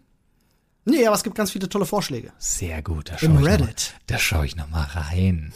Nee, 0.86 1.06
aber 1.08 1.16
es 1.16 1.24
gibt 1.24 1.36
ganz 1.36 1.52
viele 1.52 1.68
tolle 1.68 1.86
Vorschläge. 1.86 2.32
Sehr 2.38 2.82
gut. 2.82 3.10
Da 3.10 3.14
Im 3.14 3.20
schau 3.20 3.26
ich 3.26 3.34
noch 3.34 3.42
mal- 3.42 3.50
Reddit. 3.52 3.94
Da 4.08 4.18
schaue 4.20 4.46
ich 4.46 4.56
noch 4.56 4.70
mal 4.70 4.84
rein. 4.84 5.52